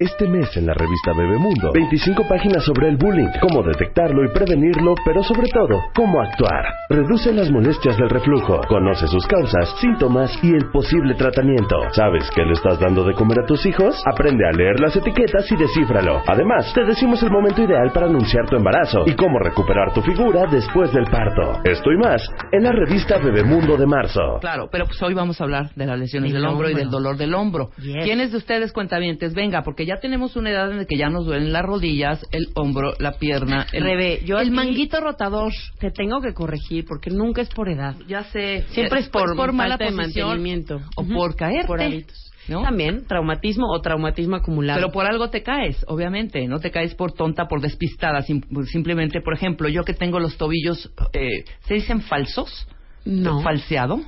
Este 0.00 0.28
mes 0.28 0.56
en 0.56 0.64
la 0.64 0.74
revista 0.74 1.10
Bebemundo, 1.12 1.72
25 1.74 2.22
páginas 2.28 2.62
sobre 2.62 2.88
el 2.88 2.96
bullying, 2.96 3.26
cómo 3.40 3.64
detectarlo 3.64 4.24
y 4.24 4.32
prevenirlo, 4.32 4.94
pero 5.04 5.24
sobre 5.24 5.48
todo, 5.48 5.74
cómo 5.92 6.20
actuar. 6.22 6.66
Reduce 6.88 7.34
las 7.34 7.50
molestias 7.50 7.96
del 7.96 8.08
reflujo, 8.08 8.60
conoce 8.68 9.08
sus 9.08 9.26
causas, 9.26 9.74
síntomas 9.80 10.30
y 10.40 10.54
el 10.54 10.70
posible 10.70 11.16
tratamiento. 11.16 11.74
¿Sabes 11.90 12.30
qué 12.32 12.44
le 12.44 12.52
estás 12.52 12.78
dando 12.78 13.02
de 13.02 13.12
comer 13.12 13.40
a 13.40 13.46
tus 13.46 13.66
hijos? 13.66 14.00
Aprende 14.06 14.46
a 14.46 14.52
leer 14.52 14.78
las 14.78 14.94
etiquetas 14.94 15.50
y 15.50 15.56
descífralo. 15.56 16.22
Además, 16.28 16.72
te 16.72 16.84
decimos 16.84 17.20
el 17.24 17.32
momento 17.32 17.60
ideal 17.60 17.90
para 17.92 18.06
anunciar 18.06 18.48
tu 18.48 18.54
embarazo 18.54 19.02
y 19.04 19.16
cómo 19.16 19.40
recuperar 19.40 19.92
tu 19.92 20.02
figura 20.02 20.46
después 20.48 20.92
del 20.92 21.06
parto. 21.06 21.60
Esto 21.64 21.90
y 21.90 21.96
más 21.96 22.22
en 22.52 22.62
la 22.62 22.70
revista 22.70 23.18
Bebemundo 23.18 23.76
de 23.76 23.86
marzo. 23.86 24.38
Claro, 24.40 24.68
pero 24.70 24.84
pues 24.84 25.02
hoy 25.02 25.14
vamos 25.14 25.40
a 25.40 25.44
hablar 25.44 25.74
de 25.74 25.86
las 25.86 25.98
lesiones 25.98 26.32
Del 26.32 26.42
del 26.42 26.48
hombro 26.48 26.70
y 26.70 26.74
del 26.74 26.88
dolor 26.88 27.16
del 27.16 27.34
hombro. 27.34 27.70
Yes. 27.78 28.04
¿Quiénes 28.04 28.30
de 28.30 28.36
ustedes 28.36 28.72
cuentavientes? 28.72 29.34
Venga, 29.34 29.62
porque 29.62 29.87
ya 29.88 29.98
tenemos 30.00 30.36
una 30.36 30.50
edad 30.50 30.70
en 30.70 30.76
la 30.78 30.84
que 30.84 30.96
ya 30.96 31.08
nos 31.08 31.24
duelen 31.26 31.52
las 31.52 31.62
rodillas, 31.62 32.24
el 32.30 32.48
hombro, 32.54 32.92
la 32.98 33.12
pierna, 33.12 33.66
el, 33.72 33.82
Rebe, 33.82 34.20
yo 34.24 34.38
el 34.38 34.50
manguito 34.50 35.00
rotador. 35.00 35.52
Te 35.80 35.90
tengo 35.90 36.20
que 36.20 36.34
corregir 36.34 36.84
porque 36.86 37.10
nunca 37.10 37.40
es 37.42 37.48
por 37.48 37.68
edad. 37.68 37.96
Ya 38.06 38.24
sé. 38.24 38.64
Siempre 38.70 39.00
es 39.00 39.08
por, 39.08 39.34
mala 39.52 39.78
falta 39.78 39.84
de 39.86 39.90
mantenimiento. 39.92 40.80
o 40.96 41.04
por 41.04 41.34
caerte. 41.36 41.66
Por 41.66 41.80
hábitos. 41.82 42.30
¿no? 42.48 42.62
También, 42.62 43.06
traumatismo 43.06 43.66
o 43.70 43.80
traumatismo 43.80 44.36
acumulado. 44.36 44.80
Pero 44.80 44.92
por 44.92 45.04
algo 45.06 45.28
te 45.28 45.42
caes, 45.42 45.84
obviamente. 45.86 46.46
No 46.46 46.60
te 46.60 46.70
caes 46.70 46.94
por 46.94 47.12
tonta, 47.12 47.46
por 47.46 47.60
despistada. 47.60 48.22
sim- 48.22 48.42
simplemente, 48.66 49.20
por 49.20 49.34
ejemplo, 49.34 49.68
yo 49.68 49.84
que 49.84 49.92
tengo 49.94 50.18
los 50.20 50.36
tobillos, 50.38 50.90
eh, 51.12 51.44
¿se 51.66 51.74
dicen 51.74 52.00
falsos? 52.02 52.66
no. 53.04 53.40
¿Falseado? 53.42 54.00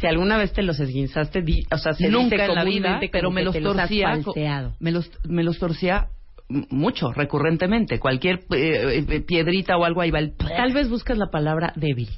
Si 0.00 0.06
alguna 0.06 0.36
vez 0.38 0.52
te 0.52 0.62
los 0.62 0.78
esguinzaste, 0.80 1.42
di- 1.42 1.64
o 1.70 1.78
sea, 1.78 1.92
se 1.92 2.08
Nunca 2.08 2.36
dice 2.36 2.46
en 2.48 2.54
la 2.54 2.64
vida, 2.64 3.00
pero 3.12 3.30
me 3.30 3.42
los 3.44 3.58
torcía. 3.58 4.18
me 4.80 4.92
los, 4.92 5.10
me 5.28 5.42
los 5.42 5.58
torcía 5.58 6.08
mucho, 6.70 7.12
recurrentemente. 7.12 7.98
Cualquier 7.98 8.40
eh, 8.54 9.04
eh, 9.08 9.20
piedrita 9.20 9.76
o 9.76 9.84
algo 9.84 10.00
ahí 10.00 10.10
va 10.10 10.18
el... 10.20 10.34
Tal 10.36 10.72
vez 10.72 10.88
buscas 10.88 11.18
la 11.18 11.26
palabra 11.30 11.72
débil. 11.76 12.08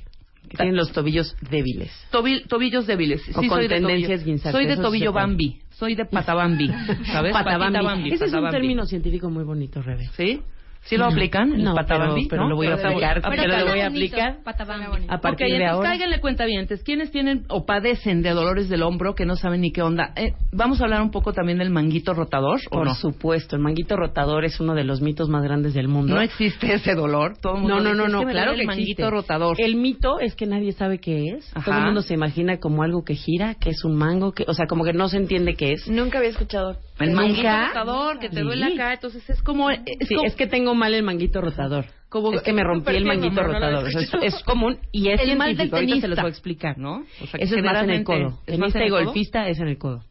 Que 0.48 0.56
tienen 0.56 0.76
los 0.76 0.92
tobillos 0.92 1.36
débiles. 1.50 1.92
Tobil- 2.10 2.46
tobillos 2.48 2.86
débiles. 2.86 3.22
O 3.36 3.40
Sí, 3.40 3.48
con 3.48 3.58
soy 3.58 3.68
de 3.68 3.76
tendencias 3.76 4.24
tobillo- 4.24 4.50
Soy 4.52 4.66
de 4.66 4.76
tobillo. 4.76 5.12
Bambi. 5.12 5.60
Soy 5.70 5.94
de 5.94 6.04
patabambi. 6.04 6.68
¿Sabes? 7.12 7.32
Patabambi. 7.32 8.12
Ese 8.12 8.26
es 8.26 8.32
un 8.32 8.50
término 8.50 8.84
científico 8.86 9.30
muy 9.30 9.44
bonito, 9.44 9.80
Rebe. 9.80 10.08
¿Sí? 10.16 10.40
¿Sí 10.82 10.96
lo 10.96 11.04
aplican? 11.06 11.52
¿El 11.52 11.62
No, 11.62 11.74
patabambi? 11.74 12.22
pero- 12.26 12.28
pero 12.30 12.42
¿no? 12.44 12.48
lo 12.50 12.56
voy 12.56 12.66
a 12.68 12.74
aplicar, 12.74 13.20
pero- 13.22 13.30
pero 13.36 13.58
lo 13.58 13.70
voy 13.70 13.80
a 13.80 13.86
aplicar 13.86 14.38
a 14.44 14.52
de 14.52 15.44
entonces 15.44 15.68
ahora. 15.70 15.88
cáiganle 15.90 16.20
cuentavientes. 16.20 16.82
¿Quiénes 16.82 17.10
tienen 17.10 17.44
o 17.48 17.66
padecen 17.66 18.22
de 18.22 18.30
dolores 18.30 18.68
del 18.68 18.82
hombro 18.82 19.14
que 19.14 19.26
no 19.26 19.36
saben 19.36 19.60
ni 19.60 19.72
qué 19.72 19.82
onda? 19.82 20.12
Eh, 20.16 20.32
Vamos 20.52 20.80
a 20.80 20.84
hablar 20.84 21.02
un 21.02 21.10
poco 21.10 21.32
también 21.32 21.58
del 21.58 21.70
manguito 21.70 22.12
rotador, 22.14 22.58
¿o 22.70 22.78
Por 22.78 22.86
no? 22.86 22.94
supuesto, 22.94 23.56
el 23.56 23.62
manguito 23.62 23.96
rotador 23.96 24.44
es 24.44 24.58
uno 24.58 24.74
de 24.74 24.84
los 24.84 25.00
mitos 25.00 25.28
más 25.28 25.42
grandes 25.42 25.74
del 25.74 25.86
mundo. 25.88 26.14
No 26.14 26.20
existe 26.20 26.72
ese 26.74 26.94
dolor. 26.94 27.36
Todo 27.40 27.54
el 27.54 27.60
mundo 27.60 27.76
No, 27.76 27.82
no, 27.82 27.94
no, 27.94 28.06
"Es 28.06 28.12
no, 28.12 28.22
me 28.24 28.32
claro 28.32 28.54
que 28.54 28.60
el 28.62 28.66
manguito 28.66 29.02
existe. 29.02 29.10
rotador. 29.10 29.56
El 29.60 29.76
mito 29.76 30.18
es 30.18 30.34
que 30.34 30.46
nadie 30.46 30.72
sabe 30.72 30.98
qué 30.98 31.26
es. 31.36 31.50
Ajá. 31.56 31.64
Todo 31.66 31.78
el 31.78 31.84
mundo 31.84 32.02
se 32.02 32.14
imagina 32.14 32.58
como 32.58 32.82
algo 32.82 33.04
que 33.04 33.14
gira, 33.14 33.54
que 33.54 33.70
es 33.70 33.84
un 33.84 33.96
mango, 33.96 34.32
que, 34.32 34.44
o 34.48 34.54
sea, 34.54 34.66
como 34.66 34.84
que 34.84 34.92
no 34.92 35.08
se 35.08 35.18
entiende 35.18 35.54
qué 35.54 35.72
es. 35.72 35.88
Nunca 35.88 36.18
había 36.18 36.30
escuchado. 36.30 36.76
El 36.98 37.12
manguito 37.12 37.48
rotador 37.68 38.18
que 38.18 38.28
te 38.28 38.40
duele 38.40 38.74
acá, 38.74 38.92
entonces 38.94 39.28
es 39.30 39.40
como... 39.42 39.70
Es 39.70 39.80
Sí, 40.08 40.14
como- 40.14 40.26
es 40.26 40.34
que 40.34 40.46
tengo 40.46 40.69
mal 40.74 40.94
el 40.94 41.02
manguito 41.02 41.40
rotador. 41.40 41.86
Como- 42.08 42.32
es 42.32 42.42
que 42.42 42.52
me 42.52 42.64
rompí 42.64 42.94
el 42.96 43.04
manguito 43.04 43.42
no 43.42 43.42
rotador. 43.52 43.88
Es, 44.22 44.42
común 44.44 44.78
y 44.92 45.10
es 45.10 45.20
El 45.20 45.36
mal 45.38 45.56
del. 45.56 45.72
Ahorita 45.72 46.00
se 46.00 46.08
los 46.08 46.16
tenista. 46.16 46.22
voy 46.22 46.28
a 46.28 46.32
explicar. 46.32 46.78
¿no? 46.78 47.04
O 47.22 47.26
sea, 47.26 47.40
Eso 47.40 47.56
es 47.56 47.62
más 47.62 47.82
en 47.84 47.90
el 47.90 48.04
codo. 48.04 48.38
¿es 48.46 48.58
más 48.58 48.72
Tenista 48.72 48.78
en 48.78 48.82
y 48.82 48.86
el 48.86 49.04
golfista 49.04 49.48
es 49.48 49.58
en 49.60 49.68
el 49.68 49.78
codo. 49.78 50.02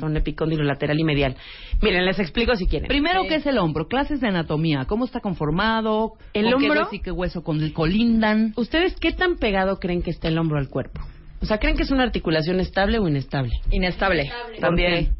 Son 0.00 0.16
epicóndilo 0.16 0.64
lateral 0.64 0.98
y 0.98 1.04
medial. 1.04 1.36
Miren, 1.82 2.06
les 2.06 2.18
explico 2.18 2.56
si 2.56 2.66
quieren. 2.66 2.88
Primero, 2.88 3.24
¿qué 3.28 3.34
es 3.34 3.46
el 3.46 3.58
hombro? 3.58 3.88
Clases 3.88 4.22
de 4.22 4.28
anatomía. 4.28 4.86
¿Cómo 4.86 5.04
está 5.04 5.20
conformado? 5.20 6.12
El 6.32 6.50
¿Con 6.50 6.60
qué 6.62 6.68
hombro- 6.70 6.80
hueso 6.84 6.94
y 6.94 7.00
qué 7.00 7.10
hueso 7.10 7.42
con 7.44 7.70
colindan? 7.72 8.54
¿Ustedes 8.56 8.96
qué 8.98 9.12
tan 9.12 9.36
pegado 9.36 9.78
creen 9.78 10.00
que 10.00 10.10
está 10.10 10.28
el 10.28 10.38
hombro 10.38 10.58
al 10.58 10.68
cuerpo? 10.70 11.02
O 11.42 11.44
sea, 11.44 11.58
¿creen 11.58 11.76
que 11.76 11.82
es 11.82 11.90
una 11.90 12.04
articulación 12.04 12.58
estable 12.60 12.98
o 12.98 13.06
inestable? 13.06 13.52
Inestable. 13.70 14.30
También. 14.60 15.10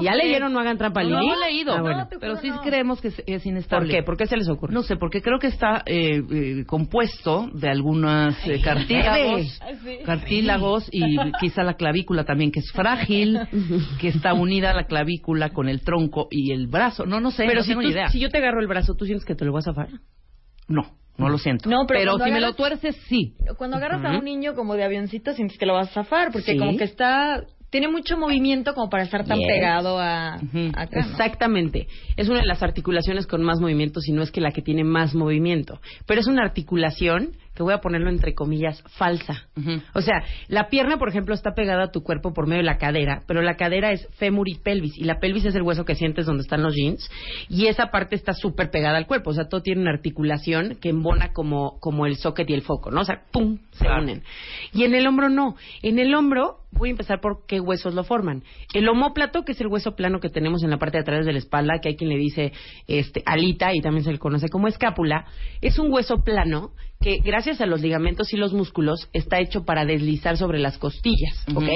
Si 0.00 0.04
ya 0.04 0.14
leyeron, 0.14 0.52
no 0.52 0.60
hagan 0.60 0.78
trampa, 0.78 1.02
No, 1.02 1.20
Lili. 1.20 1.26
no 1.28 1.34
he 1.34 1.50
leído. 1.50 1.72
Ah, 1.74 1.80
bueno. 1.80 2.08
pero 2.20 2.36
sí 2.36 2.50
creemos 2.62 3.00
que 3.00 3.08
es, 3.08 3.22
es 3.26 3.46
inestable. 3.46 3.88
¿Por 3.88 3.96
qué? 3.96 4.02
¿Por 4.04 4.16
qué 4.16 4.26
se 4.26 4.36
les 4.36 4.48
ocurre? 4.48 4.72
No 4.74 4.82
sé, 4.82 4.96
porque 4.96 5.22
creo 5.22 5.38
que 5.38 5.48
está 5.48 5.82
eh, 5.86 6.22
eh, 6.30 6.64
compuesto 6.66 7.48
de 7.52 7.68
algunos 7.68 8.34
eh, 8.46 8.60
cartílagos, 8.62 9.60
cartílagos 10.04 10.88
y 10.92 11.16
quizá 11.40 11.62
la 11.62 11.74
clavícula 11.74 12.24
también, 12.24 12.50
que 12.50 12.60
es 12.60 12.70
frágil, 12.72 13.38
que 14.00 14.08
está 14.08 14.34
unida 14.34 14.70
a 14.70 14.74
la 14.74 14.84
clavícula 14.84 15.50
con 15.50 15.68
el 15.68 15.82
tronco 15.82 16.28
y 16.30 16.52
el 16.52 16.66
brazo. 16.66 17.06
No, 17.06 17.20
no 17.20 17.30
sé, 17.30 17.44
Pero 17.46 17.60
no 17.60 17.62
si, 17.64 17.68
tengo 17.70 17.80
tú- 17.82 17.86
ni 17.88 17.92
idea. 17.92 18.08
si 18.08 18.20
yo 18.20 18.28
te 18.30 18.38
agarro 18.38 18.60
el 18.60 18.66
brazo, 18.66 18.94
¿tú 18.94 19.04
sientes 19.04 19.24
que 19.24 19.34
te 19.34 19.44
lo 19.44 19.52
vas 19.52 19.66
a 19.68 19.72
zafar? 19.74 19.88
No, 20.68 20.82
no 21.18 21.28
lo 21.28 21.38
siento. 21.38 21.68
No, 21.68 21.86
pero 21.86 22.12
cuando 22.12 22.24
si 22.24 22.30
me 22.32 22.40
lo 22.40 22.54
tuerces, 22.54 22.96
sí. 23.08 23.34
Cuando 23.58 23.76
agarras 23.76 24.04
a 24.04 24.18
un 24.18 24.24
niño 24.24 24.54
como 24.54 24.74
de 24.74 24.84
avioncito, 24.84 25.32
sientes 25.32 25.58
que 25.58 25.66
lo 25.66 25.74
vas 25.74 25.90
a 25.90 25.94
zafar, 25.94 26.32
porque 26.32 26.52
Sí. 26.52 26.58
como 26.58 26.76
que 26.76 26.84
está... 26.84 27.42
Tiene 27.74 27.88
mucho 27.88 28.16
movimiento 28.16 28.72
como 28.72 28.88
para 28.88 29.02
estar 29.02 29.24
tan 29.24 29.36
Yes. 29.36 29.48
pegado 29.48 29.98
a... 29.98 30.36
Ujú. 30.40 30.70
acá, 30.76 31.00
¿no? 31.00 31.10
Exactamente. 31.10 31.88
Es 32.16 32.28
una 32.28 32.38
de 32.38 32.46
las 32.46 32.62
articulaciones 32.62 33.26
con 33.26 33.42
más 33.42 33.58
movimiento, 33.58 33.98
si 34.00 34.12
no 34.12 34.22
es 34.22 34.30
que 34.30 34.40
la 34.40 34.52
que 34.52 34.62
tiene 34.62 34.84
más 34.84 35.12
movimiento. 35.16 35.80
Pero 36.06 36.20
es 36.20 36.28
una 36.28 36.44
articulación, 36.44 37.32
que 37.52 37.64
voy 37.64 37.72
a 37.74 37.78
ponerlo 37.78 38.10
entre 38.10 38.32
comillas, 38.32 38.80
falsa. 38.96 39.48
O 39.92 40.02
sea, 40.02 40.22
la 40.46 40.68
pierna, 40.68 40.98
por 40.98 41.08
ejemplo, 41.08 41.34
está 41.34 41.54
pegada 41.54 41.84
a 41.84 41.90
tu 41.90 42.02
cuerpo 42.04 42.32
por 42.32 42.46
medio 42.46 42.58
de 42.62 42.66
la 42.66 42.78
cadera, 42.78 43.22
pero 43.26 43.42
la 43.42 43.56
cadera 43.56 43.90
es 43.90 44.06
fémur 44.18 44.48
y 44.48 44.54
pelvis, 44.56 44.96
y 44.96 45.02
la 45.04 45.18
pelvis 45.18 45.44
es 45.44 45.54
el 45.56 45.62
hueso 45.62 45.84
que 45.84 45.94
sientes 45.96 46.26
donde 46.26 46.42
están 46.42 46.62
los 46.62 46.74
jeans, 46.74 47.08
y 47.48 47.66
esa 47.66 47.86
parte 47.92 48.14
está 48.14 48.34
súper 48.34 48.70
pegada 48.70 48.98
al 48.98 49.06
cuerpo. 49.08 49.30
O 49.30 49.34
sea, 49.34 49.48
todo 49.48 49.62
tiene 49.62 49.80
una 49.82 49.90
articulación 49.92 50.76
que 50.80 50.90
embona 50.90 51.32
como, 51.32 51.78
como 51.80 52.06
el 52.06 52.16
socket 52.16 52.48
y 52.50 52.54
el 52.54 52.62
foco, 52.62 52.92
¿no? 52.92 53.00
O 53.00 53.04
sea, 53.04 53.22
¡pum! 53.32 53.58
se 53.72 53.88
unen. 53.88 54.22
Y 54.72 54.84
en 54.84 54.94
el 54.94 55.06
hombro 55.08 55.28
no. 55.28 55.56
En 55.82 55.98
el 55.98 56.14
hombro, 56.14 56.58
voy 56.76 56.90
a 56.90 56.92
empezar 56.92 57.20
por 57.20 57.46
qué 57.46 57.60
huesos 57.60 57.94
lo 57.94 58.04
forman. 58.04 58.42
El 58.72 58.88
omóplato, 58.88 59.44
que 59.44 59.52
es 59.52 59.60
el 59.60 59.68
hueso 59.68 59.94
plano 59.94 60.20
que 60.20 60.28
tenemos 60.28 60.62
en 60.62 60.70
la 60.70 60.78
parte 60.78 60.98
de 60.98 61.02
atrás 61.02 61.26
de 61.26 61.32
la 61.32 61.38
espalda, 61.38 61.78
que 61.80 61.90
hay 61.90 61.96
quien 61.96 62.10
le 62.10 62.16
dice 62.16 62.52
este, 62.86 63.22
alita 63.26 63.74
y 63.74 63.80
también 63.80 64.04
se 64.04 64.12
le 64.12 64.18
conoce 64.18 64.48
como 64.48 64.68
escápula, 64.68 65.26
es 65.60 65.78
un 65.78 65.92
hueso 65.92 66.22
plano 66.24 66.72
que 67.00 67.18
gracias 67.18 67.60
a 67.60 67.66
los 67.66 67.82
ligamentos 67.82 68.32
y 68.32 68.36
los 68.36 68.52
músculos 68.52 69.08
está 69.12 69.38
hecho 69.38 69.64
para 69.64 69.84
deslizar 69.84 70.36
sobre 70.36 70.58
las 70.58 70.78
costillas. 70.78 71.44
¿ok? 71.54 71.68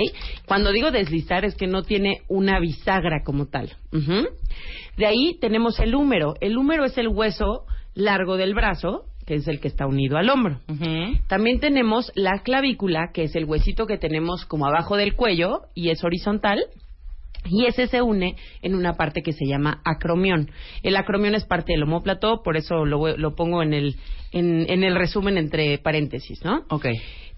Cuando 0.46 0.72
digo 0.72 0.90
deslizar 0.90 1.44
es 1.44 1.54
que 1.54 1.66
no 1.66 1.82
tiene 1.82 2.22
una 2.28 2.58
bisagra 2.60 3.22
como 3.24 3.46
tal. 3.46 3.76
Ujú. 3.92 4.26
De 4.96 5.06
ahí 5.06 5.38
tenemos 5.40 5.78
el 5.80 5.94
húmero. 5.94 6.34
El 6.40 6.56
húmero 6.56 6.84
es 6.84 6.96
el 6.96 7.08
hueso 7.08 7.64
largo 7.94 8.36
del 8.36 8.54
brazo, 8.54 9.04
que 9.28 9.34
es 9.34 9.46
el 9.46 9.60
que 9.60 9.68
está 9.68 9.86
unido 9.86 10.16
al 10.16 10.30
hombro. 10.30 10.58
También 11.28 11.60
tenemos 11.60 12.10
la 12.14 12.38
clavícula, 12.42 13.10
que 13.12 13.24
es 13.24 13.36
el 13.36 13.44
huesito 13.44 13.86
que 13.86 13.98
tenemos 13.98 14.46
como 14.46 14.64
abajo 14.66 14.96
del 14.96 15.14
cuello 15.14 15.64
y 15.74 15.90
es 15.90 16.02
horizontal. 16.02 16.58
Y 17.44 17.66
ese 17.66 17.86
se 17.88 18.00
une 18.02 18.36
en 18.62 18.74
una 18.74 18.94
parte 18.94 19.22
que 19.22 19.32
se 19.32 19.46
llama 19.46 19.80
acromión. 19.84 20.50
El 20.82 20.96
acromión 20.96 21.34
es 21.34 21.44
parte 21.44 21.72
del 21.72 21.82
homóplato, 21.82 22.42
por 22.42 22.56
eso 22.56 22.84
lo, 22.86 23.16
lo 23.18 23.34
pongo 23.36 23.62
en 23.62 23.74
el, 23.74 23.96
en, 24.32 24.64
en 24.68 24.82
el 24.82 24.96
resumen 24.96 25.36
entre 25.36 25.76
paréntesis, 25.78 26.42
¿no? 26.42 26.62
Ok. 26.70 26.86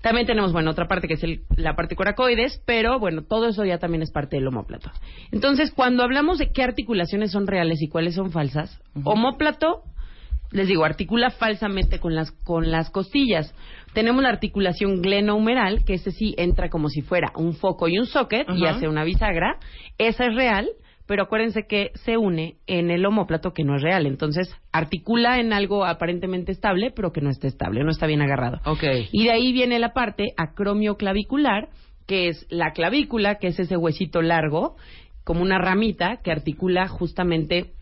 También 0.00 0.26
tenemos, 0.26 0.52
bueno, 0.52 0.70
otra 0.70 0.86
parte 0.86 1.06
que 1.08 1.14
es 1.14 1.24
el- 1.24 1.40
la 1.56 1.74
parte 1.74 1.96
coracoides, 1.96 2.62
pero 2.66 2.98
bueno, 3.00 3.22
todo 3.28 3.48
eso 3.48 3.64
ya 3.64 3.78
también 3.78 4.02
es 4.02 4.10
parte 4.12 4.36
del 4.36 4.46
homóplato. 4.46 4.90
Entonces, 5.32 5.72
cuando 5.72 6.02
hablamos 6.04 6.38
de 6.38 6.50
qué 6.52 6.62
articulaciones 6.62 7.32
son 7.32 7.46
reales 7.46 7.82
y 7.82 7.88
cuáles 7.88 8.14
son 8.14 8.30
falsas, 8.30 8.80
homóplato, 9.04 9.82
les 10.52 10.66
digo, 10.66 10.84
articula 10.84 11.30
falsamente 11.30 11.98
con 11.98 12.14
las, 12.14 12.32
con 12.32 12.70
las 12.70 12.90
costillas. 12.90 13.54
Tenemos 13.92 14.22
la 14.22 14.30
articulación 14.30 15.00
glenohumeral, 15.00 15.84
que 15.84 15.94
ese 15.94 16.10
sí 16.10 16.34
entra 16.36 16.68
como 16.68 16.88
si 16.88 17.02
fuera 17.02 17.32
un 17.36 17.54
foco 17.54 17.88
y 17.88 17.98
un 17.98 18.06
socket 18.06 18.48
y 18.54 18.66
hace 18.66 18.88
una 18.88 19.04
bisagra. 19.04 19.58
Esa 19.98 20.26
es 20.26 20.34
real, 20.34 20.68
pero 21.06 21.24
acuérdense 21.24 21.66
que 21.66 21.90
se 21.94 22.16
une 22.16 22.56
en 22.66 22.90
el 22.90 23.04
homóplato 23.04 23.52
que 23.52 23.64
no 23.64 23.76
es 23.76 23.82
real. 23.82 24.06
Entonces, 24.06 24.54
articula 24.72 25.40
en 25.40 25.52
algo 25.52 25.84
aparentemente 25.84 26.52
estable, 26.52 26.92
pero 26.94 27.12
que 27.12 27.20
no 27.20 27.30
está 27.30 27.48
estable, 27.48 27.82
no 27.82 27.90
está 27.90 28.06
bien 28.06 28.22
agarrado. 28.22 28.60
Ok. 28.64 28.84
Y 29.12 29.24
de 29.24 29.32
ahí 29.32 29.52
viene 29.52 29.78
la 29.78 29.92
parte 29.92 30.34
acromioclavicular, 30.36 31.68
que 32.06 32.28
es 32.28 32.46
la 32.48 32.72
clavícula, 32.72 33.36
que 33.38 33.48
es 33.48 33.58
ese 33.58 33.76
huesito 33.76 34.22
largo, 34.22 34.76
como 35.24 35.42
una 35.42 35.58
ramita 35.58 36.20
que 36.22 36.32
articula 36.32 36.88
justamente 36.88 37.72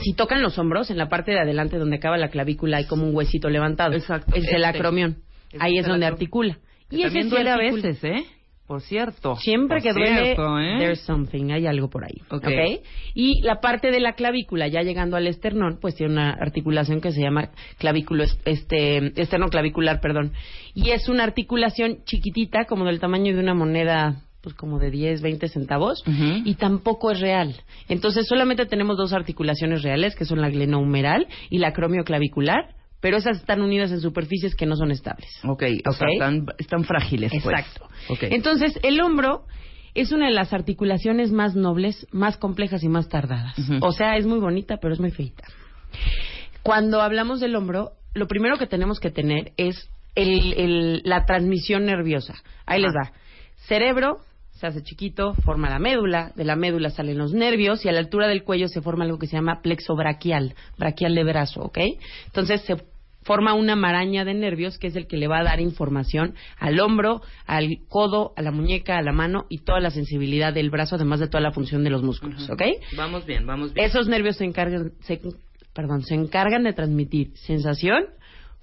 si 0.00 0.14
tocan 0.14 0.42
los 0.42 0.58
hombros, 0.58 0.90
en 0.90 0.98
la 0.98 1.08
parte 1.08 1.32
de 1.32 1.40
adelante 1.40 1.78
donde 1.78 1.96
acaba 1.96 2.16
la 2.16 2.28
clavícula 2.28 2.78
hay 2.78 2.86
como 2.86 3.06
un 3.06 3.14
huesito 3.14 3.48
levantado. 3.48 3.92
Exacto, 3.94 4.34
Es 4.34 4.48
el 4.48 4.64
este. 4.64 4.66
acromión. 4.66 5.18
Este 5.50 5.58
Ahí 5.60 5.78
es 5.78 5.86
donde 5.86 6.06
articula. 6.06 6.58
Que 6.88 6.96
Y 6.96 7.02
también 7.02 7.28
duele 7.28 7.50
a 7.50 7.56
veces, 7.56 8.02
¿eh? 8.04 8.24
Por 8.66 8.80
cierto. 8.80 9.36
Siempre 9.36 9.78
Por 9.78 9.82
que 9.82 9.92
duele, 9.92 10.24
cierto, 10.24 10.58
¿eh? 10.58 10.76
there's 10.78 11.00
something, 11.00 11.50
hay 11.50 11.66
algo 11.66 11.90
por 11.90 12.04
ahí. 12.04 12.22
Ok. 12.30 12.46
¿ok? 12.46 12.86
Y 13.12 13.42
la 13.42 13.60
parte 13.60 13.90
de 13.90 14.00
la 14.00 14.14
clavícula, 14.14 14.68
ya 14.68 14.80
llegando 14.82 15.16
al 15.16 15.26
esternón, 15.26 15.78
pues 15.80 15.94
tiene 15.96 16.12
una 16.14 16.30
articulación 16.30 17.00
que 17.00 17.12
se 17.12 17.20
llama 17.20 17.50
clavículo, 17.78 18.24
este, 18.44 19.20
esterno 19.20 19.48
clavicular, 19.48 20.00
perdón. 20.00 20.32
Y 20.74 20.90
es 20.90 21.08
una 21.08 21.24
articulación 21.24 22.04
chiquitita, 22.04 22.64
como 22.64 22.86
del 22.86 23.00
tamaño 23.00 23.34
de 23.34 23.40
una 23.40 23.52
moneda, 23.52 24.22
pues 24.42 24.54
como 24.56 24.78
de 24.78 24.90
10, 24.90 25.22
20 25.22 25.48
centavos, 25.48 26.02
y 26.44 26.54
tampoco 26.56 27.10
es 27.12 27.20
real. 27.20 27.54
Entonces 27.88 28.26
solamente 28.26 28.66
tenemos 28.66 28.96
dos 28.96 29.12
articulaciones 29.12 29.82
reales, 29.82 30.16
que 30.16 30.24
son 30.24 30.40
la 30.40 30.50
glenohumeral 30.50 31.28
y 31.48 31.58
la 31.58 31.68
acromioclavicular, 31.68 32.74
pero 33.00 33.16
esas 33.16 33.38
están 33.38 33.62
unidas 33.62 33.90
en 33.92 34.00
superficies 34.00 34.54
que 34.54 34.66
no 34.66 34.76
son 34.76 34.90
estables. 34.90 35.28
Ok, 35.48 35.62
o 35.88 35.92
sea, 35.92 36.06
están, 36.12 36.46
están 36.58 36.84
frágiles, 36.84 37.30
pues. 37.32 37.44
Exacto. 37.46 37.88
Ok. 38.08 38.24
Entonces, 38.30 38.78
el 38.82 39.00
hombro 39.00 39.44
es 39.94 40.10
una 40.12 40.26
de 40.26 40.32
las 40.32 40.52
articulaciones 40.52 41.32
más 41.32 41.54
nobles, 41.54 42.06
más 42.12 42.36
complejas 42.36 42.82
y 42.82 42.88
más 42.88 43.08
tardadas. 43.08 43.54
O 43.80 43.92
sea, 43.92 44.16
es 44.16 44.26
muy 44.26 44.40
bonita, 44.40 44.78
pero 44.80 44.94
es 44.94 45.00
muy 45.00 45.10
feita. 45.10 45.44
Cuando 46.62 47.00
hablamos 47.00 47.40
del 47.40 47.56
hombro, 47.56 47.92
lo 48.14 48.26
primero 48.26 48.56
que 48.56 48.66
tenemos 48.66 49.00
que 49.00 49.10
tener 49.10 49.52
es 49.56 49.88
el- 50.14 50.52
el- 50.54 51.02
la 51.04 51.24
transmisión 51.26 51.84
nerviosa. 51.84 52.34
Ahí 52.66 52.80
les 52.80 52.92
va. 52.92 53.12
Cerebro 53.66 54.18
se 54.62 54.68
hace 54.68 54.82
chiquito, 54.84 55.34
forma 55.44 55.68
la 55.68 55.80
médula, 55.80 56.30
de 56.36 56.44
la 56.44 56.54
médula 56.54 56.90
salen 56.90 57.18
los 57.18 57.32
nervios 57.32 57.84
y 57.84 57.88
a 57.88 57.92
la 57.92 57.98
altura 57.98 58.28
del 58.28 58.44
cuello 58.44 58.68
se 58.68 58.80
forma 58.80 59.04
algo 59.04 59.18
que 59.18 59.26
se 59.26 59.34
llama 59.34 59.60
plexo 59.60 59.96
braquial, 59.96 60.54
braquial 60.78 61.16
de 61.16 61.24
brazo, 61.24 61.62
¿ok? 61.62 61.78
Entonces 62.26 62.60
se 62.60 62.76
forma 63.24 63.54
una 63.54 63.74
maraña 63.74 64.24
de 64.24 64.34
nervios 64.34 64.78
que 64.78 64.86
es 64.86 64.94
el 64.94 65.08
que 65.08 65.16
le 65.16 65.26
va 65.26 65.40
a 65.40 65.42
dar 65.42 65.60
información 65.60 66.36
al 66.60 66.78
hombro, 66.78 67.22
al 67.44 67.70
codo, 67.88 68.34
a 68.36 68.42
la 68.42 68.52
muñeca, 68.52 68.98
a 68.98 69.02
la 69.02 69.10
mano 69.10 69.46
y 69.48 69.58
toda 69.58 69.80
la 69.80 69.90
sensibilidad 69.90 70.52
del 70.52 70.70
brazo, 70.70 70.94
además 70.94 71.18
de 71.18 71.26
toda 71.26 71.40
la 71.40 71.50
función 71.50 71.82
de 71.82 71.90
los 71.90 72.04
músculos, 72.04 72.48
¿ok? 72.48 72.62
Vamos 72.96 73.26
bien, 73.26 73.44
vamos 73.44 73.74
bien. 73.74 73.84
Esos 73.84 74.06
nervios 74.06 74.36
se 74.36 74.44
encargan, 74.44 74.92
se, 75.00 75.20
perdón, 75.74 76.02
se 76.02 76.14
encargan 76.14 76.62
de 76.62 76.72
transmitir 76.72 77.32
sensación, 77.34 78.04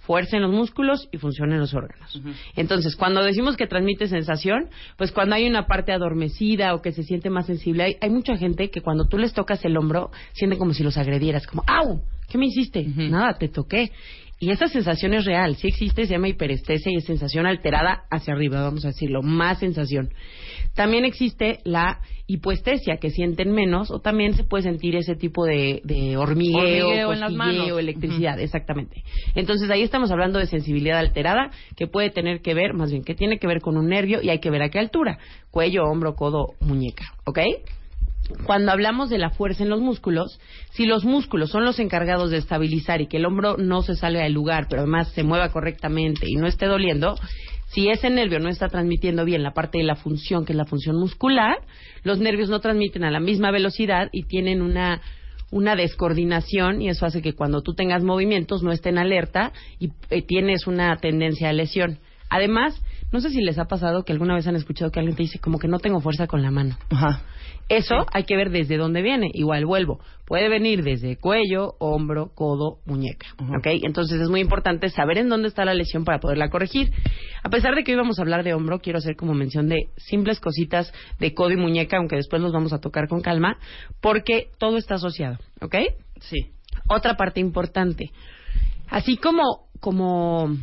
fuerza 0.10 0.38
en 0.38 0.42
los 0.42 0.52
músculos 0.52 1.08
y 1.12 1.20
función 1.20 1.52
en 1.52 1.60
los 1.60 1.76
órganos. 1.76 2.20
Entonces, 2.56 2.96
cuando 2.96 3.22
decimos 3.22 3.56
que 3.56 3.68
transmite 3.68 4.08
sensación, 4.08 4.68
pues 4.98 5.12
cuando 5.12 5.36
hay 5.36 5.48
una 5.48 5.68
parte 5.68 5.92
adormecida 5.92 6.74
o 6.74 6.82
que 6.82 6.94
se 6.94 7.04
siente 7.04 7.30
más 7.30 7.46
sensible, 7.46 7.84
hay, 7.84 7.98
hay 8.02 8.10
mucha 8.10 8.36
gente 8.36 8.72
que 8.72 8.82
cuando 8.82 9.06
tú 9.06 9.20
les 9.20 9.34
tocas 9.34 9.64
el 9.66 9.78
hombro, 9.78 10.10
sienten 10.34 10.58
como 10.58 10.74
si 10.74 10.82
los 10.82 10.98
agredieras, 10.98 11.46
como, 11.46 11.64
¡au! 11.68 12.02
¿Qué 12.28 12.40
me 12.40 12.48
hiciste? 12.48 12.84
Nada, 12.88 13.38
te 13.38 13.50
toqué. 13.50 13.92
Y 14.42 14.52
esa 14.52 14.68
sensación 14.68 15.14
es 15.14 15.26
real, 15.26 15.58
sí 15.58 15.68
existe, 15.68 16.06
se 16.06 16.14
llama 16.14 16.30
hiperestesia 16.30 16.92
y 16.94 16.96
es 16.96 17.04
sensación 17.04 17.46
alterada 17.46 18.04
hacia 18.10 18.34
arriba, 18.34 18.62
vamos 18.62 18.86
a 18.86 18.90
decirlo, 18.90 19.22
más 19.22 19.60
sensación. 19.60 20.14
También 20.76 21.04
existe 21.04 21.60
la 21.66 22.00
hipoestesia, 22.26 22.98
que 22.98 23.10
sienten 23.10 23.52
menos, 23.52 23.92
o 23.92 24.00
también 24.00 24.36
se 24.36 24.46
puede 24.46 24.64
sentir 24.64 24.96
ese 24.96 25.16
tipo 25.16 25.44
de, 25.46 25.82
de 25.84 26.16
hormigueo, 26.16 26.60
Hormigueo 26.88 27.12
en 27.14 27.20
las 27.20 27.32
cosquilleo, 27.32 27.64
manos. 27.64 27.80
electricidad, 27.80 28.40
exactamente. 28.40 29.04
Entonces 29.36 29.70
ahí 29.72 29.82
estamos 29.82 30.10
hablando 30.10 30.40
de 30.40 30.46
sensibilidad 30.46 31.00
alterada, 31.00 31.52
que 31.76 31.88
puede 31.88 32.10
tener 32.10 32.42
que 32.42 32.54
ver, 32.54 32.74
más 32.74 32.92
bien, 32.92 33.04
que 33.04 33.16
tiene 33.16 33.40
que 33.40 33.48
ver 33.48 33.60
con 33.60 33.76
un 33.76 33.88
nervio 33.90 34.22
y 34.22 34.30
hay 34.30 34.40
que 34.40 34.52
ver 34.52 34.62
a 34.62 34.70
qué 34.70 34.80
altura, 34.80 35.18
cuello, 35.52 35.84
hombro, 35.84 36.16
codo, 36.16 36.54
muñeca, 36.62 37.14
¿ok? 37.26 37.40
Cuando 38.46 38.72
hablamos 38.72 39.10
de 39.10 39.18
la 39.18 39.32
fuerza 39.32 39.64
en 39.64 39.70
los 39.70 39.82
músculos, 39.82 40.40
si 40.72 40.86
los 40.86 41.04
músculos 41.04 41.50
son 41.50 41.66
los 41.66 41.80
encargados 41.80 42.30
de 42.30 42.38
estabilizar 42.38 43.02
y 43.02 43.08
que 43.08 43.18
el 43.18 43.26
hombro 43.26 43.58
no 43.58 43.82
se 43.82 43.96
salga 43.96 44.24
del 44.24 44.34
lugar, 44.34 44.68
pero 44.70 44.84
además 44.84 45.10
se 45.10 45.24
mueva 45.24 45.50
correctamente 45.50 46.26
y 46.28 46.36
no 46.36 46.48
esté 46.48 46.66
doliendo, 46.66 47.16
si 47.68 47.90
ese 47.90 48.10
nervio 48.10 48.40
no 48.40 48.50
está 48.50 48.68
transmitiendo 48.68 49.26
bien 49.26 49.44
la 49.44 49.54
parte 49.54 49.78
de 49.78 49.84
la 49.84 49.96
función, 49.96 50.46
que 50.46 50.54
es 50.54 50.58
la 50.58 50.66
función 50.66 50.96
muscular, 50.98 51.58
los 52.04 52.20
nervios 52.20 52.50
no 52.50 52.60
transmiten 52.60 53.04
a 53.04 53.12
la 53.12 53.20
misma 53.20 53.52
velocidad 53.52 54.10
y 54.12 54.24
tienen 54.24 54.62
una 54.62 55.02
una 55.52 55.76
descoordinación 55.76 56.82
y 56.82 56.90
eso 56.90 57.06
hace 57.06 57.22
que 57.22 57.34
cuando 57.34 57.62
tú 57.62 57.74
tengas 57.74 58.04
movimientos 58.04 58.62
no 58.62 58.72
estén 58.72 58.98
alerta 58.98 59.52
y 59.80 59.90
eh, 60.10 60.22
tienes 60.22 60.68
una 60.68 60.96
tendencia 60.98 61.50
a 61.50 61.54
lesión. 61.54 61.98
Además, 62.30 62.80
no 63.12 63.22
sé 63.22 63.30
si 63.30 63.42
les 63.42 63.58
ha 63.58 63.66
pasado 63.66 64.04
que 64.04 64.14
alguna 64.14 64.36
vez 64.36 64.46
han 64.48 64.56
escuchado 64.56 64.92
que 64.92 65.00
alguien 65.00 65.16
te 65.16 65.24
dice 65.24 65.40
como 65.40 65.58
que 65.58 65.68
no 65.68 65.80
tengo 65.80 66.00
fuerza 66.00 66.28
con 66.28 66.42
la 66.42 66.52
mano. 66.52 66.78
Ajá. 66.90 67.24
Eso 67.68 68.06
hay 68.12 68.24
que 68.24 68.36
ver 68.36 68.50
desde 68.50 68.78
dónde 68.78 69.02
viene. 69.02 69.30
Igual 69.34 69.66
vuelvo. 69.66 70.00
Puede 70.26 70.50
venir 70.50 70.84
desde 70.84 71.18
cuello, 71.18 71.76
hombro, 71.80 72.32
codo, 72.34 72.80
muñeca. 72.86 73.28
Ujú. 73.40 73.58
¿Ok? 73.58 73.68
Entonces 73.84 74.20
es 74.20 74.30
muy 74.30 74.42
importante 74.42 74.90
saber 74.90 75.20
en 75.20 75.30
dónde 75.30 75.48
está 75.48 75.66
la 75.66 75.74
lesión 75.76 76.04
para 76.04 76.20
poderla 76.20 76.50
corregir. 76.50 76.92
A 77.44 77.50
pesar 77.50 77.76
de 77.76 77.84
que 77.84 77.92
hoy 77.92 77.98
vamos 77.98 78.18
a 78.20 78.24
hablar 78.24 78.44
de 78.44 78.54
hombro, 78.54 78.80
quiero 78.80 78.98
hacer 78.98 79.16
como 79.16 79.34
mención 79.34 79.70
de 79.70 79.90
simples 79.98 80.40
cositas 80.40 80.92
de 81.20 81.34
codo 81.34 81.52
y 81.52 81.58
muñeca, 81.58 81.98
aunque 81.98 82.16
después 82.16 82.42
los 82.42 82.52
vamos 82.52 82.74
a 82.74 82.80
tocar 82.80 83.08
con 83.08 83.22
calma, 83.22 83.58
porque 84.02 84.50
todo 84.58 84.78
está 84.78 84.96
asociado. 84.96 85.38
¿Ok? 85.62 85.76
Sí. 86.22 86.52
Otra 86.88 87.18
parte 87.18 87.40
importante. 87.40 88.12
Así 88.90 89.18
como, 89.18 89.68
como 89.80 90.56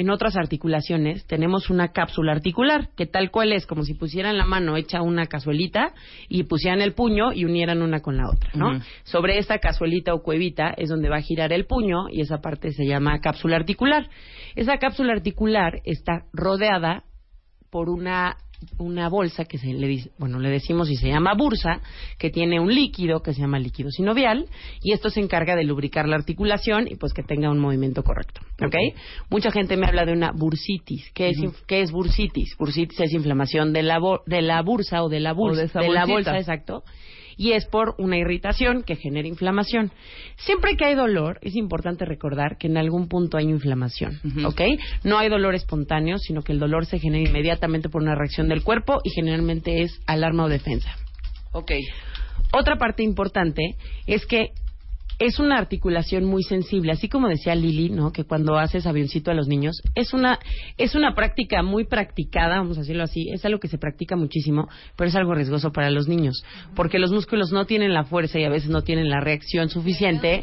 en 0.00 0.08
otras 0.08 0.34
articulaciones, 0.34 1.26
tenemos 1.26 1.68
una 1.68 1.88
cápsula 1.88 2.32
articular, 2.32 2.88
que 2.96 3.04
tal 3.04 3.30
cual 3.30 3.52
es 3.52 3.66
como 3.66 3.82
si 3.82 3.92
pusieran 3.92 4.38
la 4.38 4.46
mano 4.46 4.78
hecha 4.78 5.02
una 5.02 5.26
cazuelita 5.26 5.92
y 6.26 6.44
pusieran 6.44 6.80
el 6.80 6.94
puño 6.94 7.34
y 7.34 7.44
unieran 7.44 7.82
una 7.82 8.00
con 8.00 8.16
la 8.16 8.30
otra, 8.30 8.50
¿no? 8.54 8.80
Sobre 9.04 9.36
esa 9.36 9.58
cazuelita 9.58 10.14
o 10.14 10.22
cuevita 10.22 10.72
es 10.78 10.88
donde 10.88 11.10
va 11.10 11.18
a 11.18 11.20
girar 11.20 11.52
el 11.52 11.66
puño 11.66 12.08
y 12.10 12.22
esa 12.22 12.40
parte 12.40 12.72
se 12.72 12.86
llama 12.86 13.20
cápsula 13.20 13.56
articular. 13.56 14.08
Esa 14.56 14.78
cápsula 14.78 15.12
articular 15.12 15.82
está 15.84 16.24
rodeada 16.32 17.04
por 17.68 17.90
una 17.90 18.38
una 18.78 19.08
bolsa 19.08 19.44
que 19.44 19.58
se 19.58 19.68
le 19.72 19.86
dice, 19.86 20.10
bueno, 20.18 20.38
le 20.38 20.50
decimos 20.50 20.90
y 20.90 20.96
se 20.96 21.08
llama 21.08 21.34
bursa, 21.34 21.80
que 22.18 22.30
tiene 22.30 22.60
un 22.60 22.74
líquido 22.74 23.20
que 23.22 23.32
se 23.34 23.40
llama 23.40 23.58
líquido 23.58 23.90
sinovial 23.90 24.46
y 24.82 24.92
esto 24.92 25.10
se 25.10 25.20
encarga 25.20 25.56
de 25.56 25.64
lubricar 25.64 26.08
la 26.08 26.16
articulación 26.16 26.86
y 26.88 26.96
pues 26.96 27.12
que 27.12 27.22
tenga 27.22 27.50
un 27.50 27.58
movimiento 27.58 28.02
correcto, 28.02 28.40
¿ok? 28.64 28.74
Mucha 29.30 29.50
gente 29.50 29.76
me 29.76 29.86
habla 29.86 30.04
de 30.04 30.12
una 30.12 30.32
bursitis. 30.32 31.10
¿Qué 31.14 31.30
es, 31.30 31.38
inf- 31.38 31.62
¿qué 31.66 31.80
es 31.82 31.90
bursitis? 31.90 32.54
Bursitis 32.58 33.00
es 33.00 33.12
inflamación 33.12 33.72
de 33.72 33.82
la, 33.82 33.98
de 34.26 34.42
la 34.42 34.62
bursa 34.62 35.02
o 35.02 35.08
de 35.08 35.20
la 35.20 35.32
O 35.32 35.34
de 35.34 35.40
bursa, 35.40 35.62
esa 35.64 35.80
de 35.80 35.88
la 35.90 36.04
bolsa, 36.06 36.38
exacto. 36.38 36.82
Y 37.36 37.52
es 37.52 37.66
por 37.66 37.94
una 37.98 38.16
irritación 38.16 38.82
que 38.82 38.96
genera 38.96 39.28
inflamación. 39.28 39.90
Siempre 40.36 40.76
que 40.76 40.84
hay 40.84 40.94
dolor, 40.94 41.38
es 41.42 41.56
importante 41.56 42.04
recordar 42.04 42.56
que 42.58 42.66
en 42.66 42.76
algún 42.76 43.08
punto 43.08 43.36
hay 43.36 43.46
inflamación. 43.46 44.20
¿ok? 44.44 44.60
No 45.04 45.18
hay 45.18 45.28
dolor 45.28 45.54
espontáneo, 45.54 46.18
sino 46.18 46.42
que 46.42 46.52
el 46.52 46.58
dolor 46.58 46.86
se 46.86 46.98
genera 46.98 47.28
inmediatamente 47.28 47.88
por 47.88 48.02
una 48.02 48.14
reacción 48.14 48.48
del 48.48 48.62
cuerpo 48.62 49.00
y 49.04 49.10
generalmente 49.10 49.82
es 49.82 50.00
alarma 50.06 50.44
o 50.44 50.48
defensa. 50.48 50.96
Ok. 51.52 51.72
Otra 52.52 52.76
parte 52.76 53.02
importante 53.02 53.76
es 54.06 54.26
que 54.26 54.50
es 55.20 55.38
una 55.38 55.58
articulación 55.58 56.24
muy 56.24 56.42
sensible, 56.42 56.92
así 56.92 57.08
como 57.08 57.28
decía 57.28 57.54
Lili, 57.54 57.90
¿no? 57.90 58.10
Que 58.10 58.24
cuando 58.24 58.56
haces 58.56 58.86
avioncito 58.86 59.30
a 59.30 59.34
los 59.34 59.46
niños 59.46 59.80
es 59.94 60.12
una 60.14 60.38
es 60.78 60.94
una 60.94 61.14
práctica 61.14 61.62
muy 61.62 61.84
practicada, 61.84 62.56
vamos 62.56 62.78
a 62.78 62.80
decirlo 62.80 63.04
así, 63.04 63.28
es 63.30 63.44
algo 63.44 63.60
que 63.60 63.68
se 63.68 63.78
practica 63.78 64.16
muchísimo, 64.16 64.68
pero 64.96 65.08
es 65.08 65.14
algo 65.14 65.34
riesgoso 65.34 65.72
para 65.72 65.90
los 65.90 66.08
niños, 66.08 66.42
porque 66.74 66.98
los 66.98 67.12
músculos 67.12 67.52
no 67.52 67.66
tienen 67.66 67.92
la 67.92 68.04
fuerza 68.04 68.40
y 68.40 68.44
a 68.44 68.48
veces 68.48 68.70
no 68.70 68.82
tienen 68.82 69.10
la 69.10 69.20
reacción 69.20 69.68
suficiente. 69.68 70.42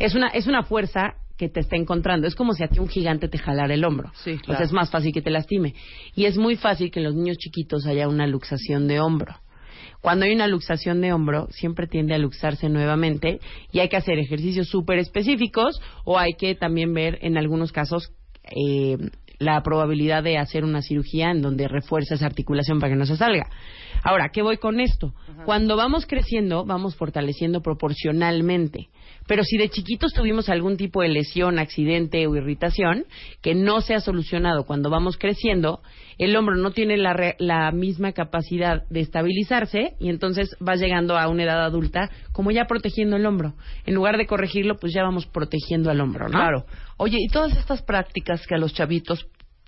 Es 0.00 0.14
una 0.14 0.28
es 0.28 0.48
una 0.48 0.64
fuerza 0.64 1.14
que 1.38 1.48
te 1.48 1.60
está 1.60 1.76
encontrando. 1.76 2.26
Es 2.26 2.34
como 2.34 2.52
si 2.52 2.64
a 2.64 2.68
ti 2.68 2.80
un 2.80 2.88
gigante 2.88 3.28
te 3.28 3.38
jalara 3.38 3.72
el 3.72 3.84
hombro. 3.84 4.10
Sí, 4.24 4.32
O 4.32 4.38
claro. 4.40 4.58
sea, 4.58 4.66
es 4.66 4.72
más 4.72 4.90
fácil 4.90 5.12
que 5.12 5.22
te 5.22 5.30
lastime. 5.30 5.72
Y 6.16 6.24
es 6.24 6.36
muy 6.36 6.56
fácil 6.56 6.90
que 6.90 6.98
en 6.98 7.04
los 7.04 7.14
niños 7.14 7.36
chiquitos 7.38 7.86
haya 7.86 8.08
una 8.08 8.26
luxación 8.26 8.88
de 8.88 8.98
hombro. 8.98 9.36
Cuando 10.00 10.24
hay 10.24 10.32
una 10.32 10.46
luxación 10.46 11.00
de 11.00 11.12
hombro, 11.12 11.48
siempre 11.50 11.86
tiende 11.86 12.14
a 12.14 12.18
luxarse 12.18 12.68
nuevamente 12.68 13.40
y 13.72 13.80
hay 13.80 13.88
que 13.88 13.96
hacer 13.96 14.18
ejercicios 14.18 14.68
súper 14.68 14.98
específicos 14.98 15.80
o 16.04 16.18
hay 16.18 16.34
que 16.38 16.54
también 16.54 16.94
ver 16.94 17.18
en 17.22 17.36
algunos 17.36 17.72
casos 17.72 18.12
eh, 18.44 18.96
la 19.38 19.62
probabilidad 19.62 20.22
de 20.22 20.36
hacer 20.38 20.64
una 20.64 20.82
cirugía 20.82 21.30
en 21.30 21.42
donde 21.42 21.68
refuerza 21.68 22.14
esa 22.16 22.26
articulación 22.26 22.80
para 22.80 22.92
que 22.92 22.98
no 22.98 23.06
se 23.06 23.16
salga. 23.16 23.48
Ahora, 24.02 24.30
¿qué 24.32 24.42
voy 24.42 24.56
con 24.58 24.80
esto? 24.80 25.14
Cuando 25.44 25.76
vamos 25.76 26.06
creciendo, 26.06 26.64
vamos 26.64 26.96
fortaleciendo 26.96 27.62
proporcionalmente. 27.62 28.88
Pero 29.26 29.44
si 29.44 29.58
de 29.58 29.68
chiquitos 29.68 30.12
tuvimos 30.14 30.48
algún 30.48 30.76
tipo 30.76 31.02
de 31.02 31.08
lesión, 31.08 31.58
accidente 31.58 32.26
o 32.26 32.34
irritación 32.34 33.04
que 33.42 33.54
no 33.54 33.80
se 33.82 33.94
ha 33.94 34.00
solucionado 34.00 34.64
cuando 34.64 34.88
vamos 34.88 35.18
creciendo, 35.18 35.80
el 36.16 36.34
hombro 36.34 36.56
no 36.56 36.70
tiene 36.70 36.96
la, 36.96 37.12
re- 37.12 37.36
la 37.38 37.70
misma 37.70 38.12
capacidad 38.12 38.84
de 38.88 39.00
estabilizarse 39.00 39.94
y 40.00 40.08
entonces 40.08 40.56
va 40.66 40.76
llegando 40.76 41.18
a 41.18 41.28
una 41.28 41.44
edad 41.44 41.62
adulta 41.62 42.10
como 42.32 42.50
ya 42.50 42.64
protegiendo 42.64 43.16
el 43.16 43.26
hombro. 43.26 43.54
En 43.84 43.94
lugar 43.94 44.16
de 44.16 44.26
corregirlo, 44.26 44.76
pues 44.78 44.94
ya 44.94 45.02
vamos 45.02 45.26
protegiendo 45.26 45.90
al 45.90 46.00
hombro, 46.00 46.24
¿no? 46.28 46.38
Claro. 46.38 46.64
Oye, 46.98 47.18
y 47.20 47.28
todas 47.28 47.56
estas 47.56 47.80
prácticas 47.82 48.46
que 48.46 48.54
a 48.54 48.58
los 48.58 48.74
chavitos, 48.74 49.26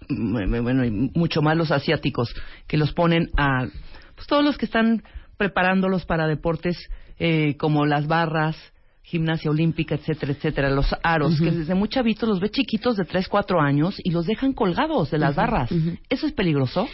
mm, 0.09 0.63
bueno, 0.63 0.85
y 0.85 0.91
mucho 0.91 1.43
más 1.43 1.57
los 1.57 1.71
asiáticos, 1.71 2.35
que 2.67 2.77
los 2.77 2.93
ponen 2.93 3.31
a, 3.37 3.67
pues 4.15 4.27
todos 4.27 4.45
los 4.45 4.59
que 4.59 4.67
están 4.67 5.03
preparándolos 5.37 6.05
para 6.05 6.27
deportes 6.27 6.77
eh, 7.19 7.57
como 7.57 7.87
las 7.87 8.07
barras, 8.07 8.57
gimnasia 9.03 9.51
olímpica, 9.51 9.95
etcétera, 9.95 10.33
etcétera, 10.33 10.71
los 10.71 10.95
aros, 11.03 11.41
que 11.41 11.51
desde 11.51 11.75
muy 11.75 11.89
chavitos 11.89 12.29
los 12.29 12.41
ve 12.41 12.51
chiquitos 12.51 12.97
de 12.97 13.05
3, 13.05 13.29
4 13.29 13.61
años 13.61 13.97
y 14.05 14.11
los 14.11 14.27
dejan 14.27 14.53
colgados 14.53 15.11
de 15.11 15.19
las 15.19 15.35
barras. 15.35 15.71
¿Eso 16.09 16.27
es 16.27 16.33
peligroso? 16.33 16.89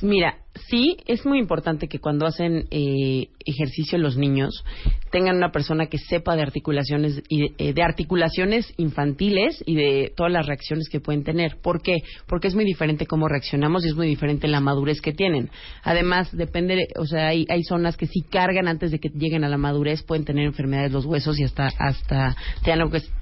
Mira, 0.00 0.38
sí, 0.68 0.96
es 1.06 1.24
muy 1.24 1.38
importante 1.38 1.86
que 1.86 2.00
cuando 2.00 2.26
hacen 2.26 2.66
eh, 2.70 3.28
ejercicio 3.44 3.98
los 3.98 4.16
niños 4.16 4.64
tengan 5.10 5.36
una 5.36 5.52
persona 5.52 5.86
que 5.86 5.98
sepa 5.98 6.34
de 6.34 6.42
articulaciones 6.42 7.22
y 7.28 7.40
de, 7.40 7.54
eh, 7.58 7.72
de 7.72 7.82
articulaciones 7.82 8.72
infantiles 8.78 9.62
y 9.66 9.76
de 9.76 10.12
todas 10.16 10.32
las 10.32 10.46
reacciones 10.46 10.88
que 10.88 11.00
pueden 11.00 11.24
tener. 11.24 11.58
¿Por 11.62 11.82
qué? 11.82 11.98
Porque 12.26 12.48
es 12.48 12.54
muy 12.54 12.64
diferente 12.64 13.06
cómo 13.06 13.28
reaccionamos 13.28 13.84
y 13.84 13.88
es 13.88 13.94
muy 13.94 14.06
diferente 14.06 14.48
la 14.48 14.60
madurez 14.60 15.00
que 15.00 15.12
tienen. 15.12 15.50
Además, 15.84 16.34
depende, 16.34 16.88
o 16.96 17.06
sea, 17.06 17.28
hay, 17.28 17.46
hay 17.48 17.62
zonas 17.62 17.96
que 17.96 18.06
si 18.06 18.22
cargan 18.22 18.68
antes 18.68 18.90
de 18.90 18.98
que 18.98 19.10
lleguen 19.10 19.44
a 19.44 19.48
la 19.48 19.58
madurez 19.58 20.02
pueden 20.02 20.24
tener 20.24 20.46
enfermedades 20.46 20.90
de 20.90 20.94
los 20.94 21.06
huesos 21.06 21.38
y 21.38 21.44
hasta 21.44 21.70
hasta 21.78 22.36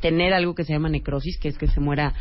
tener 0.00 0.33
algo 0.33 0.55
que 0.55 0.65
se 0.65 0.73
llama 0.73 0.89
necrosis, 0.89 1.39
que 1.39 1.49
es 1.49 1.59
que 1.59 1.67
se 1.67 1.81
muera 1.81 2.15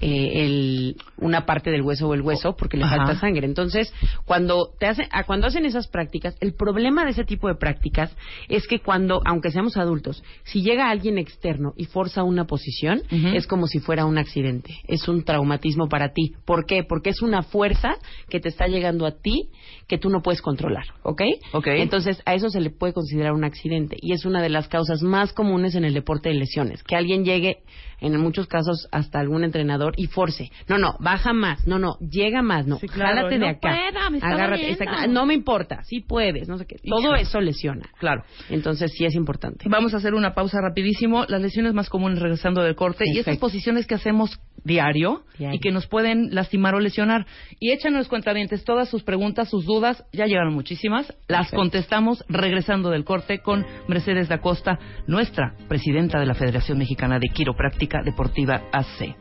eh, 0.00 0.44
el, 0.44 0.96
una 1.18 1.46
parte 1.46 1.70
del 1.70 1.82
hueso 1.82 2.08
o 2.08 2.14
el 2.14 2.22
hueso 2.22 2.56
porque 2.56 2.76
le 2.76 2.84
Ajá. 2.84 2.96
falta 2.96 3.20
sangre. 3.20 3.46
Entonces, 3.46 3.92
cuando 4.24 4.70
te 4.78 4.86
hacen, 4.86 5.06
cuando 5.26 5.46
hacen 5.46 5.64
esas 5.64 5.88
prácticas, 5.88 6.36
el 6.40 6.54
problema 6.54 7.04
de 7.04 7.12
ese 7.12 7.24
tipo 7.24 7.48
de 7.48 7.54
prácticas 7.54 8.14
es 8.48 8.66
que 8.66 8.80
cuando, 8.80 9.20
aunque 9.24 9.50
seamos 9.50 9.76
adultos, 9.76 10.22
si 10.44 10.62
llega 10.62 10.90
alguien 10.90 11.18
externo 11.18 11.72
y 11.76 11.84
forza 11.84 12.22
una 12.22 12.46
posición, 12.46 13.02
es 13.10 13.46
como 13.46 13.66
si 13.66 13.78
fuera 13.78 14.04
un 14.04 14.18
accidente, 14.18 14.74
es 14.88 15.08
un 15.08 15.24
traumatismo 15.24 15.88
para 15.88 16.12
ti. 16.12 16.34
¿Por 16.44 16.66
qué? 16.66 16.82
Porque 16.84 17.10
es 17.10 17.22
una 17.22 17.42
fuerza 17.42 17.96
que 18.28 18.40
te 18.40 18.48
está 18.48 18.66
llegando 18.66 19.06
a 19.06 19.12
ti 19.12 19.50
que 19.86 19.98
tú 19.98 20.10
no 20.10 20.22
puedes 20.22 20.42
controlar, 20.42 20.86
¿ok? 21.02 21.22
Ok. 21.52 21.66
Entonces, 21.68 22.20
a 22.26 22.34
eso 22.34 22.48
se 22.50 22.60
le 22.60 22.70
puede 22.70 22.92
considerar 22.92 23.32
un 23.32 23.44
accidente 23.44 23.96
y 24.00 24.12
es 24.12 24.24
una 24.24 24.42
de 24.42 24.48
las 24.48 24.68
causas 24.68 25.02
más 25.02 25.32
comunes 25.32 25.74
en 25.74 25.84
el 25.84 25.94
deporte 25.94 26.30
de 26.30 26.36
lesiones, 26.36 26.82
que 26.82 26.96
alguien 26.96 27.24
llegue 27.24 27.58
en 28.00 28.18
muchos 28.20 28.46
casos 28.46 28.88
hasta 28.92 29.20
algún 29.20 29.44
entrenador 29.44 29.83
y 29.96 30.06
force. 30.06 30.50
No, 30.68 30.78
no, 30.78 30.96
baja 31.00 31.32
más. 31.32 31.66
No, 31.66 31.78
no, 31.78 31.96
llega 32.00 32.42
más. 32.42 32.66
No, 32.66 32.76
Sí, 32.78 32.88
claro, 32.88 33.16
jálate 33.16 33.34
de 33.34 33.38
no 33.40 33.46
acá. 33.48 33.60
pueda, 33.60 34.10
me 34.10 34.18
Agárrate. 34.22 34.70
exacta- 34.70 35.06
No 35.06 35.26
me 35.26 35.34
importa, 35.34 35.82
sí 35.84 36.00
puedes, 36.00 36.48
no 36.48 36.58
sé 36.58 36.66
qué. 36.66 36.76
Todo 36.88 37.14
eso 37.14 37.40
lesiona. 37.40 37.88
Claro. 37.98 38.24
Entonces, 38.50 38.92
sí 38.96 39.04
es 39.04 39.14
importante. 39.14 39.68
Vamos 39.68 39.94
a 39.94 39.98
hacer 39.98 40.14
una 40.14 40.34
pausa 40.34 40.58
rapidísimo. 40.60 41.24
Las 41.28 41.40
lesiones 41.42 41.74
más 41.74 41.88
comunes 41.88 42.18
regresando 42.20 42.62
del 42.62 42.74
corte 42.74 43.04
y 43.06 43.18
estas 43.18 43.38
posiciones 43.38 43.86
que 43.86 43.94
hacemos 43.94 44.38
diario, 44.64 45.22
Diario. 45.38 45.56
y 45.56 45.60
que 45.60 45.70
nos 45.70 45.86
pueden 45.86 46.34
lastimar 46.34 46.74
o 46.74 46.80
lesionar. 46.80 47.26
Y 47.60 47.70
échanos 47.72 48.08
cuentavientes 48.08 48.64
todas 48.64 48.88
sus 48.88 49.02
preguntas, 49.02 49.48
sus 49.50 49.64
dudas. 49.66 50.04
Ya 50.12 50.26
llegaron 50.26 50.54
muchísimas. 50.54 51.06
Las 51.28 51.46
Perfecto. 51.50 51.56
contestamos 51.56 52.24
regresando 52.28 52.90
del 52.90 53.04
corte 53.04 53.40
con 53.40 53.64
Mercedes 53.88 54.28
da 54.28 54.38
Costa, 54.38 54.78
nuestra 55.06 55.54
presidenta 55.68 56.18
de 56.18 56.26
la 56.26 56.34
Federación 56.34 56.78
Mexicana 56.78 57.18
de 57.18 57.28
Quiropráctica 57.28 58.02
Deportiva 58.02 58.62
AC. 58.72 59.16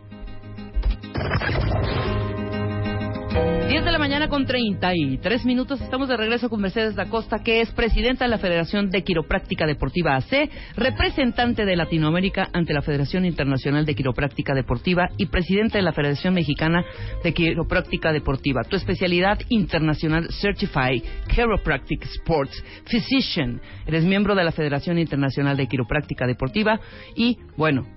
10 3.73 3.85
de 3.85 3.91
la 3.91 3.97
mañana 3.97 4.29
con 4.29 4.45
33 4.45 5.45
minutos. 5.45 5.81
Estamos 5.81 6.07
de 6.07 6.15
regreso 6.15 6.47
con 6.47 6.61
Mercedes 6.61 6.95
da 6.95 7.09
Costa, 7.09 7.39
que 7.43 7.61
es 7.61 7.71
presidenta 7.71 8.25
de 8.25 8.29
la 8.29 8.37
Federación 8.37 8.91
de 8.91 9.03
Quiropráctica 9.03 9.65
Deportiva 9.65 10.15
AC, 10.15 10.49
representante 10.75 11.65
de 11.65 11.75
Latinoamérica 11.75 12.49
ante 12.53 12.73
la 12.73 12.83
Federación 12.83 13.25
Internacional 13.25 13.85
de 13.85 13.95
Quiropráctica 13.95 14.53
Deportiva 14.53 15.09
y 15.17 15.25
presidenta 15.25 15.79
de 15.79 15.83
la 15.83 15.93
Federación 15.93 16.35
Mexicana 16.35 16.85
de 17.23 17.33
Quiropráctica 17.33 18.11
Deportiva. 18.11 18.63
Tu 18.63 18.75
especialidad 18.75 19.39
internacional 19.49 20.27
Certified 20.29 21.03
Chiropractic 21.33 22.03
Sports 22.03 22.63
Physician. 22.85 23.59
Eres 23.87 24.03
miembro 24.03 24.35
de 24.35 24.43
la 24.43 24.51
Federación 24.51 24.99
Internacional 24.99 25.57
de 25.57 25.67
Quiropráctica 25.67 26.27
Deportiva 26.27 26.79
y, 27.15 27.39
bueno, 27.57 27.87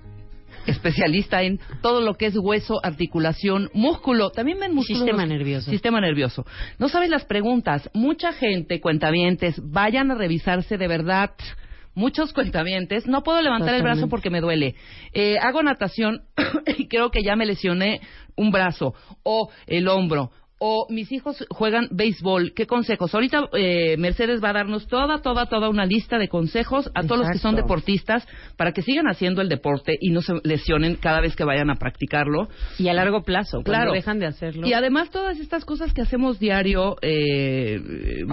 especialista 0.67 1.41
en 1.41 1.59
todo 1.81 2.01
lo 2.01 2.15
que 2.15 2.27
es 2.27 2.37
hueso, 2.37 2.79
articulación, 2.83 3.69
músculo. 3.73 4.29
También 4.29 4.59
ven 4.59 4.73
músculo. 4.73 4.99
Sistema 4.99 5.25
nervioso. 5.25 5.71
Sistema 5.71 6.01
nervioso. 6.01 6.45
No 6.77 6.89
sabes 6.89 7.09
las 7.09 7.25
preguntas. 7.25 7.89
Mucha 7.93 8.33
gente, 8.33 8.79
cuentavientes, 8.79 9.59
vayan 9.63 10.11
a 10.11 10.15
revisarse 10.15 10.77
de 10.77 10.87
verdad. 10.87 11.31
Muchos 11.95 12.31
cuentavientes, 12.31 13.07
no 13.07 13.23
puedo 13.23 13.41
levantar 13.41 13.73
el 13.73 13.81
brazo 13.81 14.07
porque 14.07 14.29
me 14.29 14.39
duele. 14.39 14.75
Eh, 15.13 15.37
hago 15.41 15.63
natación 15.63 16.25
y 16.77 16.87
creo 16.87 17.09
que 17.09 17.23
ya 17.23 17.35
me 17.35 17.47
lesioné 17.47 18.01
un 18.35 18.51
brazo 18.51 18.93
o 19.23 19.49
el 19.65 19.87
hombro. 19.87 20.31
O 20.59 20.87
mis 20.89 21.11
hijos 21.11 21.45
juegan 21.49 21.87
béisbol. 21.91 22.53
¿Qué 22.55 22.65
consejos? 22.65 23.13
Ahorita 23.13 23.47
eh, 23.53 23.95
Mercedes 23.97 24.43
va 24.43 24.49
a 24.49 24.53
darnos 24.53 24.87
toda, 24.87 25.19
toda, 25.21 25.45
toda 25.45 25.69
una 25.69 25.85
lista 25.85 26.17
de 26.17 26.29
consejos 26.29 26.89
a 26.95 27.03
todos 27.03 27.19
los 27.19 27.29
que 27.29 27.37
son 27.37 27.55
deportistas 27.55 28.27
para 28.57 28.71
que 28.71 28.81
sigan 28.81 29.07
haciendo 29.07 29.41
el 29.43 29.49
deporte 29.49 29.95
y 29.99 30.09
no 30.09 30.21
se 30.23 30.33
lesionen 30.43 30.95
cada 30.95 31.21
vez 31.21 31.35
que 31.35 31.43
vayan 31.43 31.69
a 31.69 31.75
practicarlo. 31.75 32.47
Y 32.79 32.87
a 32.87 32.93
largo 32.93 33.21
plazo, 33.21 33.61
Claro. 33.61 33.91
dejan 33.91 34.17
de 34.17 34.25
hacerlo. 34.25 34.67
Y 34.67 34.73
además 34.73 35.11
todas 35.11 35.39
estas 35.39 35.63
cosas 35.63 35.93
que 35.93 36.01
hacemos 36.01 36.39
diario, 36.39 36.95
eh, 37.03 37.79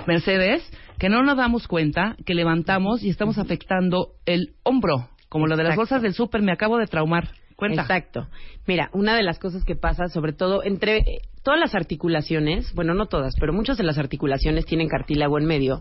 Mercedes, 0.07 0.63
que 0.99 1.11
no 1.11 1.23
nos 1.23 1.37
damos 1.37 1.69
cuenta, 1.69 2.17
que 2.25 2.33
levantamos 2.35 3.03
y 3.03 3.11
estamos 3.11 3.37
afectando 3.37 4.13
el 4.25 4.55
hombro, 4.63 5.11
como 5.29 5.47
lo 5.47 5.57
de 5.57 5.65
las 5.65 5.73
Exacto. 5.75 5.81
bolsas 5.81 6.03
del 6.03 6.15
súper, 6.15 6.41
me 6.41 6.53
acabo 6.53 6.79
de 6.79 6.87
traumar. 6.87 7.29
Cuenta. 7.57 7.83
Exacto. 7.83 8.29
Mira, 8.67 8.89
una 8.95 9.15
de 9.15 9.23
las 9.23 9.39
cosas 9.39 9.63
que 9.65 9.77
pasa, 9.77 10.09
sobre 10.09 10.33
todo 10.33 10.65
entre 10.65 11.03
todas 11.45 11.61
las 11.61 11.75
articulaciones, 11.75 12.73
bueno, 12.75 12.95
no 12.95 13.07
todas, 13.07 13.35
pero 13.39 13.53
muchas 13.53 13.77
de 13.77 13.85
las 13.85 13.99
articulaciones 13.99 14.65
tienen 14.65 14.89
cartílago 14.89 15.39
en 15.39 15.45
medio. 15.45 15.81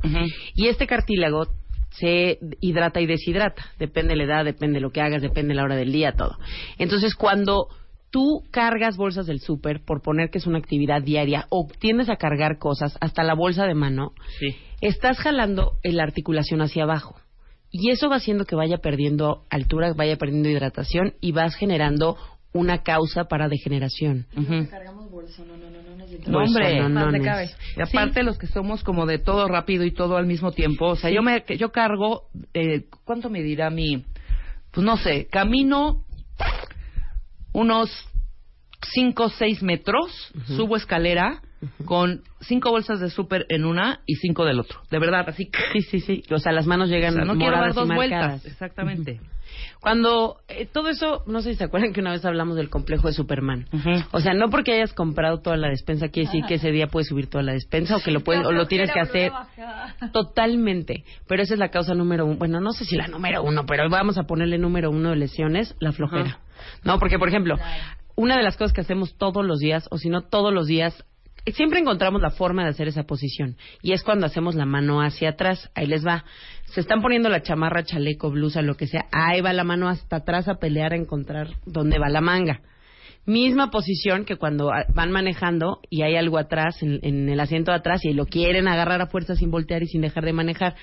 Y 0.53 0.67
este 0.67 0.85
cartílago 0.85 1.47
se 1.91 2.39
hidrata 2.59 3.01
y 3.01 3.05
deshidrata. 3.05 3.63
Depende 3.79 4.09
de 4.09 4.17
la 4.17 4.23
edad, 4.23 4.45
depende 4.45 4.75
de 4.75 4.81
lo 4.81 4.91
que 4.91 5.01
hagas, 5.01 5.21
depende 5.21 5.49
de 5.49 5.55
la 5.55 5.63
hora 5.63 5.75
del 5.75 5.91
día, 5.91 6.13
todo. 6.13 6.37
Entonces, 6.77 7.15
cuando 7.15 7.67
tú 8.11 8.43
cargas 8.51 8.97
bolsas 8.97 9.25
del 9.25 9.39
súper, 9.39 9.83
por 9.83 10.01
poner 10.01 10.29
que 10.29 10.37
es 10.37 10.45
una 10.45 10.59
actividad 10.59 11.01
diaria, 11.01 11.45
o 11.49 11.67
tiendes 11.79 12.09
a 12.09 12.17
cargar 12.17 12.59
cosas, 12.59 12.97
hasta 13.01 13.23
la 13.23 13.33
bolsa 13.33 13.65
de 13.65 13.73
mano, 13.73 14.11
Sí. 14.39 14.55
estás 14.81 15.17
jalando 15.17 15.77
la 15.83 16.03
articulación 16.03 16.61
hacia 16.61 16.83
abajo. 16.83 17.15
Y 17.71 17.89
eso 17.89 18.09
va 18.09 18.17
haciendo 18.17 18.45
que 18.45 18.55
vaya 18.55 18.77
perdiendo 18.77 19.45
altura, 19.49 19.93
vaya 19.93 20.17
perdiendo 20.17 20.49
hidratación 20.49 21.13
y 21.21 21.31
vas 21.31 21.55
generando 21.55 22.17
una 22.53 22.83
causa 22.83 23.23
para 23.23 23.49
degeneración. 23.49 24.27
Ujú. 24.37 24.69
Cargamos 24.69 25.02
bolso, 25.23 25.45
no, 25.45 25.57
no, 25.57 25.69
no, 25.69 25.81
no 25.89 25.95
necesito. 25.97 26.31
No, 26.31 26.39
hombre. 26.39 26.79
no, 26.79 26.89
Más 26.89 27.05
no, 27.05 27.11
de 27.11 27.19
no. 27.19 27.25
cabe. 27.25 27.49
Y 27.77 27.81
aparte 27.81 28.23
los 28.23 28.37
que 28.37 28.47
somos 28.47 28.83
como 28.83 29.05
de 29.05 29.17
todo 29.19 29.47
rápido 29.47 29.83
y 29.85 29.91
todo 29.91 30.17
al 30.17 30.25
mismo 30.25 30.51
tiempo, 30.51 30.87
o 30.89 30.95
sea, 30.95 31.09
Sí. 31.09 31.15
yo 31.15 31.21
me 31.21 31.43
yo 31.57 31.71
cargo 31.71 32.23
eh, 32.53 32.85
¿cuánto 33.05 33.29
me 33.29 33.41
dirá 33.41 33.69
mi 33.69 34.05
pues 34.71 34.85
no 34.85 34.97
sé, 34.97 35.27
camino 35.31 36.03
unos 37.53 37.89
5 38.93 39.23
o 39.23 39.29
6 39.29 39.61
metros, 39.63 40.31
subo 40.47 40.75
escalera 40.75 41.41
con 41.85 42.21
cinco 42.41 42.71
bolsas 42.71 42.99
de 42.99 43.09
súper 43.09 43.45
en 43.47 43.63
una 43.63 44.01
y 44.05 44.15
cinco 44.15 44.43
del 44.43 44.59
otro. 44.59 44.81
De 44.91 44.99
verdad, 44.99 45.23
así 45.29 45.49
Sí, 45.71 45.81
sí, 45.81 45.99
sí. 46.01 46.23
O 46.31 46.37
sea, 46.37 46.51
las 46.51 46.65
manos 46.65 46.89
o 46.89 46.91
llegan 46.91 47.13
sea, 47.13 47.23
no 47.23 47.37
quiero 47.37 47.53
dar 47.57 47.71
y 47.71 47.73
dos 47.73 47.87
vueltas. 47.87 48.45
Exactamente. 48.45 49.21
Cuando 49.79 50.37
eh, 50.47 50.65
todo 50.71 50.89
eso, 50.89 51.23
no 51.27 51.41
sé 51.41 51.51
si 51.51 51.55
se 51.57 51.63
acuerdan 51.65 51.93
que 51.93 52.01
una 52.01 52.11
vez 52.11 52.23
hablamos 52.25 52.55
del 52.55 52.69
complejo 52.69 53.07
de 53.07 53.13
Superman. 53.13 53.65
O 54.11 54.19
sea, 54.19 54.33
no 54.33 54.49
porque 54.49 54.73
hayas 54.73 54.93
comprado 54.93 55.39
toda 55.41 55.57
la 55.57 55.69
despensa 55.69 56.09
quiere 56.09 56.27
decir 56.27 56.45
que 56.47 56.55
ese 56.55 56.71
día 56.71 56.87
puedes 56.87 57.07
subir 57.07 57.29
toda 57.29 57.43
la 57.43 57.53
despensa 57.53 57.97
o 57.97 58.01
que 58.01 58.11
lo 58.11 58.21
puedes 58.21 58.45
o 58.45 58.51
lo 58.51 58.67
tienes 58.67 58.91
que 58.91 58.99
hacer 58.99 59.31
totalmente. 60.11 61.03
Pero 61.27 61.43
esa 61.43 61.53
es 61.53 61.59
la 61.59 61.69
causa 61.69 61.93
número 61.93 62.25
uno. 62.25 62.37
Bueno, 62.37 62.59
no 62.59 62.71
sé 62.71 62.85
si 62.85 62.95
la 62.95 63.07
número 63.07 63.43
uno, 63.43 63.65
pero 63.65 63.89
vamos 63.89 64.17
a 64.17 64.23
ponerle 64.23 64.57
número 64.57 64.89
uno 64.89 65.09
de 65.11 65.15
lesiones, 65.17 65.75
la 65.79 65.91
flojera. 65.91 66.39
No, 66.83 66.99
porque 66.99 67.19
por 67.19 67.29
ejemplo, 67.29 67.57
una 68.15 68.37
de 68.37 68.43
las 68.43 68.57
cosas 68.57 68.73
que 68.73 68.81
hacemos 68.81 69.17
todos 69.17 69.45
los 69.45 69.59
días, 69.59 69.87
o 69.91 69.97
si 69.97 70.09
no 70.09 70.21
todos 70.21 70.53
los 70.53 70.67
días, 70.67 71.03
siempre 71.51 71.79
encontramos 71.79 72.21
la 72.21 72.29
forma 72.29 72.63
de 72.63 72.69
hacer 72.69 72.87
esa 72.87 73.03
posición. 73.03 73.57
Y 73.81 73.93
es 73.93 74.03
cuando 74.03 74.25
hacemos 74.25 74.55
la 74.55 74.65
mano 74.65 75.01
hacia 75.01 75.29
atrás. 75.29 75.69
Ahí 75.75 75.87
les 75.87 76.05
va. 76.05 76.23
Se 76.73 76.81
están 76.81 77.03
poniendo 77.03 77.29
la 77.29 77.43
chamarra, 77.43 77.83
chaleco, 77.83 78.31
blusa, 78.31 78.63
lo 78.63 78.75
que 78.75 78.87
sea. 78.87 79.05
Ahí 79.11 79.41
va 79.41 79.53
la 79.53 79.63
mano 79.63 79.89
hasta 79.89 80.17
atrás 80.17 80.47
a 80.47 80.55
pelear 80.55 80.93
a 80.93 80.95
encontrar 80.95 81.49
dónde 81.67 81.99
va 81.99 82.09
la 82.09 82.19
manga. 82.19 82.61
Misma 83.27 83.69
posición 83.69 84.25
que 84.25 84.37
cuando 84.37 84.71
ah, 84.71 84.85
van 84.93 85.11
manejando 85.11 85.81
y 85.91 86.01
hay 86.01 86.15
algo 86.15 86.39
atrás, 86.39 86.81
en, 86.81 86.99
en 87.03 87.29
el 87.29 87.39
asiento 87.39 87.71
de 87.71 87.77
atrás, 87.77 88.03
y 88.03 88.13
lo 88.13 88.25
quieren 88.25 88.67
agarrar 88.67 88.99
a 89.01 89.07
fuerza 89.07 89.35
sin 89.35 89.51
voltear 89.51 89.83
y 89.83 89.87
sin 89.87 90.01
dejar 90.01 90.25
de 90.25 90.33
manejar. 90.33 90.75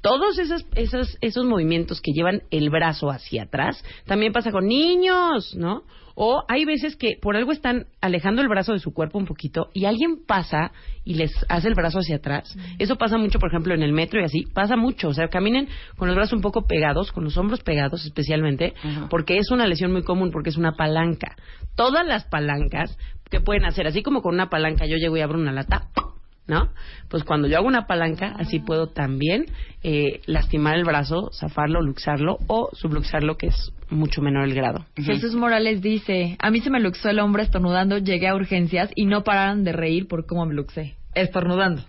Todos 0.00 0.38
esos, 0.38 0.64
esos, 0.76 1.18
esos 1.20 1.44
movimientos 1.44 2.00
que 2.00 2.12
llevan 2.12 2.44
el 2.50 2.70
brazo 2.70 3.10
hacia 3.10 3.42
atrás, 3.42 3.84
también 4.06 4.32
pasa 4.32 4.50
con 4.50 4.66
niños, 4.66 5.54
¿no? 5.56 5.82
O 6.14 6.44
hay 6.48 6.64
veces 6.64 6.96
que 6.96 7.16
por 7.20 7.36
algo 7.36 7.52
están 7.52 7.86
alejando 8.00 8.40
el 8.40 8.48
brazo 8.48 8.72
de 8.72 8.78
su 8.78 8.92
cuerpo 8.92 9.18
un 9.18 9.26
poquito 9.26 9.68
y 9.72 9.84
alguien 9.84 10.24
pasa 10.26 10.72
y 11.04 11.14
les 11.14 11.32
hace 11.48 11.68
el 11.68 11.74
brazo 11.74 11.98
hacia 11.98 12.16
atrás. 12.16 12.56
Eso 12.78 12.96
pasa 12.96 13.18
mucho, 13.18 13.38
por 13.38 13.50
ejemplo, 13.50 13.74
en 13.74 13.82
el 13.82 13.92
metro 13.92 14.20
y 14.20 14.24
así. 14.24 14.44
Pasa 14.52 14.76
mucho. 14.76 15.08
O 15.08 15.14
sea, 15.14 15.28
caminen 15.28 15.68
con 15.96 16.08
los 16.08 16.16
brazos 16.16 16.34
un 16.34 16.40
poco 16.40 16.66
pegados, 16.66 17.12
con 17.12 17.24
los 17.24 17.36
hombros 17.36 17.62
pegados 17.62 18.04
especialmente, 18.04 18.74
Ajá. 18.82 19.08
porque 19.10 19.38
es 19.38 19.50
una 19.50 19.66
lesión 19.66 19.92
muy 19.92 20.02
común, 20.02 20.30
porque 20.30 20.50
es 20.50 20.56
una 20.56 20.72
palanca. 20.72 21.36
Todas 21.74 22.06
las 22.06 22.24
palancas 22.24 22.96
que 23.30 23.40
pueden 23.40 23.64
hacer, 23.64 23.86
así 23.86 24.02
como 24.02 24.22
con 24.22 24.34
una 24.34 24.48
palanca 24.48 24.86
yo 24.86 24.96
llego 24.96 25.16
y 25.16 25.20
abro 25.20 25.38
una 25.38 25.52
lata, 25.52 25.88
¿no? 26.46 26.68
Pues 27.08 27.24
cuando 27.24 27.48
yo 27.48 27.56
hago 27.56 27.66
una 27.66 27.86
palanca, 27.86 28.34
así 28.38 28.58
puedo 28.58 28.88
también 28.88 29.46
eh, 29.82 30.20
lastimar 30.26 30.76
el 30.76 30.84
brazo, 30.84 31.30
zafarlo, 31.32 31.80
luxarlo 31.80 32.38
o 32.46 32.70
subluxarlo, 32.72 33.36
que 33.36 33.48
es 33.48 33.72
mucho 33.90 34.22
menor 34.22 34.44
el 34.44 34.54
grado. 34.54 34.84
Jesús 34.96 35.34
Morales 35.34 35.80
dice, 35.80 36.36
a 36.40 36.50
mí 36.50 36.60
se 36.60 36.70
me 36.70 36.80
luxó 36.80 37.10
el 37.10 37.20
hombro 37.20 37.42
estornudando, 37.42 37.98
llegué 37.98 38.28
a 38.28 38.34
urgencias 38.34 38.90
y 38.94 39.06
no 39.06 39.24
pararon 39.24 39.64
de 39.64 39.72
reír 39.72 40.06
por 40.08 40.26
cómo 40.26 40.46
me 40.46 40.54
luxé. 40.54 40.96
Estornudando. 41.14 41.82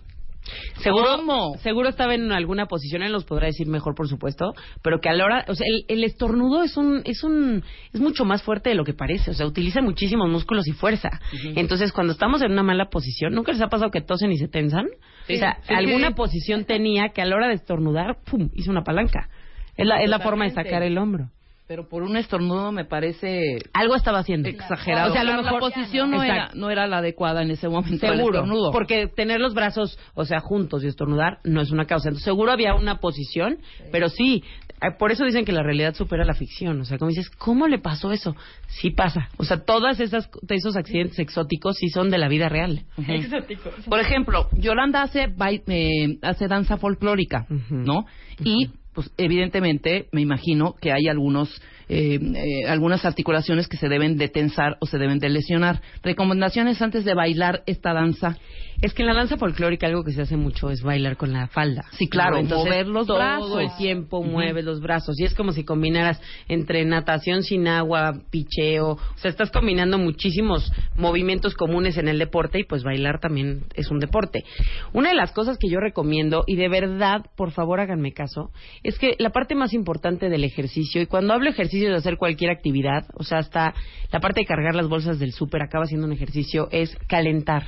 Seguro, 0.82 1.16
¿Cómo? 1.16 1.56
seguro 1.58 1.88
estaba 1.88 2.14
en 2.14 2.32
alguna 2.32 2.66
posición, 2.66 3.02
él 3.02 3.12
nos 3.12 3.24
podrá 3.24 3.46
decir 3.46 3.66
mejor, 3.66 3.94
por 3.94 4.08
supuesto, 4.08 4.52
pero 4.82 5.00
que 5.00 5.08
a 5.08 5.12
la 5.14 5.24
hora, 5.24 5.44
o 5.48 5.54
sea, 5.54 5.66
el, 5.68 5.84
el 5.88 6.04
estornudo 6.04 6.62
es 6.62 6.76
un, 6.76 7.02
es 7.04 7.24
un, 7.24 7.64
es 7.92 8.00
mucho 8.00 8.24
más 8.24 8.42
fuerte 8.42 8.70
de 8.70 8.76
lo 8.76 8.84
que 8.84 8.92
parece, 8.94 9.30
o 9.30 9.34
sea, 9.34 9.46
utiliza 9.46 9.80
muchísimos 9.82 10.28
músculos 10.28 10.66
y 10.68 10.72
fuerza. 10.72 11.08
Entonces, 11.56 11.92
cuando 11.92 12.12
estamos 12.12 12.42
en 12.42 12.52
una 12.52 12.62
mala 12.62 12.86
posición, 12.90 13.32
¿nunca 13.34 13.52
les 13.52 13.60
ha 13.62 13.68
pasado 13.68 13.90
que 13.90 14.00
tosen 14.00 14.30
y 14.32 14.38
se 14.38 14.48
tensan? 14.48 14.86
Sí. 15.26 15.34
O 15.34 15.38
sea, 15.38 15.58
Sí, 15.66 15.74
alguna 15.74 16.08
sí. 16.08 16.14
posición 16.14 16.64
tenía 16.64 17.08
que 17.10 17.22
a 17.22 17.24
la 17.26 17.36
hora 17.36 17.48
de 17.48 17.54
estornudar, 17.54 18.18
pum, 18.24 18.50
hizo 18.54 18.70
una 18.70 18.82
palanca. 18.84 19.28
Es 19.76 19.86
la, 19.86 20.02
es 20.02 20.08
la 20.08 20.20
forma 20.20 20.44
de 20.44 20.50
sacar 20.52 20.82
el 20.82 20.96
hombro. 20.98 21.30
Pero 21.68 21.88
por 21.88 22.02
un 22.04 22.16
estornudo 22.16 22.70
me 22.70 22.84
parece 22.84 23.58
Algo 23.72 23.96
estaba 23.96 24.20
haciendo. 24.20 24.48
exagerado. 24.48 25.10
O 25.10 25.12
sea, 25.12 25.22
a 25.22 25.24
lo 25.24 25.32
la 25.36 25.42
mejor 25.42 25.58
posición 25.60 26.12
no 26.12 26.22
era, 26.22 26.50
no 26.54 26.70
era 26.70 26.86
la 26.86 26.98
adecuada 26.98 27.42
en 27.42 27.50
ese 27.50 27.68
momento. 27.68 28.06
Seguro, 28.06 28.38
estornudo. 28.38 28.70
porque 28.70 29.08
tener 29.08 29.40
los 29.40 29.52
brazos, 29.52 29.98
o 30.14 30.24
sea, 30.24 30.38
juntos 30.40 30.84
y 30.84 30.86
estornudar 30.86 31.38
no 31.42 31.60
es 31.60 31.72
una 31.72 31.86
causa. 31.86 32.08
Entonces, 32.08 32.24
seguro 32.24 32.52
había 32.52 32.74
una 32.74 32.98
posición, 33.00 33.58
pero 33.90 34.08
sí, 34.08 34.44
eh, 34.80 34.92
por 34.96 35.10
eso 35.10 35.24
dicen 35.24 35.44
que 35.44 35.50
la 35.50 35.64
realidad 35.64 35.94
supera 35.94 36.24
la 36.24 36.34
ficción. 36.34 36.80
O 36.80 36.84
sea, 36.84 36.98
como 36.98 37.08
dices, 37.08 37.30
¿cómo 37.30 37.66
le 37.66 37.78
pasó 37.78 38.12
eso? 38.12 38.36
Sí 38.68 38.90
pasa. 38.90 39.28
O 39.36 39.42
sea, 39.44 39.64
todas 39.64 39.98
esas 39.98 40.30
esos 40.48 40.76
accidentes 40.76 41.18
exóticos 41.18 41.76
sí 41.78 41.88
son 41.88 42.10
de 42.10 42.18
la 42.18 42.28
vida 42.28 42.48
real. 42.48 42.84
Exótico. 43.08 43.70
Por 43.88 43.98
ejemplo, 43.98 44.48
Yolanda 44.52 45.02
hace, 45.02 45.34
eh, 45.66 46.18
hace 46.22 46.46
danza 46.46 46.76
folclórica, 46.76 47.46
Ujú. 47.50 47.74
¿no? 47.74 48.06
Y, 48.44 48.70
pues, 48.96 49.10
evidentemente, 49.18 50.08
me 50.10 50.22
imagino 50.22 50.74
que 50.80 50.90
hay 50.90 51.06
algunos, 51.08 51.60
eh, 51.88 52.18
eh, 52.20 52.66
algunas 52.68 53.04
articulaciones 53.04 53.68
que 53.68 53.76
se 53.76 53.88
deben 53.88 54.16
de 54.16 54.28
tensar 54.28 54.76
o 54.80 54.86
se 54.86 54.98
deben 54.98 55.18
de 55.18 55.28
lesionar. 55.28 55.80
Recomendaciones 56.02 56.82
antes 56.82 57.04
de 57.04 57.14
bailar 57.14 57.62
esta 57.66 57.92
danza. 57.92 58.36
Es 58.82 58.92
que 58.92 59.02
en 59.02 59.08
la 59.08 59.14
danza 59.14 59.38
folclórica 59.38 59.86
algo 59.86 60.04
que 60.04 60.12
se 60.12 60.20
hace 60.20 60.36
mucho 60.36 60.68
es 60.70 60.82
bailar 60.82 61.16
con 61.16 61.32
la 61.32 61.46
falda. 61.46 61.84
Sí, 61.92 62.08
claro, 62.08 62.36
Entonces, 62.38 62.66
mover 62.68 62.86
los 62.88 63.06
todo 63.06 63.16
brazos. 63.16 63.60
el 63.60 63.76
tiempo 63.78 64.22
mueves 64.22 64.64
los 64.64 64.80
brazos. 64.80 65.18
Y 65.18 65.24
es 65.24 65.34
como 65.34 65.52
si 65.52 65.64
combinaras 65.64 66.20
entre 66.48 66.84
natación 66.84 67.42
sin 67.42 67.68
agua, 67.68 68.20
picheo. 68.30 68.90
O 68.90 69.18
sea, 69.18 69.30
estás 69.30 69.50
combinando 69.50 69.96
muchísimos 69.96 70.70
movimientos 70.96 71.54
comunes 71.54 71.96
en 71.96 72.08
el 72.08 72.18
deporte 72.18 72.58
y 72.58 72.64
pues 72.64 72.82
bailar 72.82 73.18
también 73.18 73.64
es 73.74 73.90
un 73.90 73.98
deporte. 73.98 74.44
Una 74.92 75.10
de 75.10 75.14
las 75.14 75.32
cosas 75.32 75.56
que 75.58 75.70
yo 75.70 75.80
recomiendo, 75.80 76.44
y 76.46 76.56
de 76.56 76.68
verdad, 76.68 77.24
por 77.36 77.52
favor 77.52 77.80
háganme 77.80 78.12
caso, 78.12 78.50
es 78.82 78.98
que 78.98 79.14
la 79.18 79.30
parte 79.30 79.54
más 79.54 79.72
importante 79.72 80.28
del 80.28 80.44
ejercicio, 80.44 81.00
y 81.00 81.06
cuando 81.06 81.32
hablo 81.32 81.48
ejercicio 81.48 81.75
de 81.80 81.96
hacer 81.96 82.16
cualquier 82.16 82.50
actividad, 82.50 83.06
o 83.14 83.24
sea, 83.24 83.38
hasta 83.38 83.74
la 84.10 84.20
parte 84.20 84.40
de 84.40 84.46
cargar 84.46 84.74
las 84.74 84.88
bolsas 84.88 85.18
del 85.18 85.32
súper 85.32 85.62
acaba 85.62 85.86
siendo 85.86 86.06
un 86.06 86.12
ejercicio, 86.12 86.68
es 86.70 86.96
calentar. 87.08 87.64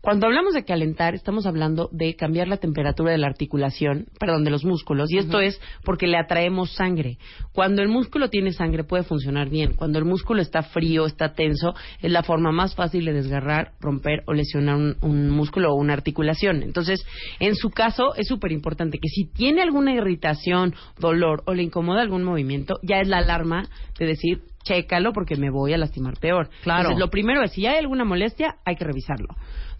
Cuando 0.00 0.26
hablamos 0.26 0.54
de 0.54 0.64
calentar, 0.64 1.14
estamos 1.14 1.46
hablando 1.46 1.88
de 1.92 2.14
cambiar 2.14 2.48
la 2.48 2.58
temperatura 2.58 3.12
de 3.12 3.18
la 3.18 3.26
articulación, 3.26 4.06
perdón, 4.18 4.44
de 4.44 4.50
los 4.50 4.64
músculos, 4.64 5.10
y 5.10 5.18
esto 5.18 5.40
es 5.40 5.60
porque 5.84 6.06
le 6.06 6.16
atraemos 6.16 6.72
sangre. 6.72 7.18
Cuando 7.52 7.82
el 7.82 7.88
músculo 7.88 8.30
tiene 8.30 8.52
sangre 8.52 8.84
puede 8.84 9.04
funcionar 9.04 9.48
bien. 9.48 9.74
Cuando 9.74 9.98
el 9.98 10.04
músculo 10.04 10.42
está 10.42 10.62
frío, 10.62 11.06
está 11.06 11.34
tenso, 11.34 11.74
es 12.00 12.10
la 12.10 12.22
forma 12.22 12.52
más 12.52 12.74
fácil 12.74 13.04
de 13.04 13.12
desgarrar, 13.12 13.72
romper 13.80 14.22
o 14.26 14.32
lesionar 14.32 14.76
un, 14.76 14.96
un 15.02 15.30
músculo 15.30 15.72
o 15.72 15.76
una 15.76 15.92
articulación. 15.92 16.62
Entonces, 16.62 17.04
en 17.40 17.54
su 17.54 17.70
caso, 17.70 18.14
es 18.16 18.28
súper 18.28 18.52
importante 18.52 18.98
que 18.98 19.08
si 19.08 19.24
tiene 19.24 19.62
alguna 19.62 19.94
irritación, 19.94 20.74
dolor 20.98 21.42
o 21.46 21.54
le 21.54 21.62
incomoda 21.62 22.02
algún 22.02 22.24
movimiento, 22.24 22.74
ya 22.82 23.00
es 23.00 23.08
la 23.08 23.18
alarma 23.18 23.68
de 23.98 24.06
decir, 24.06 24.42
chécalo 24.66 25.12
porque 25.12 25.36
me 25.36 25.50
voy 25.50 25.72
a 25.72 25.78
lastimar 25.78 26.18
peor. 26.18 26.48
Claro. 26.62 26.80
Entonces, 26.80 27.00
lo 27.00 27.10
primero 27.10 27.42
es, 27.42 27.52
si 27.52 27.66
hay 27.66 27.78
alguna 27.78 28.04
molestia, 28.04 28.56
hay 28.64 28.76
que 28.76 28.84
revisarlo. 28.84 29.28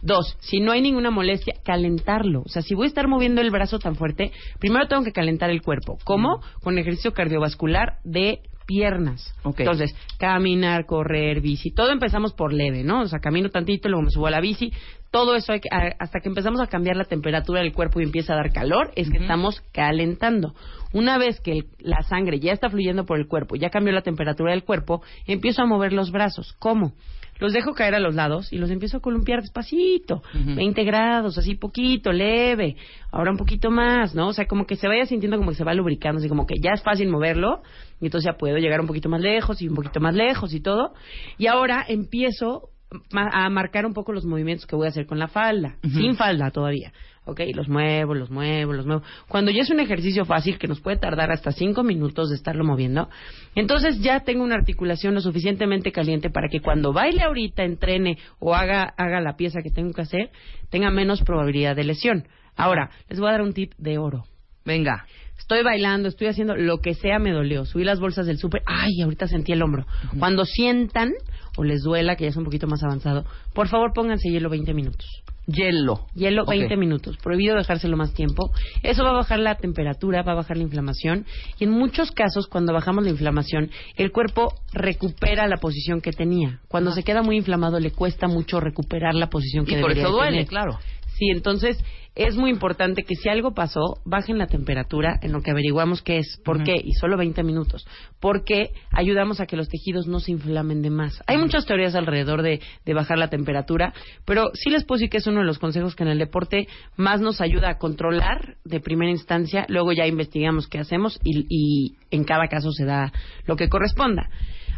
Dos, 0.03 0.37
si 0.40 0.61
no 0.61 0.72
hay 0.72 0.83
ninguna 0.83 1.11
molestia, 1.11 1.55
calentarlo. 1.64 2.42
O 2.44 2.49
sea, 2.49 2.62
si 2.62 2.75
voy 2.75 2.85
a 2.85 2.88
estar 2.88 3.09
moviendo 3.09 3.40
el 3.40 3.51
brazo 3.51 3.79
tan 3.79 3.96
fuerte, 3.96 4.33
primero 4.59 4.87
tengo 4.88 5.03
que 5.03 5.12
calentar 5.12 5.51
el 5.51 5.62
cuerpo. 5.62 5.99
¿Cómo? 6.05 6.40
Con 6.62 6.79
ejercicio 6.79 7.12
cardiovascular 7.12 7.99
de 8.05 8.40
piernas. 8.66 9.35
Entonces, 9.62 9.94
caminar, 10.18 10.87
correr, 10.87 11.40
bici, 11.40 11.70
todo 11.70 11.90
empezamos 11.92 12.33
por 12.35 12.52
leve, 12.52 12.83
¿no? 12.83 13.02
O 13.02 13.07
sea, 13.07 13.20
camino 13.20 13.48
tantito, 13.48 13.88
luego 13.88 14.02
me 14.02 14.11
subo 14.11 14.26
a 14.26 14.31
la 14.31 14.40
bici. 14.40 14.72
Todo 15.11 15.37
eso 15.37 15.52
hay 15.52 15.61
que- 15.61 15.68
hasta 15.70 16.20
que 16.20 16.29
empezamos 16.29 16.61
a 16.61 16.66
cambiar 16.66 16.96
la 16.96 17.05
temperatura 17.05 17.61
del 17.61 17.72
cuerpo 17.72 18.00
y 18.00 18.05
empieza 18.05 18.35
a 18.35 18.37
dar 18.37 18.52
calor, 18.52 18.90
es 18.96 19.09
que 19.09 19.18
estamos 19.18 19.62
calentando. 19.72 20.55
Una 20.92 21.16
vez 21.16 21.40
que 21.40 21.52
el- 21.52 21.66
la 21.79 22.02
sangre 22.02 22.40
ya 22.40 22.52
está 22.52 22.68
fluyendo 22.68 23.07
por 23.07 23.18
el 23.18 23.26
cuerpo, 23.29 23.57
ya 23.57 23.70
cambió 23.70 23.92
la 23.92 24.02
temperatura 24.02 24.50
del 24.50 24.64
cuerpo, 24.64 25.02
empiezo 25.26 25.62
a 25.62 25.66
mover 25.66 25.92
los 25.92 26.11
brazos. 26.11 26.55
¿Cómo? 26.59 26.92
Los 27.38 27.53
dejo 27.53 27.75
caer 27.75 27.94
a 27.94 28.01
los 28.01 28.14
lados 28.14 28.53
y 28.53 28.59
los 28.59 28.70
empiezo 28.70 28.99
a 28.99 29.01
columpiar 29.01 29.40
despacito, 29.40 30.22
Ujú. 30.35 30.55
20 30.55 30.85
grados, 30.85 31.38
así 31.38 31.55
poquito, 31.55 32.12
leve, 32.12 32.77
ahora 33.11 33.31
un 33.31 33.37
poquito 33.37 33.70
más, 33.70 34.14
¿no? 34.14 34.29
O 34.29 34.33
sea, 34.33 34.46
como 34.46 34.66
que 34.66 34.77
se 34.77 34.88
vaya 34.88 35.07
sintiendo 35.07 35.37
como 35.37 35.51
que 35.51 35.57
se 35.57 35.64
va 35.64 35.75
lubricando, 35.75 36.18
así 36.18 36.29
como 36.29 36.46
que 36.46 36.55
ya 36.61 36.72
es 36.72 36.83
fácil 36.83 37.09
moverlo 37.09 37.62
y 38.01 38.07
entonces 38.07 38.31
ya 38.31 38.38
puedo 38.38 38.57
llegar 38.59 38.81
un 38.81 38.87
poquito 38.87 39.09
más 39.09 39.20
lejos 39.20 39.61
y 39.62 39.68
un 39.68 39.75
poquito 39.75 40.01
más 40.01 40.14
lejos 40.14 40.53
y 40.55 40.61
todo. 40.61 40.94
Y 41.38 41.46
ahora 41.46 41.85
empiezo 41.88 42.70
a 43.12 43.48
marcar 43.50 43.87
un 43.87 43.94
poco 43.94 44.12
los 44.12 44.24
movimientos 44.24 44.66
que 44.66 44.76
voy 44.76 44.87
a 44.87 44.90
hacer 44.90 45.06
con 45.06 45.18
la 45.18 45.28
falda, 45.28 45.76
sin 45.82 46.16
falda 46.16 46.50
todavía. 46.50 46.92
¿ok? 47.26 47.40
Los 47.54 47.68
muevo, 47.68 48.14
los 48.14 48.30
muevo, 48.30 48.72
los 48.72 48.87
muevo. 48.87 49.02
Cuando 49.28 49.50
ya 49.50 49.62
es 49.62 49.70
un 49.70 49.80
ejercicio 49.80 50.24
fácil 50.24 50.59
que 50.59 50.68
nos 50.68 50.80
puede 50.80 50.96
tardar 50.96 51.30
hasta 51.30 51.52
cinco 51.52 51.82
minutos 51.82 52.30
de 52.30 52.37
estarlo 52.37 52.64
moviendo, 52.64 53.09
entonces 53.54 54.00
ya 54.00 54.20
tengo 54.20 54.42
una 54.42 54.54
articulación 54.54 55.14
lo 55.14 55.20
suficientemente 55.20 55.92
caliente 55.92 56.30
para 56.30 56.48
que 56.48 56.61
cuando 56.61 56.92
baile 56.92 57.22
ahorita, 57.22 57.64
entrene 57.64 58.18
o 58.38 58.54
haga, 58.54 58.94
haga 58.96 59.20
la 59.20 59.37
pieza 59.37 59.61
que 59.62 59.70
tengo 59.70 59.92
que 59.92 60.02
hacer, 60.02 60.30
tenga 60.70 60.90
menos 60.90 61.22
probabilidad 61.22 61.76
de 61.76 61.85
lesión. 61.85 62.28
Ahora, 62.56 62.90
les 63.09 63.18
voy 63.18 63.28
a 63.28 63.32
dar 63.32 63.42
un 63.42 63.52
tip 63.52 63.72
de 63.76 63.98
oro. 63.98 64.24
Venga. 64.64 65.06
Estoy 65.38 65.62
bailando, 65.62 66.09
estoy 66.09 66.28
haciendo 66.28 66.56
lo 66.56 66.78
que 66.78 66.94
sea, 66.94 67.18
me 67.18 67.30
dolió. 67.30 67.66
Subí 67.66 67.85
las 67.85 68.00
bolsas 68.00 68.26
del 68.26 68.38
súper, 68.38 68.62
ay, 68.64 69.02
ahorita 69.02 69.28
sentí 69.28 69.52
el 69.52 69.62
hombro. 69.62 69.87
Cuando 70.18 70.44
sientan 70.44 71.12
o 71.57 71.64
les 71.64 71.83
duela, 71.83 72.16
que 72.16 72.25
ya 72.25 72.31
es 72.31 72.37
un 72.37 72.45
poquito 72.45 72.66
más 72.66 72.83
avanzado, 72.83 73.25
por 73.55 73.69
favor 73.69 73.92
pónganse 73.95 74.29
hielo 74.31 74.49
20 74.51 74.75
minutos. 74.75 75.07
Hielo. 75.47 76.07
Hielo 76.16 76.42
Ok. 76.42 76.49
20 76.51 76.77
minutos, 76.77 77.16
prohibido 77.23 77.55
dejárselo 77.57 77.97
más 77.97 78.12
tiempo. 78.14 78.51
Eso 78.83 79.05
va 79.05 79.11
a 79.11 79.14
bajar 79.14 79.38
la 79.38 79.55
temperatura, 79.55 80.23
va 80.23 80.33
a 80.33 80.37
bajar 80.37 80.57
la 80.57 80.64
inflamación 80.64 81.25
y 81.61 81.64
en 81.64 81.71
muchos 81.71 82.11
casos 82.11 82.49
cuando 82.49 82.73
bajamos 82.73 83.05
la 83.05 83.11
inflamación, 83.11 83.71
el 83.97 84.11
cuerpo 84.11 84.53
recupera 84.73 85.47
la 85.47 85.59
posición 85.59 86.01
que 86.01 86.11
tenía. 86.12 86.61
Cuando 86.69 86.90
se 86.92 87.05
queda 87.05 87.23
muy 87.23 87.37
inflamado 87.37 87.79
le 87.79 87.92
cuesta 87.92 88.27
mucho 88.27 88.59
recuperar 88.61 89.14
la 89.14 89.29
posición 89.29 89.64
que 89.66 89.79
Y 89.79 89.81
por 89.81 89.92
eso 89.92 90.11
duele, 90.11 90.31
tener. 90.33 90.47
claro. 90.49 90.79
Sí, 91.16 91.31
entonces 91.31 91.79
es 92.16 92.35
muy 92.35 92.50
importante 92.50 93.02
que 93.02 93.14
si 93.14 93.29
algo 93.29 93.52
pasó, 93.52 94.00
bajen 94.07 94.38
la 94.38 94.46
temperatura 94.46 95.18
en 95.22 95.33
lo 95.33 95.42
que 95.42 95.50
averiguamos 95.50 96.00
qué 96.00 96.18
es, 96.18 96.40
por 96.44 96.64
qué, 96.64 96.74
y 96.83 96.92
solo 96.94 97.18
20 97.18 97.42
minutos, 97.42 97.87
porque 98.20 98.70
ayudamos 98.90 99.40
a 99.40 99.46
que 99.46 99.57
los 99.57 99.68
tejidos 99.68 100.07
no 100.07 100.18
se 100.18 100.33
inflamen 100.33 100.81
de 100.81 100.90
más. 100.90 101.22
Hay 101.26 101.37
muchas 101.37 101.66
teorías 101.66 101.94
alrededor 101.94 102.42
de, 102.42 102.61
de 102.87 102.94
bajar 102.94 103.18
la 103.18 103.29
temperatura, 103.29 103.92
pero 104.24 104.50
sí 104.55 104.70
les 104.70 104.85
puedo 104.85 104.96
decir 104.98 105.11
que 105.11 105.18
es 105.18 105.26
uno 105.26 105.40
de 105.40 105.46
los 105.46 105.59
consejos 105.59 105.94
que 105.94 106.05
en 106.05 106.09
el 106.09 106.18
deporte 106.18 106.68
más 106.96 107.20
nos 107.20 107.42
ayuda 107.42 107.68
a 107.68 107.79
controlar 107.79 108.57
de 108.64 108.81
primera 108.81 109.11
instancia, 109.11 109.66
luego 109.68 109.92
ya 109.92 110.07
investigamos 110.07 110.68
qué 110.68 110.79
hacemos 110.79 111.20
y, 111.22 111.46
y 111.50 111.96
en 112.11 112.24
cada 112.24 112.48
caso 112.48 112.72
se 112.72 112.87
da 112.87 113.12
lo 113.44 113.57
que 113.57 113.68
corresponda. 113.68 114.31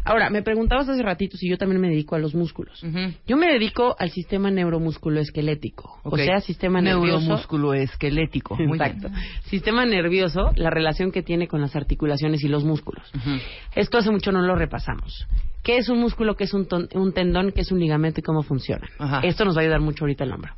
Ahora, 0.09 0.29
me 0.29 0.41
preguntabas 0.41 0.89
hace 0.89 1.03
ratito 1.03 1.37
si 1.37 1.49
yo 1.49 1.57
también 1.57 1.79
me 1.79 1.87
dedico 1.89 2.15
a 2.15 2.19
los 2.19 2.33
músculos. 2.35 2.83
Yo 3.27 3.37
me 3.37 3.47
dedico 3.51 3.95
al 3.99 4.09
sistema 4.09 4.49
neuromusculoesquelético, 4.51 5.99
Ok. 6.03 6.13
o 6.13 6.17
sea, 6.17 6.41
sistema 6.41 6.81
nervioso. 6.81 7.19
Neuromúsculo 7.19 7.73
esquelético. 7.73 8.55
Muy 8.55 8.77
bien. 8.79 8.91
Exacto. 8.97 9.09
Sistema 9.45 9.85
nervioso, 9.85 10.51
la 10.55 10.69
relación 10.69 11.11
que 11.11 11.21
tiene 11.23 11.47
con 11.47 11.61
las 11.61 11.75
articulaciones 11.75 12.43
y 12.43 12.47
los 12.47 12.63
músculos. 12.63 13.09
Esto 13.75 13.97
hace 13.97 14.11
mucho 14.11 14.31
no 14.31 14.41
lo 14.41 14.55
repasamos. 14.55 15.27
¿Qué 15.63 15.77
es 15.77 15.89
un 15.89 15.99
músculo? 15.99 16.35
¿Qué 16.35 16.45
es 16.45 16.53
un, 16.53 16.67
ton- 16.67 16.89
un 16.95 17.13
tendón? 17.13 17.51
¿Qué 17.51 17.61
es 17.61 17.71
un 17.71 17.79
ligamento 17.79 18.21
y 18.21 18.23
cómo 18.23 18.43
funciona? 18.43 18.87
Ajá. 18.97 19.19
Esto 19.23 19.45
nos 19.45 19.55
va 19.55 19.61
a 19.61 19.63
ayudar 19.63 19.81
mucho 19.81 20.05
ahorita 20.05 20.23
el 20.23 20.31
hombro. 20.31 20.53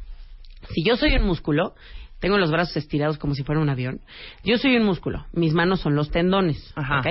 Si 0.70 0.84
yo 0.86 0.96
soy 0.96 1.16
un 1.16 1.26
músculo, 1.26 1.74
tengo 2.20 2.38
los 2.38 2.52
brazos 2.52 2.78
estirados 2.78 3.18
como 3.18 3.34
si 3.34 3.44
fuera 3.44 3.60
un 3.60 3.70
avión. 3.70 4.00
Yo 4.44 4.58
soy 4.60 4.78
un 4.78 4.84
músculo. 4.86 5.26
Mis 5.34 5.54
manos 5.54 5.82
son 5.82 5.96
los 5.96 6.12
tendones. 6.12 6.72
Ajá. 6.76 7.02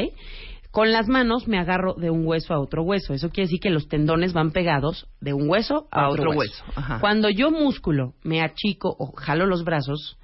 ¿Ok? 0.70 0.74
Con 0.74 0.92
las 0.92 1.08
manos 1.08 1.48
me 1.48 1.58
agarro 1.58 1.94
de 1.94 2.10
un 2.10 2.26
hueso 2.26 2.54
a 2.54 2.60
otro 2.60 2.82
hueso. 2.82 3.12
Eso 3.14 3.30
quiere 3.30 3.46
decir 3.46 3.60
que 3.60 3.70
los 3.70 3.88
tendones 3.88 4.32
van 4.32 4.50
pegados 4.52 5.06
de 5.20 5.32
un 5.32 5.48
hueso 5.48 5.88
a, 5.90 6.02
A 6.04 6.08
otro, 6.08 6.22
otro 6.30 6.38
hueso. 6.38 6.64
hueso, 6.64 6.80
ajá. 6.80 7.00
Cuando 7.00 7.28
yo 7.28 7.50
músculo 7.50 8.14
me 8.22 8.40
achico 8.42 8.94
o 8.98 9.12
jalo 9.16 9.46
los 9.46 9.64
brazos, 9.64 10.18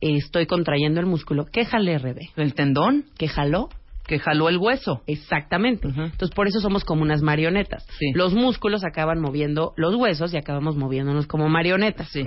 eh, 0.00 0.16
estoy 0.16 0.46
contrayendo 0.46 1.00
el 1.00 1.06
músculo. 1.06 1.46
¿Qué 1.46 1.64
jalé, 1.64 1.98
Rebe? 1.98 2.28
¿El 2.36 2.54
tendón? 2.54 3.06
¿Qué 3.16 3.28
jaló? 3.28 3.68
Que 4.06 4.20
jaló 4.20 4.48
el 4.48 4.58
hueso. 4.58 5.02
Exactamente. 5.08 5.88
Entonces, 5.88 6.30
por 6.30 6.46
eso 6.46 6.60
somos 6.60 6.84
como 6.84 7.02
unas 7.02 7.22
marionetas. 7.22 7.84
Los 8.14 8.34
músculos 8.34 8.84
acaban 8.84 9.20
moviendo 9.20 9.72
los 9.76 9.96
huesos 9.96 10.32
y 10.32 10.36
acabamos 10.36 10.76
moviéndonos 10.76 11.26
como 11.26 11.48
marionetas. 11.48 12.08
Sí, 12.10 12.22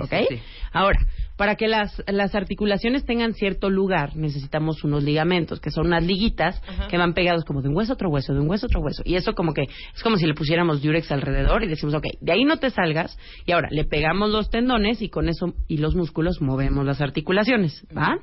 Ahora, 0.72 0.98
para 1.40 1.56
que 1.56 1.68
las, 1.68 2.04
las 2.06 2.34
articulaciones 2.34 3.06
tengan 3.06 3.32
cierto 3.32 3.70
lugar, 3.70 4.14
necesitamos 4.14 4.84
unos 4.84 5.02
ligamentos, 5.02 5.58
que 5.58 5.70
son 5.70 5.86
unas 5.86 6.04
liguitas 6.04 6.60
que 6.90 6.98
van 6.98 7.14
pegados 7.14 7.46
como 7.46 7.62
de 7.62 7.70
un 7.70 7.76
hueso 7.78 7.92
a 7.92 7.94
otro 7.94 8.10
hueso, 8.10 8.34
de 8.34 8.40
un 8.40 8.50
hueso 8.50 8.66
a 8.66 8.68
otro 8.68 8.82
hueso. 8.82 9.02
Y 9.06 9.14
eso 9.14 9.32
como 9.32 9.54
que 9.54 9.62
es 9.62 10.02
como 10.02 10.18
si 10.18 10.26
le 10.26 10.34
pusiéramos 10.34 10.82
diurex 10.82 11.10
alrededor 11.10 11.64
y 11.64 11.68
decimos, 11.68 11.94
ok, 11.94 12.04
de 12.20 12.32
ahí 12.32 12.44
no 12.44 12.58
te 12.58 12.68
salgas. 12.68 13.16
Y 13.46 13.52
ahora 13.52 13.68
le 13.70 13.86
pegamos 13.86 14.28
los 14.28 14.50
tendones 14.50 15.00
y 15.00 15.08
con 15.08 15.30
eso 15.30 15.54
y 15.66 15.78
los 15.78 15.94
músculos 15.94 16.42
movemos 16.42 16.84
las 16.84 17.00
articulaciones. 17.00 17.86
¿Va? 17.96 18.18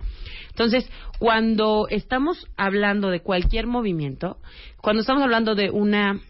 Entonces, 0.49 0.87
cuando 1.17 1.87
estamos 1.89 2.45
hablando 2.55 3.09
de 3.09 3.21
cualquier 3.21 3.65
movimiento, 3.65 4.37
cuando 4.79 5.01
estamos 5.01 5.23
hablando 5.23 5.55
de 5.55 5.71
una 5.71 6.21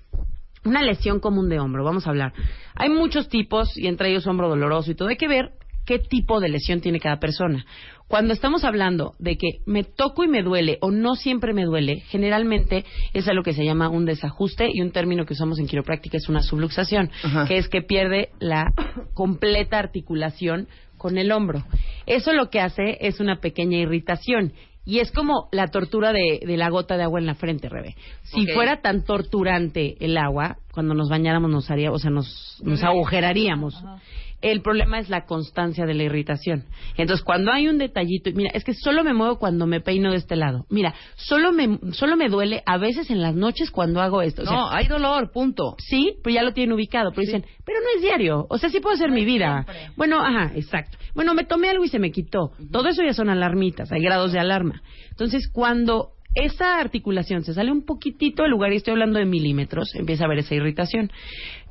una 0.63 0.81
lesión 0.83 1.19
común 1.19 1.49
de 1.49 1.59
hombro, 1.59 1.83
vamos 1.83 2.07
a 2.07 2.11
hablar. 2.11 2.31
Hay 2.75 2.89
muchos 2.89 3.27
tipos 3.27 3.77
y 3.77 3.87
entre 3.87 4.09
ellos 4.09 4.25
hombro 4.25 4.47
doloroso 4.47 4.91
y 4.91 4.95
todo. 4.95 5.09
Hay 5.09 5.17
que 5.17 5.27
ver 5.27 5.51
qué 5.87 5.97
tipo 5.97 6.39
de 6.39 6.49
lesión 6.49 6.81
tiene 6.81 6.99
cada 6.99 7.17
persona. 7.17 7.65
Cuando 8.07 8.33
estamos 8.33 8.63
hablando 8.63 9.13
de 9.19 9.37
que 9.37 9.59
me 9.65 9.83
toco 9.83 10.23
y 10.23 10.27
me 10.27 10.43
duele 10.43 10.77
o 10.81 10.91
no 10.91 11.15
siempre 11.15 11.53
me 11.53 11.63
duele, 11.63 12.01
generalmente 12.09 12.85
es 13.13 13.27
a 13.27 13.33
lo 13.33 13.41
que 13.41 13.53
se 13.53 13.65
llama 13.65 13.89
un 13.89 14.05
desajuste 14.05 14.67
y 14.71 14.81
un 14.81 14.91
término 14.91 15.25
que 15.25 15.33
usamos 15.33 15.59
en 15.59 15.67
quiropráctica 15.67 16.17
es 16.17 16.29
una 16.29 16.41
subluxación, 16.41 17.09
que 17.47 17.57
es 17.57 17.67
que 17.69 17.81
pierde 17.81 18.29
la 18.39 18.65
completa 19.13 19.79
articulación 19.79 20.67
con 20.97 21.17
el 21.17 21.31
hombro. 21.31 21.63
Eso 22.05 22.33
lo 22.33 22.49
que 22.49 22.59
hace 22.59 22.97
es 23.01 23.19
una 23.19 23.39
pequeña 23.39 23.77
irritación 23.77 24.53
y 24.87 24.99
es 24.99 25.11
como 25.11 25.49
la 25.51 25.67
tortura 25.67 26.13
de, 26.13 26.39
la 26.45 26.69
gota 26.69 26.95
de 26.95 27.03
agua 27.03 27.19
en 27.19 27.25
la 27.25 27.35
frente, 27.35 27.67
Rebe. 27.67 27.95
Si 28.23 28.47
fuera 28.47 28.79
tan 28.79 29.03
torturante 29.03 29.97
el 29.99 30.17
agua, 30.17 30.59
cuando 30.71 30.93
nos 30.93 31.09
bañáramos 31.09 31.51
nos 31.51 31.69
haría, 31.69 31.91
o 31.91 31.99
sea, 31.99 32.09
nos, 32.09 32.57
nos 32.63 32.81
agujeraríamos. 32.83 33.83
El 34.41 34.61
problema 34.61 34.99
es 34.99 35.09
la 35.09 35.25
constancia 35.25 35.85
de 35.85 35.95
la 35.95 36.03
irritación. 36.03 36.65
Entonces, 36.95 37.23
cuando 37.23 37.51
hay 37.51 37.67
un 37.67 37.79
detallito, 37.79 38.29
mira, 38.35 38.51
es 38.53 38.63
que 38.63 38.73
solo 38.73 39.03
me 39.03 39.13
muevo 39.13 39.39
cuando 39.39 39.65
me 39.65 39.81
peino 39.81 40.11
de 40.11 40.17
este 40.17 40.35
lado. 40.35 40.65
Mira, 40.69 40.93
solo 41.15 41.51
me, 41.51 41.79
solo 41.93 42.15
me 42.17 42.29
duele 42.29 42.61
a 42.65 42.77
veces 42.77 43.09
en 43.09 43.21
las 43.21 43.35
noches 43.35 43.71
cuando 43.71 43.99
hago 43.99 44.21
esto. 44.21 44.43
no, 44.43 44.69
hay 44.69 44.87
dolor, 44.87 45.31
punto. 45.31 45.75
Sí, 45.79 46.17
pero 46.23 46.35
ya 46.35 46.43
lo 46.43 46.53
tienen 46.53 46.73
ubicado. 46.73 47.11
Pero 47.11 47.21
dicen, 47.21 47.45
pero 47.65 47.79
no 47.79 47.87
es 47.95 48.01
diario. 48.01 48.45
O 48.49 48.57
sea, 48.57 48.69
sí 48.69 48.79
puedo 48.79 48.95
hacer 48.95 49.11
mi 49.11 49.25
vida. 49.25 49.65
Bueno, 49.95 50.21
ajá, 50.21 50.51
exacto. 50.55 50.97
Bueno, 51.15 51.33
me 51.33 51.43
tomé 51.43 51.69
algo 51.69 51.83
y 51.83 51.89
se 51.89 51.99
me 51.99 52.11
quitó. 52.11 52.51
Todo 52.71 52.89
eso 52.89 53.03
ya 53.03 53.13
son 53.13 53.29
alarmitas, 53.29 53.91
hay 53.91 54.01
grados 54.01 54.33
de 54.33 54.39
alarma. 54.39 54.83
Entonces, 55.09 55.49
cuando 55.51 56.11
esa 56.35 56.79
articulación 56.79 57.43
se 57.43 57.53
sale 57.53 57.71
un 57.71 57.83
poquitito 57.83 58.43
del 58.43 58.51
lugar, 58.51 58.71
y 58.71 58.77
estoy 58.77 58.91
hablando 58.91 59.19
de 59.19 59.25
milímetros, 59.25 59.95
empieza 59.95 60.23
a 60.23 60.27
haber 60.27 60.39
esa 60.39 60.55
irritación. 60.55 61.11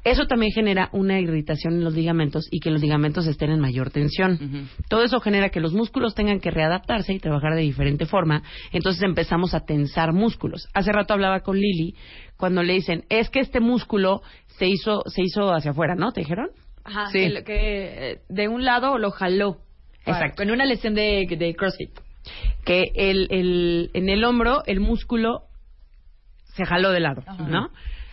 Eso 0.05 0.27
también 0.27 0.53
genera 0.53 0.89
una 0.93 1.21
irritación 1.21 1.75
en 1.75 1.85
los 1.85 1.95
ligamentos 1.95 2.47
y 2.51 2.61
que 2.61 2.71
los 2.71 2.81
ligamentos 2.81 3.27
estén 3.27 3.51
en 3.51 3.59
mayor 3.59 3.91
tensión. 3.91 4.69
Todo 4.89 5.03
eso 5.03 5.19
genera 5.19 5.49
que 5.49 5.59
los 5.59 5.73
músculos 5.73 6.15
tengan 6.15 6.39
que 6.39 6.53
readaptarse 6.53 7.13
y 7.13 7.19
trabajar 7.19 7.57
de 7.57 7.63
diferente 7.63 8.07
forma. 8.07 8.45
Entonces 8.73 9.03
empezamos 9.03 9.53
a 9.53 9.65
tensar 9.65 10.13
músculos. 10.13 10.69
Hace 10.75 10.93
rato 10.93 11.13
hablaba 11.13 11.41
con 11.41 11.57
Lili 11.57 11.97
cuando 12.37 12.63
le 12.63 12.75
dicen, 12.75 13.05
es 13.09 13.31
que 13.31 13.41
este 13.41 13.59
músculo 13.59 14.23
se 14.59 14.69
hizo, 14.69 15.03
se 15.07 15.23
hizo 15.23 15.53
hacia 15.53 15.73
afuera, 15.73 15.97
¿no? 15.97 16.13
¿Te 16.13 16.21
dijeron? 16.21 16.51
Ajá, 16.85 17.07
sí. 17.11 17.29
que, 17.45 18.21
de 18.29 18.49
un 18.49 18.65
lado 18.65 18.99
lo 18.99 19.11
jaló. 19.11 19.59
Exacto. 20.05 20.45
En 20.45 20.53
una 20.53 20.67
lesión 20.67 20.95
de, 20.95 21.27
de 21.37 21.55
CrossFit 21.57 21.91
que 22.65 22.93
el, 22.95 23.29
el, 23.31 23.91
en 23.95 24.09
el 24.09 24.25
hombro 24.25 24.63
el 24.67 24.81
músculo 24.81 25.45
se 26.55 26.65
jaló 26.65 26.91
de 26.91 27.01
lado, 27.01 27.23
¿no? 27.49 27.71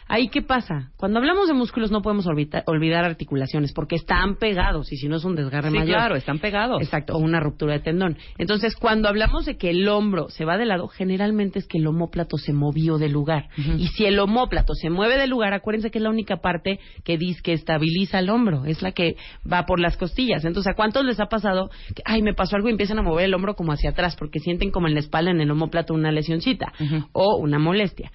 Ahí, 0.08 0.30
¿qué 0.30 0.42
pasa? 0.42 0.92
Cuando 0.98 1.20
hablamos 1.20 1.48
de 1.48 1.54
músculos 1.54 1.92
no 1.92 2.02
podemos 2.02 2.28
olvidar, 2.28 3.06
articulaciones 3.06 3.74
porque 3.74 3.96
están 3.96 4.36
pegados 4.36 4.92
y 4.92 4.98
si 4.98 5.08
no 5.08 5.18
es 5.18 5.26
un 5.26 5.36
desgarre 5.36 5.70
sí, 5.70 5.78
mayor. 5.78 5.96
claro, 5.96 6.16
están 6.16 6.39
pegados. 6.39 6.82
Exacto, 6.82 7.16
o 7.16 7.20
una 7.20 7.39
ruptura 7.39 7.74
de 7.74 7.80
tendón. 7.80 8.18
Entonces, 8.38 8.76
cuando 8.76 9.08
hablamos 9.08 9.46
de 9.46 9.58
que 9.58 9.70
el 9.70 9.88
hombro 9.88 10.30
se 10.30 10.46
va 10.46 10.58
de 10.58 10.66
lado, 10.66 10.88
generalmente 10.88 11.60
es 11.60 11.68
que 11.68 11.78
el 11.78 11.88
homóplato 11.88 12.38
se 12.38 12.54
movió 12.54 12.98
del 12.98 13.12
lugar. 13.12 13.48
Y 13.78 13.88
si 13.88 14.06
el 14.06 14.20
homóplato 14.20 14.74
se 14.74 14.89
mueve 14.89 15.18
del 15.18 15.30
lugar, 15.30 15.54
acuérdense 15.54 15.92
que 15.92 16.00
es 16.00 16.04
la 16.04 16.10
única 16.10 16.38
parte 16.38 16.80
que 17.04 17.18
dice 17.18 17.42
que 17.42 17.54
estabiliza 17.54 18.20
el 18.20 18.30
hombro, 18.30 18.66
es 18.66 18.82
la 18.82 18.92
que 18.92 19.16
va 19.52 19.66
por 19.66 19.80
las 19.80 19.98
costillas. 19.98 20.46
Entonces, 20.46 20.72
¿a 20.72 20.76
cuántos 20.76 21.06
les 21.06 21.20
ha 21.20 21.28
pasado 21.28 21.70
que, 21.96 22.04
ay, 22.06 22.22
me 22.22 22.34
pasó 22.34 22.56
algo 22.56 22.68
y 22.68 22.72
empiezan 22.72 23.00
a 23.00 23.02
mover 23.02 23.26
el 23.26 23.34
hombro 23.34 23.56
como 23.56 23.72
hacia 23.72 23.92
atrás 23.92 24.16
porque 24.16 24.39
sienten 24.39 24.72
como 24.72 24.88
en 24.88 24.94
la 24.94 25.00
espalda, 25.00 25.32
en 25.32 25.42
el 25.42 25.52
homóplato, 25.52 25.94
una 25.94 26.12
lesioncita 26.12 26.74
o 27.12 27.38
una 27.38 27.60
molestia? 27.60 28.12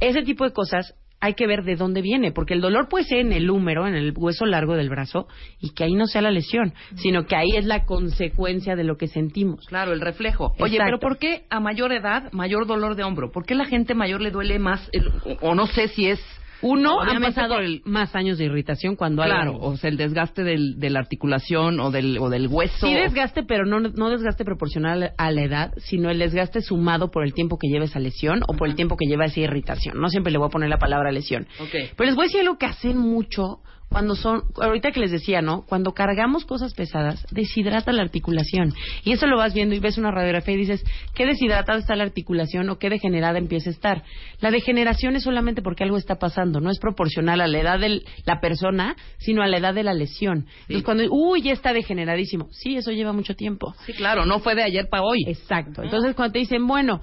Ese 0.00 0.22
tipo 0.22 0.44
de 0.44 0.52
cosas 0.52 0.94
hay 1.20 1.34
que 1.34 1.46
ver 1.46 1.64
de 1.64 1.76
dónde 1.76 2.02
viene, 2.02 2.32
porque 2.32 2.54
el 2.54 2.60
dolor 2.60 2.88
puede 2.88 3.04
ser 3.04 3.18
en 3.18 3.32
el 3.32 3.50
húmero, 3.50 3.86
en 3.86 3.94
el 3.94 4.12
hueso 4.16 4.46
largo 4.46 4.74
del 4.74 4.88
brazo, 4.88 5.26
y 5.60 5.70
que 5.70 5.84
ahí 5.84 5.94
no 5.94 6.06
sea 6.06 6.22
la 6.22 6.30
lesión, 6.30 6.74
sino 6.96 7.26
que 7.26 7.36
ahí 7.36 7.56
es 7.56 7.64
la 7.64 7.84
consecuencia 7.84 8.76
de 8.76 8.84
lo 8.84 8.96
que 8.96 9.08
sentimos. 9.08 9.66
Claro, 9.66 9.92
el 9.92 10.00
reflejo. 10.00 10.54
Oye, 10.58 10.78
pero 10.78 10.98
¿por 10.98 11.18
qué 11.18 11.44
a 11.50 11.60
mayor 11.60 11.92
edad, 11.92 12.30
mayor 12.32 12.66
dolor 12.66 12.94
de 12.94 13.04
hombro? 13.04 13.32
¿Por 13.32 13.44
qué 13.44 13.54
la 13.54 13.64
gente 13.64 13.94
mayor 13.94 14.20
le 14.20 14.30
duele 14.30 14.58
más, 14.58 14.90
o 15.40 15.54
no 15.54 15.66
sé 15.66 15.88
si 15.88 16.08
es 16.08 16.20
uno, 16.62 17.00
han 17.00 17.20
pasado 17.22 17.56
más 17.84 18.14
años 18.14 18.38
de 18.38 18.44
irritación 18.44 18.96
cuando 18.96 19.22
claro, 19.22 19.58
o 19.60 19.76
sea, 19.76 19.90
el 19.90 19.96
desgaste 19.96 20.42
del, 20.42 20.78
de 20.78 20.90
la 20.90 21.00
articulación 21.00 21.80
o 21.80 21.90
del, 21.90 22.18
o 22.18 22.28
del 22.28 22.48
hueso. 22.48 22.86
Sí 22.86 22.94
desgaste, 22.94 23.42
pero 23.44 23.64
no, 23.64 23.80
no 23.80 24.10
desgaste 24.10 24.44
proporcional 24.44 25.12
a 25.16 25.30
la 25.30 25.42
edad, 25.42 25.74
sino 25.78 26.10
el 26.10 26.18
desgaste 26.18 26.60
sumado 26.60 27.10
por 27.10 27.24
el 27.24 27.34
tiempo 27.34 27.58
que 27.58 27.68
lleva 27.68 27.84
esa 27.84 28.00
lesión 28.00 28.42
o 28.48 28.54
por 28.54 28.68
el 28.68 28.74
tiempo 28.74 28.96
que 28.96 29.06
lleva 29.06 29.26
esa 29.26 29.40
irritación. 29.40 30.00
No 30.00 30.08
siempre 30.08 30.32
le 30.32 30.38
voy 30.38 30.48
a 30.48 30.50
poner 30.50 30.68
la 30.68 30.78
palabra 30.78 31.12
lesión. 31.12 31.46
Pero 31.70 32.06
les 32.06 32.14
voy 32.14 32.24
a 32.24 32.28
decir 32.28 32.40
algo 32.40 32.58
que 32.58 32.66
hacen 32.66 32.98
mucho 32.98 33.60
cuando 33.88 34.14
son, 34.14 34.42
ahorita 34.60 34.90
que 34.92 35.00
les 35.00 35.10
decía, 35.10 35.40
¿no? 35.40 35.62
Cuando 35.62 35.92
cargamos 35.92 36.44
cosas 36.44 36.74
pesadas, 36.74 37.26
deshidrata 37.30 37.92
la 37.92 38.02
articulación. 38.02 38.74
Y 39.02 39.12
eso 39.12 39.26
lo 39.26 39.38
vas 39.38 39.54
viendo 39.54 39.74
y 39.74 39.78
ves 39.78 39.96
una 39.96 40.10
radiografía 40.10 40.54
y 40.54 40.58
dices, 40.58 40.84
¿qué 41.14 41.24
deshidratada 41.24 41.78
está 41.78 41.96
la 41.96 42.04
articulación 42.04 42.68
o 42.68 42.78
qué 42.78 42.90
degenerada 42.90 43.38
empieza 43.38 43.70
a 43.70 43.72
estar? 43.72 44.02
La 44.40 44.50
degeneración 44.50 45.16
es 45.16 45.22
solamente 45.22 45.62
porque 45.62 45.84
algo 45.84 45.96
está 45.96 46.16
pasando, 46.16 46.60
no 46.60 46.70
es 46.70 46.78
proporcional 46.78 47.40
a 47.40 47.46
la 47.46 47.58
edad 47.58 47.78
de 47.78 48.02
la 48.24 48.40
persona, 48.40 48.96
sino 49.18 49.42
a 49.42 49.46
la 49.46 49.56
edad 49.56 49.74
de 49.74 49.84
la 49.84 49.94
lesión. 49.94 50.46
Entonces, 50.62 50.84
cuando, 50.84 51.04
uy, 51.10 51.42
ya 51.42 51.52
está 51.52 51.72
degeneradísimo. 51.72 52.48
Sí, 52.50 52.76
eso 52.76 52.90
lleva 52.90 53.12
mucho 53.12 53.34
tiempo. 53.34 53.74
Sí, 53.86 53.94
claro, 53.94 54.26
no 54.26 54.40
fue 54.40 54.54
de 54.54 54.64
ayer 54.64 54.88
para 54.90 55.02
hoy. 55.02 55.24
Exacto. 55.26 55.82
Entonces, 55.82 56.14
cuando 56.14 56.32
te 56.32 56.40
dicen, 56.40 56.66
bueno, 56.66 57.00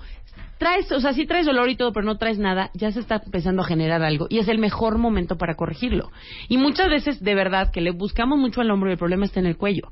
traes, 0.58 0.92
o 0.92 1.00
sea, 1.00 1.14
sí 1.14 1.26
traes 1.26 1.46
dolor 1.46 1.70
y 1.70 1.76
todo, 1.76 1.92
pero 1.94 2.06
no 2.06 2.18
traes 2.18 2.40
nada, 2.40 2.72
ya 2.74 2.92
se 2.92 3.00
está 3.00 3.22
empezando 3.24 3.62
a 3.62 3.66
generar 3.66 4.04
algo 4.04 4.28
y 4.30 4.40
es 4.40 4.48
el 4.48 4.60
mejor 4.60 4.98
momento 4.98 5.38
para 5.38 5.56
corregirlo. 5.56 6.12
Y 6.48 6.58
muchas 6.58 6.90
veces, 6.90 7.22
de 7.22 7.36
verdad, 7.36 7.72
que 7.72 7.82
le 7.82 7.92
buscamos 7.92 8.38
mucho 8.40 8.62
al 8.62 8.72
hombro 8.72 8.90
y 8.90 8.94
el 8.94 9.00
problema 9.00 9.26
está 9.26 9.40
en 9.40 9.48
el 9.48 9.58
cuello. 9.58 9.92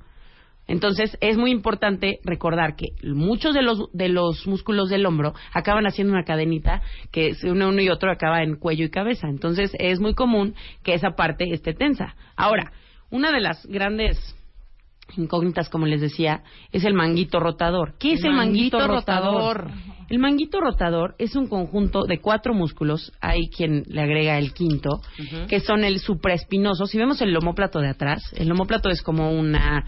Entonces, 0.65 1.17
es 1.19 1.37
muy 1.37 1.51
importante 1.51 2.19
recordar 2.23 2.75
que 2.75 2.87
muchos 3.03 3.53
de 3.53 3.61
los, 3.61 3.91
de 3.91 4.07
los 4.07 4.47
músculos 4.47 4.89
del 4.89 5.05
hombro 5.05 5.33
acaban 5.51 5.85
haciendo 5.85 6.13
una 6.13 6.23
cadenita 6.23 6.81
que 7.11 7.33
uno, 7.43 7.67
uno 7.67 7.81
y 7.81 7.89
otro 7.89 8.09
acaba 8.09 8.43
en 8.43 8.55
cuello 8.55 8.85
y 8.85 8.89
cabeza. 8.89 9.27
Entonces, 9.27 9.71
es 9.77 9.99
muy 9.99 10.13
común 10.13 10.55
que 10.83 10.93
esa 10.93 11.11
parte 11.11 11.51
esté 11.53 11.73
tensa. 11.73 12.15
Ahora, 12.37 12.71
una 13.09 13.31
de 13.31 13.41
las 13.41 13.65
grandes 13.65 14.17
incógnitas, 15.17 15.69
como 15.69 15.85
les 15.85 16.01
decía, 16.01 16.43
es 16.71 16.85
el 16.85 16.93
manguito 16.93 17.39
rotador. 17.39 17.95
¿Qué 17.99 18.13
es 18.13 18.23
el 18.23 18.33
manguito, 18.33 18.87
rotador? 18.87 19.69
El 20.13 20.19
manguito 20.19 20.61
rotador 20.61 21.15
es 21.17 21.35
un 21.35 21.47
conjunto 21.47 22.03
de 22.03 22.19
cuatro 22.19 22.53
músculos, 22.53 23.11
hay 23.19 23.49
quien 23.49 23.81
le 23.87 23.99
agrega 23.99 24.37
el 24.37 24.53
quinto, 24.53 25.01
que 25.49 25.59
son 25.59 25.83
el 25.83 25.97
supraespinoso. 25.97 26.85
Si 26.85 26.99
vemos 26.99 27.19
el 27.23 27.35
homóplato 27.35 27.79
de 27.79 27.89
atrás, 27.89 28.21
el 28.37 28.51
homóplato 28.51 28.89
es 28.89 29.01
como 29.01 29.31
una 29.31 29.85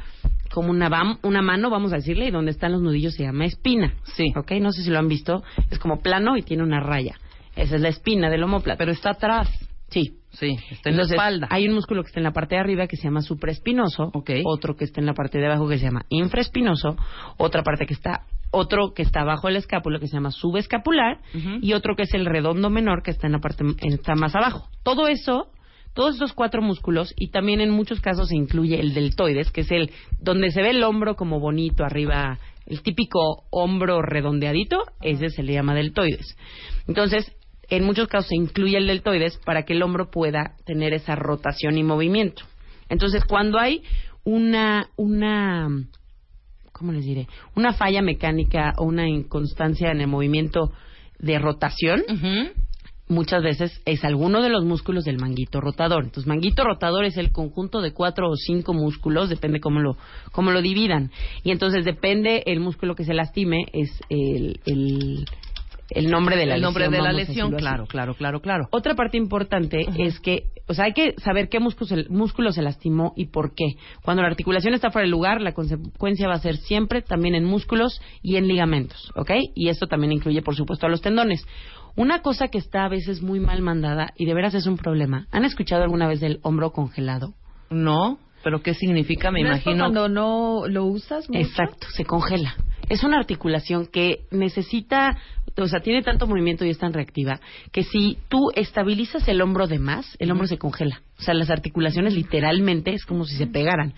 como 0.51 0.71
una, 0.71 0.89
una 1.21 1.41
mano, 1.43 1.69
vamos 1.69 1.93
a 1.93 1.97
decirle, 1.97 2.25
y 2.25 2.31
donde 2.31 2.49
están 2.49 2.71
los 2.71 2.81
nudillos 2.81 3.13
se 3.13 3.21
llama 3.21 3.45
espina. 3.45 3.93
Sí. 4.15 4.33
¿Ok? 4.35 4.53
No 4.53 4.71
sé 4.71 4.81
si 4.81 4.89
lo 4.89 4.97
han 4.97 5.07
visto. 5.07 5.43
Es 5.69 5.77
como 5.77 5.99
plano 5.99 6.37
y 6.37 6.41
tiene 6.41 6.63
una 6.63 6.79
raya. 6.79 7.13
Esa 7.55 7.75
es 7.75 7.81
la 7.81 7.89
espina 7.89 8.27
del 8.31 8.41
homóplato. 8.41 8.79
Pero 8.79 8.93
está 8.93 9.11
atrás. 9.11 9.47
Sí. 9.89 10.17
Sí, 10.31 10.57
está 10.71 10.89
en 10.89 10.97
la 10.97 11.03
espalda. 11.03 11.47
Hay 11.51 11.67
un 11.67 11.75
músculo 11.75 12.01
que 12.01 12.07
está 12.07 12.19
en 12.19 12.25
la 12.25 12.33
parte 12.33 12.55
de 12.55 12.61
arriba 12.61 12.87
que 12.87 12.97
se 12.97 13.03
llama 13.03 13.21
supraespinoso, 13.21 14.11
otro 14.43 14.75
que 14.75 14.83
está 14.83 14.99
en 14.99 15.05
la 15.05 15.13
parte 15.13 15.37
de 15.37 15.45
abajo 15.45 15.67
que 15.69 15.77
se 15.77 15.85
llama 15.85 16.05
infraespinoso, 16.09 16.97
otra 17.37 17.63
parte 17.63 17.85
que 17.85 17.93
está 17.93 18.25
otro 18.55 18.93
que 18.93 19.03
está 19.03 19.21
abajo 19.21 19.47
del 19.47 19.57
escápulo 19.57 19.99
que 19.99 20.07
se 20.07 20.13
llama 20.13 20.31
subescapular 20.31 21.19
y 21.61 21.73
otro 21.73 21.95
que 21.95 22.03
es 22.03 22.13
el 22.13 22.25
redondo 22.25 22.69
menor 22.69 23.03
que 23.03 23.11
está 23.11 23.27
en 23.27 23.33
la 23.33 23.39
parte 23.39 23.63
está 23.81 24.15
más 24.15 24.35
abajo. 24.35 24.69
Todo 24.83 25.07
eso 25.07 25.51
todos 25.95 26.15
estos 26.15 26.33
cuatro 26.33 26.61
músculos 26.61 27.13
y 27.17 27.29
también 27.29 27.61
en 27.61 27.69
muchos 27.69 28.01
casos 28.01 28.27
se 28.27 28.35
incluye 28.35 28.79
el 28.79 28.93
deltoides, 28.93 29.49
que 29.51 29.61
es 29.61 29.71
el 29.71 29.91
donde 30.19 30.51
se 30.51 30.61
ve 30.61 30.71
el 30.71 30.83
hombro 30.83 31.15
como 31.15 31.39
bonito 31.39 31.85
arriba, 31.85 32.37
el 32.65 32.81
típico 32.81 33.45
hombro 33.49 34.01
redondeadito, 34.01 34.83
ese 35.01 35.29
se 35.29 35.41
le 35.41 35.53
llama 35.53 35.73
deltoides. 35.73 36.35
Entonces, 36.87 37.31
en 37.69 37.85
muchos 37.85 38.09
casos 38.09 38.27
se 38.27 38.35
incluye 38.35 38.77
el 38.77 38.87
deltoides 38.87 39.37
para 39.45 39.63
que 39.63 39.71
el 39.71 39.81
hombro 39.81 40.11
pueda 40.11 40.57
tener 40.65 40.93
esa 40.93 41.15
rotación 41.15 41.77
y 41.77 41.83
movimiento. 41.83 42.43
Entonces, 42.89 43.23
cuando 43.23 43.57
hay 43.57 43.81
una, 44.25 44.89
una, 44.97 45.69
¿cómo 46.77 46.91
les 46.91 47.05
diré? 47.05 47.27
Una 47.55 47.73
falla 47.73 48.01
mecánica 48.01 48.73
o 48.77 48.83
una 48.83 49.07
inconstancia 49.07 49.91
en 49.91 50.01
el 50.01 50.07
movimiento 50.07 50.73
de 51.19 51.39
rotación, 51.39 52.03
muchas 53.07 53.43
veces 53.43 53.81
es 53.85 54.03
alguno 54.03 54.41
de 54.41 54.49
los 54.49 54.65
músculos 54.65 55.05
del 55.05 55.17
manguito 55.17 55.61
rotador. 55.61 56.03
Entonces, 56.03 56.27
manguito 56.27 56.65
rotador 56.65 57.05
es 57.05 57.15
el 57.15 57.31
conjunto 57.31 57.81
de 57.81 57.93
cuatro 57.93 58.29
o 58.29 58.35
cinco 58.35 58.73
músculos, 58.73 59.29
depende 59.29 59.61
cómo 59.61 59.79
lo, 59.79 59.95
cómo 60.33 60.51
lo 60.51 60.61
dividan. 60.61 61.11
Y 61.43 61.51
entonces, 61.51 61.85
depende 61.85 62.43
el 62.45 62.59
músculo 62.59 62.95
que 62.95 63.05
se 63.05 63.13
lastime, 63.13 63.65
es 63.71 63.91
el, 64.09 64.59
el, 64.65 65.25
el 65.89 66.09
nombre 66.09 66.35
de 66.35 66.45
la 66.45 66.55
el 66.55 66.61
lesión. 66.61 66.73
nombre 66.73 66.89
de 66.89 67.03
la 67.03 67.11
lesión, 67.13 67.51
claro, 67.53 67.85
claro, 67.85 68.15
claro, 68.15 68.41
claro. 68.41 68.67
Otra 68.71 68.95
parte 68.95 69.17
importante 69.17 69.85
es 69.99 70.19
que, 70.19 70.45
o 70.67 70.73
sea, 70.73 70.85
hay 70.85 70.93
que 70.93 71.13
saber 71.23 71.47
qué 71.49 71.59
músculo 71.59 71.87
se, 71.87 72.09
músculo 72.09 72.51
se 72.51 72.61
lastimó 72.61 73.13
y 73.15 73.27
por 73.27 73.53
qué. 73.53 73.75
Cuando 74.03 74.23
la 74.23 74.29
articulación 74.29 74.73
está 74.73 74.91
fuera 74.91 75.03
del 75.03 75.11
lugar, 75.11 75.41
la 75.41 75.53
consecuencia 75.53 76.27
va 76.27 76.33
a 76.35 76.39
ser 76.39 76.57
siempre 76.57 77.01
también 77.01 77.35
en 77.35 77.45
músculos 77.45 78.01
y 78.21 78.37
en 78.37 78.47
ligamentos, 78.47 79.11
¿ok? 79.15 79.31
Y 79.53 79.69
esto 79.69 79.87
también 79.87 80.11
incluye, 80.13 80.41
por 80.41 80.55
supuesto, 80.55 80.85
a 80.87 80.89
los 80.89 81.01
tendones. 81.01 81.45
Una 81.95 82.21
cosa 82.21 82.49
que 82.49 82.57
está 82.57 82.83
a 82.85 82.89
veces 82.89 83.21
muy 83.21 83.39
mal 83.39 83.61
mandada 83.61 84.11
y 84.17 84.25
de 84.25 84.33
veras 84.33 84.53
es 84.53 84.67
un 84.67 84.75
problema. 84.77 85.27
¿Han 85.31 85.45
escuchado 85.45 85.83
alguna 85.83 86.07
vez 86.07 86.19
del 86.19 86.39
hombro 86.41 86.71
congelado? 86.71 87.33
No, 87.69 88.19
pero 88.43 88.61
¿qué 88.61 88.73
significa? 88.73 89.31
Me 89.31 89.41
¿No 89.43 89.51
es 89.53 89.63
por 89.63 89.73
imagino. 89.73 89.83
cuando 89.85 90.09
no 90.09 90.67
lo 90.67 90.85
usas 90.85 91.29
mucho? 91.29 91.39
Exacto, 91.39 91.87
se 91.95 92.03
congela. 92.05 92.55
Es 92.89 93.03
una 93.03 93.17
articulación 93.17 93.87
que 93.87 94.25
necesita, 94.29 95.17
o 95.63 95.67
sea, 95.67 95.79
tiene 95.79 96.01
tanto 96.01 96.27
movimiento 96.27 96.65
y 96.65 96.69
es 96.69 96.77
tan 96.77 96.93
reactiva 96.93 97.39
que 97.71 97.83
si 97.83 98.17
tú 98.27 98.51
estabilizas 98.55 99.27
el 99.27 99.41
hombro 99.41 99.67
de 99.67 99.79
más, 99.79 100.15
el 100.19 100.31
hombro 100.31 100.47
se 100.47 100.57
congela. 100.57 101.01
O 101.17 101.21
sea, 101.21 101.33
las 101.33 101.49
articulaciones 101.49 102.13
literalmente 102.13 102.93
es 102.93 103.05
como 103.05 103.25
si 103.25 103.35
se 103.37 103.47
pegaran. 103.47 103.93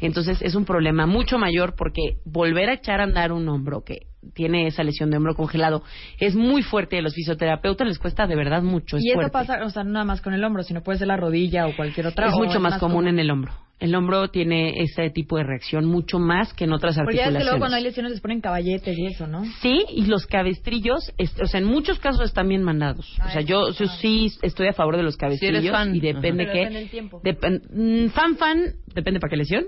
Entonces 0.00 0.40
es 0.40 0.54
un 0.54 0.64
problema 0.64 1.06
mucho 1.06 1.38
mayor 1.38 1.74
porque 1.76 2.18
volver 2.24 2.70
a 2.70 2.74
echar 2.74 3.00
a 3.00 3.04
andar 3.04 3.32
un 3.32 3.48
hombro 3.48 3.82
que 3.84 4.06
tiene 4.34 4.66
esa 4.66 4.84
lesión 4.84 5.10
de 5.10 5.16
hombro 5.16 5.34
congelado 5.34 5.82
es 6.18 6.34
muy 6.34 6.62
fuerte 6.62 6.96
y 6.96 7.00
a 7.00 7.02
los 7.02 7.14
fisioterapeutas 7.14 7.86
les 7.86 7.98
cuesta 7.98 8.26
de 8.26 8.36
verdad 8.36 8.62
mucho. 8.62 8.96
Es 8.96 9.04
y 9.04 9.10
eso 9.10 9.16
fuerte. 9.16 9.32
pasa, 9.32 9.64
o 9.64 9.70
sea, 9.70 9.84
no 9.84 9.90
nada 9.90 10.04
más 10.04 10.20
con 10.20 10.32
el 10.32 10.42
hombro, 10.44 10.62
sino 10.62 10.82
puede 10.82 10.98
ser 10.98 11.08
la 11.08 11.16
rodilla 11.16 11.66
o 11.66 11.76
cualquier 11.76 12.06
otra. 12.06 12.28
es 12.28 12.34
mucho 12.34 12.60
más 12.60 12.78
común 12.78 13.08
en 13.08 13.18
el 13.18 13.30
hombro. 13.30 13.52
El 13.82 13.94
hombro 13.94 14.28
tiene 14.28 14.80
ese 14.82 15.10
tipo 15.10 15.36
de 15.36 15.44
reacción 15.44 15.84
mucho 15.86 16.18
más 16.18 16.52
que 16.54 16.64
en 16.64 16.72
otras 16.72 16.96
Porque 16.96 17.16
ya 17.16 17.22
es 17.22 17.26
articulaciones. 17.28 17.38
que 17.38 17.44
luego 17.44 17.58
cuando 17.58 17.76
hay 17.76 17.82
lesiones 17.82 18.12
les 18.12 18.20
ponen 18.20 18.40
caballetes 18.40 18.96
y 18.96 19.06
eso, 19.06 19.26
¿no? 19.26 19.44
Sí, 19.60 19.84
y 19.90 20.06
los 20.06 20.26
cabestrillos, 20.26 21.12
es- 21.18 21.34
o 21.40 21.46
sea, 21.46 21.60
en 21.60 21.66
muchos 21.66 21.98
casos 21.98 22.22
están 22.24 22.48
bien 22.48 22.62
mandados. 22.62 23.18
O 23.26 23.28
sea, 23.30 23.40
yo, 23.42 23.70
yo 23.72 23.86
sí 23.86 24.32
estoy 24.42 24.68
a 24.68 24.72
favor 24.72 24.96
de 24.96 25.02
los 25.02 25.16
cabestrillos 25.16 25.68
fan. 25.70 25.94
y 25.94 26.00
depende 26.00 26.44
Pero 26.44 26.52
que 26.52 26.58
depende 26.60 26.82
el 26.82 26.90
tiempo. 26.90 27.20
depen- 27.22 27.62
mm, 27.72 28.08
fan 28.10 28.36
fan 28.36 28.62
depende 28.94 29.18
para 29.20 29.30
qué 29.30 29.36
lesión, 29.38 29.64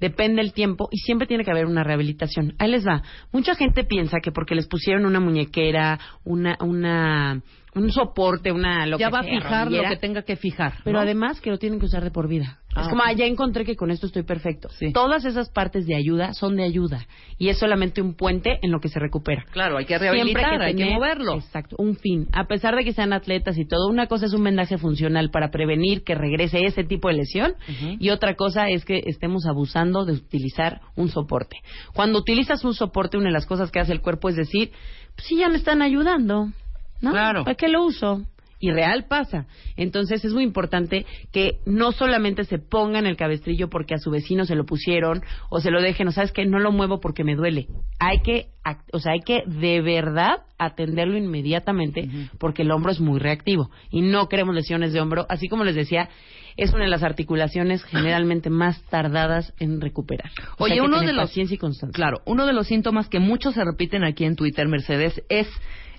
depende 0.00 0.40
el 0.42 0.52
tiempo 0.52 0.88
y 0.90 0.98
siempre 0.98 1.26
tiene 1.26 1.44
que 1.44 1.50
haber 1.50 1.66
una 1.66 1.82
rehabilitación. 1.84 2.54
Ahí 2.58 2.70
les 2.70 2.86
va. 2.86 3.02
Mucha 3.32 3.54
gente 3.56 3.84
piensa 3.84 4.18
que 4.22 4.32
porque 4.32 4.54
les 4.54 4.66
pusieron 4.68 5.06
una 5.06 5.20
muñequera, 5.20 5.98
una 6.24 6.56
una 6.60 7.42
un 7.74 7.90
soporte, 7.92 8.52
una 8.52 8.86
lo 8.86 8.98
ya 8.98 9.06
que 9.06 9.12
va 9.12 9.20
a 9.20 9.22
sea, 9.22 9.32
fijar 9.32 9.70
lo 9.70 9.82
que 9.82 9.96
tenga 9.96 10.22
que 10.22 10.36
fijar. 10.36 10.74
pero 10.84 10.98
¿no? 10.98 11.02
además 11.02 11.40
que 11.40 11.50
lo 11.50 11.58
tienen 11.58 11.78
que 11.78 11.86
usar 11.86 12.02
de 12.02 12.10
por 12.10 12.28
vida. 12.28 12.58
Ah, 12.74 12.82
es 12.82 12.88
como, 12.88 13.02
ah, 13.02 13.12
ya 13.12 13.26
encontré 13.26 13.64
que 13.64 13.74
con 13.74 13.90
esto 13.90 14.06
estoy 14.06 14.22
perfecto. 14.22 14.68
Sí. 14.70 14.92
Todas 14.92 15.24
esas 15.24 15.50
partes 15.50 15.86
de 15.86 15.96
ayuda 15.96 16.34
son 16.34 16.56
de 16.56 16.62
ayuda 16.62 17.06
y 17.36 17.48
es 17.48 17.58
solamente 17.58 18.00
un 18.00 18.14
puente 18.14 18.58
en 18.62 18.70
lo 18.70 18.80
que 18.80 18.88
se 18.88 19.00
recupera. 19.00 19.44
Claro, 19.50 19.76
hay 19.76 19.86
que 19.86 19.98
rehabilitar, 19.98 20.62
hay 20.62 20.74
que 20.74 20.86
moverlo. 20.86 21.34
Exacto, 21.34 21.76
un 21.78 21.96
fin. 21.96 22.28
A 22.32 22.44
pesar 22.44 22.76
de 22.76 22.84
que 22.84 22.92
sean 22.92 23.12
atletas 23.12 23.58
y 23.58 23.66
todo, 23.66 23.88
una 23.88 24.06
cosa 24.06 24.26
es 24.26 24.34
un 24.34 24.44
vendaje 24.44 24.78
funcional 24.78 25.30
para 25.30 25.50
prevenir 25.50 26.04
que 26.04 26.14
regrese 26.14 26.64
ese 26.64 26.84
tipo 26.84 27.08
de 27.08 27.14
lesión 27.14 27.54
y 27.98 28.10
otra 28.10 28.34
cosa 28.34 28.68
es 28.68 28.84
que 28.84 29.02
estemos 29.06 29.46
abusando 29.46 30.04
de 30.04 30.12
utilizar 30.12 30.80
un 30.94 31.08
soporte. 31.08 31.56
Cuando 31.92 32.18
utilizas 32.20 32.64
un 32.64 32.74
soporte, 32.74 33.16
una 33.16 33.26
de 33.26 33.32
las 33.32 33.46
cosas 33.46 33.70
que 33.70 33.80
hace 33.80 33.92
el 33.92 34.00
cuerpo 34.00 34.28
es 34.28 34.36
decir, 34.36 34.70
pues 35.16 35.26
sí, 35.26 35.38
ya 35.38 35.48
me 35.48 35.56
están 35.56 35.82
ayudando, 35.82 36.52
¿no? 37.00 37.12
Claro. 37.12 37.44
¿Para 37.44 37.56
qué 37.56 37.68
lo 37.68 37.84
uso? 37.84 38.26
Y 38.62 38.70
real 38.72 39.06
pasa. 39.08 39.46
Entonces 39.76 40.22
es 40.22 40.34
muy 40.34 40.44
importante 40.44 41.06
que 41.32 41.60
no 41.64 41.92
solamente 41.92 42.44
se 42.44 42.58
pongan 42.58 43.06
el 43.06 43.16
cabestrillo 43.16 43.70
porque 43.70 43.94
a 43.94 43.98
su 43.98 44.10
vecino 44.10 44.44
se 44.44 44.54
lo 44.54 44.66
pusieron 44.66 45.22
o 45.48 45.60
se 45.60 45.70
lo 45.70 45.80
dejen, 45.80 46.08
o 46.08 46.12
sabes 46.12 46.30
que 46.30 46.44
no 46.44 46.58
lo 46.58 46.70
muevo 46.70 47.00
porque 47.00 47.24
me 47.24 47.36
duele. 47.36 47.68
Hay 47.98 48.20
que, 48.20 48.48
o 48.92 48.98
sea, 48.98 49.12
hay 49.12 49.20
que 49.20 49.44
de 49.46 49.80
verdad 49.80 50.42
atenderlo 50.58 51.16
inmediatamente 51.16 52.06
porque 52.38 52.60
el 52.60 52.70
hombro 52.70 52.92
es 52.92 53.00
muy 53.00 53.18
reactivo 53.18 53.70
y 53.90 54.02
no 54.02 54.28
queremos 54.28 54.54
lesiones 54.54 54.92
de 54.92 55.00
hombro. 55.00 55.24
Así 55.30 55.48
como 55.48 55.64
les 55.64 55.74
decía, 55.74 56.10
es 56.58 56.74
una 56.74 56.84
de 56.84 56.90
las 56.90 57.02
articulaciones 57.02 57.82
generalmente 57.84 58.50
más 58.50 58.82
tardadas 58.90 59.54
en 59.58 59.80
recuperar. 59.80 60.30
O 60.58 60.64
Oye, 60.64 60.74
sea, 60.74 60.84
uno 60.84 61.00
de 61.00 61.14
los 61.14 61.28
paciencia 61.28 61.54
y 61.54 61.58
constancia. 61.58 61.96
Claro, 61.96 62.20
uno 62.26 62.44
de 62.44 62.52
los 62.52 62.66
síntomas 62.66 63.08
que 63.08 63.20
muchos 63.20 63.54
se 63.54 63.64
repiten 63.64 64.04
aquí 64.04 64.26
en 64.26 64.36
Twitter, 64.36 64.68
Mercedes, 64.68 65.22
es 65.30 65.48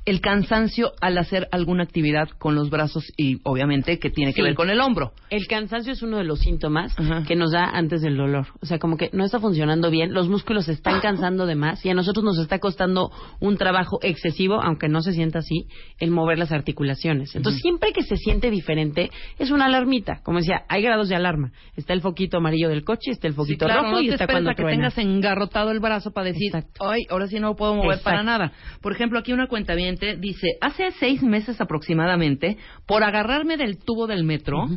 el 0.04 0.20
cansancio 0.20 0.94
al 1.00 1.18
hacer 1.20 1.48
alguna 1.52 1.84
actividad 1.84 2.28
con 2.40 2.56
los 2.56 2.72
brazos 2.72 3.06
y 3.18 3.40
obviamente 3.44 4.00
que 4.00 4.10
tiene 4.10 4.32
que 4.34 4.38
Sí. 4.38 4.42
ver 4.42 4.56
con 4.56 4.70
el 4.72 4.82
hombro. 4.82 5.12
El 5.30 5.46
cansancio 5.48 5.94
es 5.94 6.02
uno 6.02 6.18
de 6.18 6.24
los 6.24 6.40
síntomas 6.40 6.98
Ajá. 6.98 7.24
que 7.28 7.36
nos 7.36 7.52
da 7.52 7.66
antes 7.66 8.02
del 8.02 8.18
dolor. 8.18 8.48
O 8.62 8.66
sea, 8.66 8.80
como 8.80 8.98
que 8.98 9.12
no 9.14 9.24
está 9.26 9.40
funcionando 9.40 9.92
bien, 9.92 10.12
los 10.14 10.28
músculos 10.28 10.66
se 10.66 10.72
están 10.72 11.02
cansando 11.02 11.46
de 11.46 11.54
más 11.56 11.86
y 11.86 11.90
a 11.90 11.94
nosotros 11.94 12.24
nos 12.26 12.40
está 12.40 12.58
costando 12.58 13.12
un 13.40 13.58
trabajo 13.58 14.00
excesivo, 14.02 14.60
aunque 14.62 14.90
no 14.90 15.02
se 15.02 15.14
sienta 15.14 15.40
así, 15.40 15.68
el 16.00 16.10
mover 16.10 16.40
las 16.40 16.52
articulaciones. 16.52 17.36
Entonces, 17.36 17.62
siempre 17.62 17.94
que 17.94 18.02
se 18.02 18.16
siente 18.18 18.50
diferente, 18.50 19.12
es 19.38 19.52
una 19.52 19.66
alarmita. 19.66 20.22
Como 20.24 20.40
decía, 20.40 20.64
hay 20.68 20.82
grados 20.82 21.10
de 21.10 21.16
alarma. 21.16 21.52
Está 21.76 21.94
el 21.94 22.02
foquito 22.02 22.38
amarillo 22.38 22.70
del 22.70 22.84
coche, 22.84 23.12
está 23.12 23.28
el 23.28 23.34
foquito 23.36 23.66
Sí, 23.66 23.72
claro, 23.72 23.84
rojo 23.84 23.94
no 23.98 24.02
y 24.02 24.08
te 24.08 24.14
está 24.16 24.26
cuando 24.26 24.50
que 24.50 24.56
truena. 24.56 24.72
tengas 24.90 24.98
engarrotado 24.98 25.70
el 25.72 25.80
brazo 25.80 26.12
para 26.12 26.26
decir, 26.28 26.48
Exacto. 26.48 26.90
ay, 26.90 27.02
ahora 27.10 27.28
sí 27.28 27.40
no 27.40 27.56
puedo 27.56 27.76
mover 27.76 27.98
Exacto. 28.00 28.04
para 28.10 28.24
nada. 28.24 28.52
Por 28.82 28.94
ejemplo, 28.94 29.20
aquí 29.20 29.32
una 29.32 29.48
cuenta 29.48 29.76
dice, 29.98 30.58
hace 30.62 30.92
seis 31.00 31.22
meses 31.24 31.60
aproximadamente, 31.60 32.58
por 32.86 33.04
agarrarme 33.04 33.58
del 33.58 33.78
tubo 33.78 34.08
del 34.08 34.24
metro, 34.24 34.68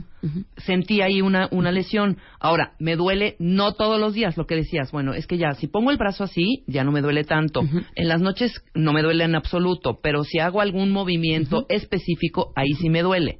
sentí 0.56 1.00
ahí 1.00 1.20
una, 1.20 1.48
una 1.50 1.72
lesión. 1.72 2.18
Ahora, 2.40 2.72
me 2.78 2.96
duele 2.96 3.36
no 3.38 3.72
todos 3.74 4.00
los 4.00 4.14
días, 4.14 4.36
lo 4.36 4.46
que 4.46 4.56
decías. 4.56 4.90
Bueno, 4.90 5.14
es 5.14 5.26
que 5.26 5.38
ya, 5.38 5.52
si 5.54 5.66
pongo 5.68 5.90
el 5.90 5.96
brazo 5.96 6.24
así, 6.24 6.64
ya 6.66 6.84
no 6.84 6.92
me 6.92 7.00
duele 7.00 7.24
tanto. 7.24 7.62
En 7.94 8.08
las 8.08 8.20
noches 8.20 8.64
no 8.74 8.92
me 8.92 9.02
duele 9.02 9.24
en 9.24 9.34
absoluto, 9.34 9.98
pero 10.02 10.24
si 10.24 10.38
hago 10.38 10.60
algún 10.60 10.90
movimiento 10.90 11.66
específico, 11.68 12.52
ahí 12.56 12.72
sí 12.74 12.90
me 12.90 13.02
duele. 13.02 13.38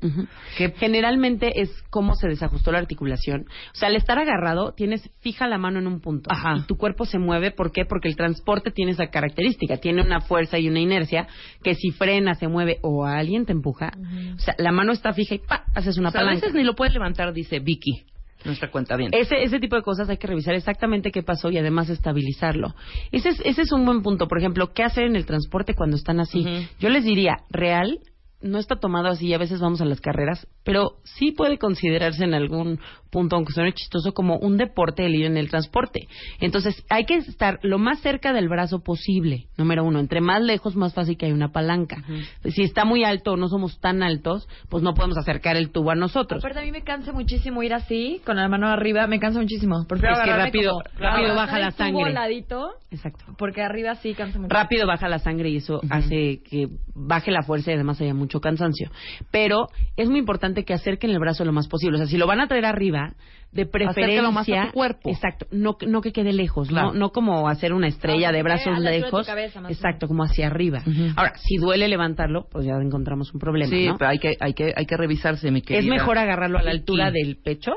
Que 0.57 0.73
Generalmente 0.85 1.61
es 1.61 1.71
cómo 1.91 2.15
se 2.15 2.29
desajustó 2.29 2.71
la 2.71 2.79
articulación. 2.79 3.47
O 3.73 3.77
sea, 3.77 3.89
al 3.89 3.97
estar 3.97 4.19
agarrado, 4.19 4.75
tienes 4.75 5.11
fija 5.21 5.49
la 5.49 5.59
mano 5.59 5.79
en 5.79 5.87
un 5.87 6.01
punto. 6.01 6.31
Ajá. 6.31 6.57
Y 6.59 6.67
tu 6.67 6.77
cuerpo 6.77 7.07
se 7.07 7.19
mueve. 7.19 7.51
¿Por 7.51 7.73
qué? 7.73 7.85
Porque 7.85 8.09
el 8.09 8.17
transporte 8.17 8.71
tiene 8.71 8.93
esa 8.93 9.07
característica. 9.07 9.79
Tiene 9.79 10.03
una 10.03 10.21
fuerza 10.21 10.59
y 10.59 10.69
una 10.69 10.81
inercia 10.81 11.27
que 11.65 11.75
si 11.75 11.91
frena, 11.91 12.35
se 12.37 12.47
mueve 12.47 12.79
o 12.83 13.05
alguien 13.05 13.45
te 13.47 13.53
empuja. 13.53 13.91
O 14.37 14.39
sea, 14.39 14.55
la 14.59 14.71
mano 14.71 14.93
está 14.93 15.13
fija 15.13 15.35
y 15.35 15.39
¡pa! 15.39 15.65
haces 15.75 15.99
una 15.99 16.11
o 16.11 16.13
sea, 16.13 16.21
a 16.21 16.25
palanca. 16.25 16.47
veces 16.47 16.55
ni 16.55 16.63
lo 16.63 16.77
puedes 16.77 16.95
levantar, 16.95 17.33
dice 17.33 17.59
Vicky, 17.59 18.05
nuestra 18.45 18.71
cuenta 18.71 18.97
bien. 18.97 19.11
Ese, 19.13 19.43
ese 19.43 19.59
tipo 19.59 19.75
de 19.75 19.83
cosas 19.83 20.09
hay 20.09 20.19
que 20.19 20.27
revisar 20.29 20.55
exactamente 20.55 21.11
qué 21.11 21.23
pasó 21.23 21.51
y 21.51 21.59
además 21.59 21.89
estabilizarlo. 21.91 22.75
Ese 23.11 23.31
es, 23.31 23.41
ese 23.45 23.63
es 23.63 23.73
un 23.73 23.85
buen 23.85 24.03
punto. 24.03 24.29
Por 24.29 24.39
ejemplo, 24.39 24.73
¿qué 24.73 24.85
hacer 24.85 25.05
en 25.05 25.17
el 25.17 25.27
transporte 25.27 25.75
cuando 25.75 25.97
están 25.97 26.21
así? 26.21 26.47
Yo 26.79 26.91
les 26.91 27.05
diría, 27.05 27.39
real, 27.51 27.99
no 28.43 28.59
está 28.59 28.77
tomado 28.77 29.09
así, 29.09 29.33
a 29.33 29.39
veces 29.39 29.61
vamos 29.61 29.81
a 29.81 29.87
las 29.87 30.03
carreras, 30.03 30.47
pero 30.65 30.99
sí 31.05 31.33
puede 31.33 31.57
considerarse 31.57 32.25
en 32.25 32.35
algún 32.35 32.79
punto, 33.15 33.37
aunque 33.37 33.53
suene 33.53 33.73
chistoso, 33.73 34.13
como 34.13 34.37
un 34.39 34.57
deporte 34.57 35.07
el 35.07 35.15
ir 35.15 35.27
en 35.27 35.37
el 35.37 35.49
transporte. 35.49 36.09
Entonces, 36.41 36.85
hay 36.91 37.05
que 37.05 37.15
estar 37.15 37.61
lo 37.63 37.79
más 37.79 38.01
cerca 38.01 38.33
del 38.33 38.49
brazo 38.49 38.81
posible, 38.83 39.47
número 39.57 39.85
uno. 39.85 40.01
Entre 40.01 40.21
más 40.21 40.43
lejos, 40.43 40.75
más 40.75 40.93
fácil 40.95 41.17
que 41.17 41.27
hay 41.27 41.33
una 41.33 41.53
palanca. 41.53 42.03
Si 42.45 42.63
está 42.63 42.85
muy 42.85 43.05
alto 43.05 43.35
o 43.35 43.37
no 43.37 43.47
somos 43.49 43.79
tan 43.79 44.03
altos, 44.03 44.49
pues 44.69 44.83
no 44.83 44.95
podemos 44.95 45.17
acercar 45.17 45.57
el 45.57 45.71
tubo 45.71 45.93
a 45.93 45.95
nosotros. 45.95 46.43
Aparte, 46.43 46.59
a 46.59 46.63
mí 46.63 46.73
me 46.73 46.83
cansa 46.83 47.13
muchísimo 47.13 47.63
ir 47.63 47.73
así, 47.73 48.21
con 48.27 48.35
la 48.35 48.49
mano 48.49 48.67
arriba, 48.69 49.07
me 49.07 49.21
cansa 49.21 49.39
muchísimo. 49.39 49.85
Prefiero 49.89 50.15
Es 50.17 50.23
que 50.25 50.33
rápido- 50.37 50.73
como- 50.73 50.83
rápido 50.99 51.35
baja 51.37 51.59
la 51.61 51.71
sangre. 51.71 52.13
ladito, 52.13 52.71
Exacto. 52.91 53.25
porque 53.39 53.63
arriba 53.63 53.95
sí 53.95 54.15
cansa 54.15 54.41
mucho. 54.41 54.53
rápido 54.53 54.89
baja 54.89 55.09
la 55.09 55.21
sangre 55.21 55.51
y 55.51 55.57
eso 55.59 55.81
hace 55.89 56.41
que 56.43 56.67
baje 56.97 57.31
la 57.31 57.43
fuerza 57.43 57.71
y 57.71 57.75
además 57.75 58.01
haya 58.01 58.15
mucho 58.15 58.41
cansancio. 58.41 58.91
Pero 59.31 59.69
es 59.97 60.09
muy 60.09 60.19
importante 60.19 60.65
que 60.65 60.75
acerquen 60.75 61.11
el 61.11 61.21
brazo 61.21 61.45
lo 61.45 61.53
más 61.53 61.69
posible. 61.69 61.97
O 61.97 61.99
sea, 61.99 62.07
si 62.07 62.17
lo 62.17 62.27
van 62.27 62.41
a 62.41 62.49
traer 62.49 62.65
arriba, 62.65 63.04
de 63.53 63.67
preferencia... 63.67 64.31
Más 64.31 64.49
a 64.49 64.67
tu 64.67 64.73
cuerpo. 64.73 65.09
Exacto. 65.11 65.47
No, 65.53 65.77
no 65.87 66.01
que 66.01 66.13
quede 66.13 66.33
lejos. 66.33 66.69
Claro. 66.69 66.89
No, 66.93 66.99
no 66.99 67.11
como 67.11 67.49
hacer 67.49 67.73
una 67.73 67.87
estrella 67.87 68.31
Ah, 68.31 68.33
de 68.33 68.39
que 68.39 68.43
brazos 68.43 68.65
quede 68.65 68.75
a 68.77 68.81
la 68.81 68.91
altura 68.91 68.91
de 68.91 68.99
tu 68.99 69.05
lejos. 69.07 69.27
cabeza, 69.27 69.61
más 69.61 69.71
o 69.71 69.73
exacto, 69.73 70.09
como 70.09 70.25
hacia 70.25 70.47
arriba. 70.49 70.83
Ahora, 71.17 71.33
si 71.37 71.57
duele 71.59 71.87
levantarlo, 71.89 72.47
pues 72.51 72.67
ya 72.67 72.73
encontramos 72.75 73.33
un 73.33 73.39
problema, 73.41 73.71
Sí, 73.71 73.87
¿no? 73.87 73.97
pero 73.97 74.11
hay 74.11 74.19
que, 74.19 74.37
hay 74.41 74.55
que, 74.55 74.73
hay 74.75 74.87
que 74.87 74.97
revisarse, 74.97 75.51
mi 75.53 75.61
Es 75.61 75.65
querida. 75.67 75.89
mejor 75.95 76.19
agarrarlo 76.19 76.59
a 76.59 76.63
la 76.63 76.73
altura 76.73 77.11
del 77.13 77.37
pecho. 77.37 77.73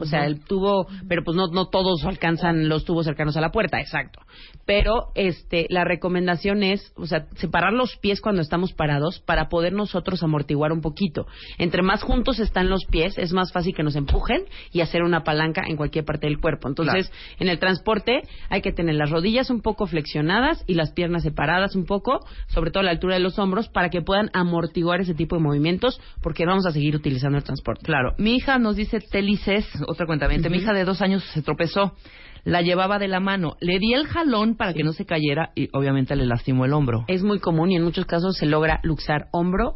O 0.00 0.06
sea, 0.06 0.26
el 0.26 0.44
tubo, 0.44 0.86
pero 1.08 1.22
pues 1.24 1.36
no, 1.36 1.48
no 1.48 1.66
todos 1.66 2.04
alcanzan 2.04 2.68
los 2.68 2.84
tubos 2.84 3.06
cercanos 3.06 3.36
a 3.36 3.40
la 3.40 3.50
puerta, 3.50 3.80
exacto. 3.80 4.20
Pero 4.66 5.12
este, 5.14 5.66
la 5.68 5.84
recomendación 5.84 6.62
es, 6.62 6.92
o 6.96 7.06
sea, 7.06 7.26
separar 7.36 7.72
los 7.72 7.96
pies 7.96 8.20
cuando 8.20 8.42
estamos 8.42 8.72
parados 8.72 9.20
para 9.20 9.48
poder 9.48 9.72
nosotros 9.72 10.22
amortiguar 10.22 10.72
un 10.72 10.80
poquito. 10.80 11.26
Entre 11.58 11.82
más 11.82 12.02
juntos 12.02 12.38
están 12.38 12.68
los 12.68 12.84
pies, 12.84 13.18
es 13.18 13.32
más 13.32 13.52
fácil 13.52 13.74
que 13.74 13.82
nos 13.82 13.96
empujen 13.96 14.44
y 14.72 14.80
hacer 14.80 15.02
una 15.02 15.22
palanca 15.22 15.62
en 15.66 15.76
cualquier 15.76 16.04
parte 16.04 16.26
del 16.26 16.40
cuerpo. 16.40 16.68
Entonces, 16.68 17.10
en 17.38 17.48
el 17.48 17.58
transporte 17.58 18.22
hay 18.48 18.62
que 18.62 18.72
tener 18.72 18.94
las 18.94 19.10
rodillas 19.10 19.50
un 19.50 19.60
poco 19.60 19.86
flexionadas 19.86 20.64
y 20.66 20.74
las 20.74 20.92
piernas 20.92 21.22
separadas 21.22 21.74
un 21.74 21.84
poco, 21.84 22.20
sobre 22.48 22.70
todo 22.70 22.80
a 22.80 22.84
la 22.84 22.92
altura 22.92 23.14
de 23.14 23.20
los 23.20 23.38
hombros, 23.38 23.68
para 23.68 23.90
que 23.90 24.02
puedan 24.02 24.30
amortiguar 24.32 25.00
ese 25.00 25.14
tipo 25.14 25.36
de 25.36 25.42
movimientos, 25.42 26.00
porque 26.22 26.46
vamos 26.46 26.66
a 26.66 26.70
seguir 26.70 26.96
utilizando 26.96 27.38
el 27.38 27.44
transporte. 27.44 27.84
Claro. 27.84 28.14
Mi 28.18 28.36
hija 28.36 28.58
nos 28.58 28.76
dice 28.76 29.00
Telices, 29.00 29.66
otra 29.90 30.06
cuenta, 30.06 30.28
mi 30.28 30.58
hija 30.58 30.72
de 30.72 30.84
dos 30.84 31.02
años 31.02 31.24
se 31.34 31.42
tropezó. 31.42 31.94
La 32.42 32.62
llevaba 32.62 32.98
de 32.98 33.08
la 33.08 33.20
mano, 33.20 33.56
le 33.60 33.78
di 33.78 33.92
el 33.92 34.06
jalón 34.06 34.56
para 34.56 34.72
que 34.72 34.82
no 34.82 34.94
se 34.94 35.04
cayera 35.04 35.52
y 35.54 35.68
obviamente 35.74 36.16
le 36.16 36.24
lastimó 36.24 36.64
el 36.64 36.72
hombro. 36.72 37.04
Es 37.06 37.22
muy 37.22 37.38
común 37.38 37.70
y 37.70 37.76
en 37.76 37.84
muchos 37.84 38.06
casos 38.06 38.36
se 38.38 38.46
logra 38.46 38.80
luxar 38.82 39.28
hombro, 39.30 39.74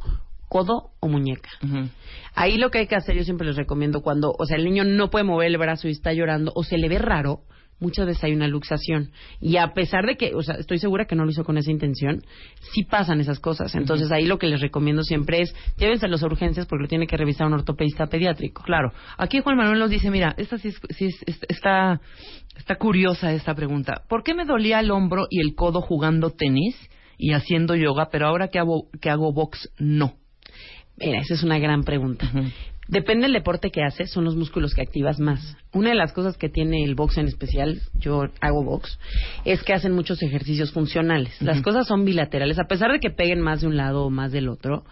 codo 0.49 0.93
o 1.01 1.09
muñeca. 1.09 1.51
Ahí 2.35 2.57
lo 2.57 2.71
que 2.71 2.79
hay 2.79 2.87
que 2.87 2.97
hacer, 2.97 3.17
yo 3.17 3.25
siempre 3.25 3.47
les 3.47 3.57
recomiendo 3.57 4.01
cuando, 4.01 4.35
o 4.39 4.47
sea, 4.47 4.57
el 4.57 4.65
niño 4.65 4.85
no 4.85 5.11
puede 5.11 5.25
mover 5.25 5.49
el 5.49 5.59
brazo 5.59 5.89
y 5.89 5.91
está 5.91 6.15
llorando 6.15 6.53
o 6.55 6.65
se 6.65 6.79
le 6.79 6.89
ve 6.89 6.99
raro, 6.99 7.41
muchas 7.81 8.07
veces 8.07 8.25
hay 8.25 8.33
una 8.33 8.49
luxación. 8.49 9.11
Y 9.41 9.57
a 9.57 9.73
pesar 9.75 10.07
de 10.07 10.17
que, 10.17 10.35
o 10.35 10.43
sea, 10.43 10.57
estoy 10.57 10.79
segura 10.79 11.07
que 11.07 11.17
no 11.17 11.25
lo 11.25 11.31
hizo 11.31 11.45
con 11.45 11.59
esa 11.59 11.71
intención, 11.71 12.23
sí 12.73 12.85
pasan 12.85 13.21
esas 13.21 13.41
cosas. 13.41 13.75
Entonces 13.75 14.11
ahí 14.13 14.27
lo 14.27 14.39
que 14.39 14.47
les 14.47 14.61
recomiendo 14.61 15.03
siempre 15.03 15.41
es 15.43 15.55
llévense 15.77 16.07
a 16.07 16.09
las 16.09 16.23
urgencias 16.23 16.67
porque 16.67 16.83
lo 16.83 16.89
tiene 16.89 17.07
que 17.07 17.17
revisar 17.17 17.47
un 17.47 17.55
ortopedista 17.55 18.07
pediátrico. 18.07 18.63
Claro. 18.63 18.93
Aquí 19.19 19.41
Juan 19.41 19.57
Manuel 19.57 19.79
nos 19.79 19.91
dice, 19.91 20.11
mira, 20.11 20.35
esta 20.37 20.59
sí, 20.59 20.73
está, 21.49 22.01
está 22.57 22.77
curiosa 22.77 23.33
esta 23.33 23.55
pregunta. 23.55 24.03
¿Por 24.09 24.23
qué 24.23 24.35
me 24.35 24.45
dolía 24.45 24.81
el 24.81 24.91
hombro 24.91 25.27
y 25.31 25.41
el 25.41 25.55
codo 25.55 25.81
jugando 25.81 26.31
tenis 26.31 26.77
y 27.17 27.33
haciendo 27.33 27.75
yoga, 27.77 28.09
pero 28.11 28.27
ahora 28.27 28.49
que 28.49 28.59
hago, 28.59 28.89
que 29.01 29.11
hago 29.11 29.33
box 29.33 29.71
no? 29.79 30.15
Mira, 30.97 31.21
esa 31.21 31.35
es 31.35 31.43
una 31.43 31.59
gran 31.59 31.83
pregunta. 31.83 32.31
Depende 32.89 33.25
del 33.25 33.33
deporte 33.33 33.71
que 33.71 33.83
haces, 33.83 34.11
son 34.11 34.25
los 34.25 34.37
músculos 34.37 34.75
que 34.75 34.83
activas 34.83 35.19
más. 35.19 35.57
Una 35.73 35.91
de 35.91 35.95
las 35.95 36.13
cosas 36.13 36.37
que 36.37 36.49
tiene 36.49 36.85
el 36.85 36.95
box 36.95 37.19
en 37.19 37.27
especial, 37.27 37.81
yo 37.95 38.25
hago 38.41 38.65
box, 38.65 38.99
es 39.45 39.63
que 39.63 39.73
hacen 39.73 39.93
muchos 39.93 40.23
ejercicios 40.23 40.73
funcionales. 40.73 41.41
Las 41.41 41.63
cosas 41.63 41.87
son 41.87 42.05
bilaterales, 42.05 42.59
a 42.59 42.65
pesar 42.65 42.93
de 42.93 43.01
que 43.01 43.11
peguen 43.11 43.41
más 43.41 43.63
de 43.63 43.69
un 43.69 43.77
lado 43.77 44.05
o 44.05 44.11
más 44.11 44.33
del 44.33 44.49
otro 44.49 44.85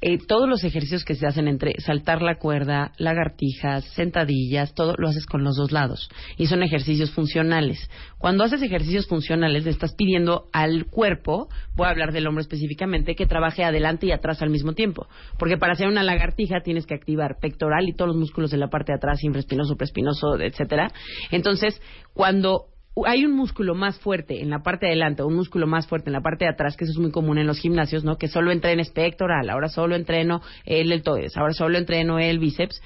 eh, 0.00 0.18
todos 0.18 0.48
los 0.48 0.64
ejercicios 0.64 1.04
que 1.04 1.14
se 1.14 1.26
hacen 1.26 1.48
entre 1.48 1.74
saltar 1.80 2.22
la 2.22 2.36
cuerda, 2.36 2.92
lagartijas, 2.98 3.84
sentadillas, 3.94 4.74
todo 4.74 4.94
lo 4.98 5.08
haces 5.08 5.26
con 5.26 5.42
los 5.44 5.56
dos 5.56 5.72
lados. 5.72 6.10
Y 6.36 6.46
son 6.46 6.62
ejercicios 6.62 7.10
funcionales. 7.10 7.90
Cuando 8.18 8.44
haces 8.44 8.62
ejercicios 8.62 9.06
funcionales, 9.06 9.64
le 9.64 9.70
estás 9.70 9.94
pidiendo 9.94 10.46
al 10.52 10.86
cuerpo, 10.86 11.48
voy 11.74 11.86
a 11.86 11.90
hablar 11.90 12.12
del 12.12 12.26
hombro 12.26 12.42
específicamente, 12.42 13.14
que 13.14 13.26
trabaje 13.26 13.64
adelante 13.64 14.06
y 14.06 14.12
atrás 14.12 14.42
al 14.42 14.50
mismo 14.50 14.72
tiempo. 14.72 15.06
Porque 15.38 15.56
para 15.56 15.72
hacer 15.72 15.88
una 15.88 16.02
lagartija 16.02 16.60
tienes 16.62 16.86
que 16.86 16.94
activar 16.94 17.38
pectoral 17.40 17.88
y 17.88 17.94
todos 17.94 18.08
los 18.08 18.16
músculos 18.16 18.50
de 18.50 18.58
la 18.58 18.68
parte 18.68 18.92
de 18.92 18.96
atrás, 18.96 19.22
infraespinoso, 19.24 19.76
prespinoso, 19.76 20.38
etcétera. 20.40 20.92
Entonces, 21.30 21.80
cuando 22.12 22.66
hay 23.04 23.26
un 23.26 23.32
músculo 23.32 23.74
más 23.74 23.98
fuerte 23.98 24.40
en 24.40 24.48
la 24.48 24.60
parte 24.62 24.86
de 24.86 24.92
adelante 24.92 25.22
un 25.22 25.34
músculo 25.34 25.66
más 25.66 25.86
fuerte 25.86 26.08
en 26.08 26.14
la 26.14 26.22
parte 26.22 26.44
de 26.46 26.50
atrás, 26.50 26.76
que 26.76 26.84
eso 26.84 26.92
es 26.92 26.98
muy 26.98 27.10
común 27.10 27.36
en 27.38 27.46
los 27.46 27.58
gimnasios, 27.58 28.04
¿no? 28.04 28.16
Que 28.16 28.28
solo 28.28 28.52
entrenes 28.52 28.90
pectoral, 28.90 29.50
ahora 29.50 29.68
solo 29.68 29.96
entreno 29.96 30.40
el 30.64 30.88
deltoides, 30.88 31.36
ahora 31.36 31.52
solo 31.52 31.76
entreno 31.76 32.18
el 32.18 32.38
bíceps. 32.38 32.80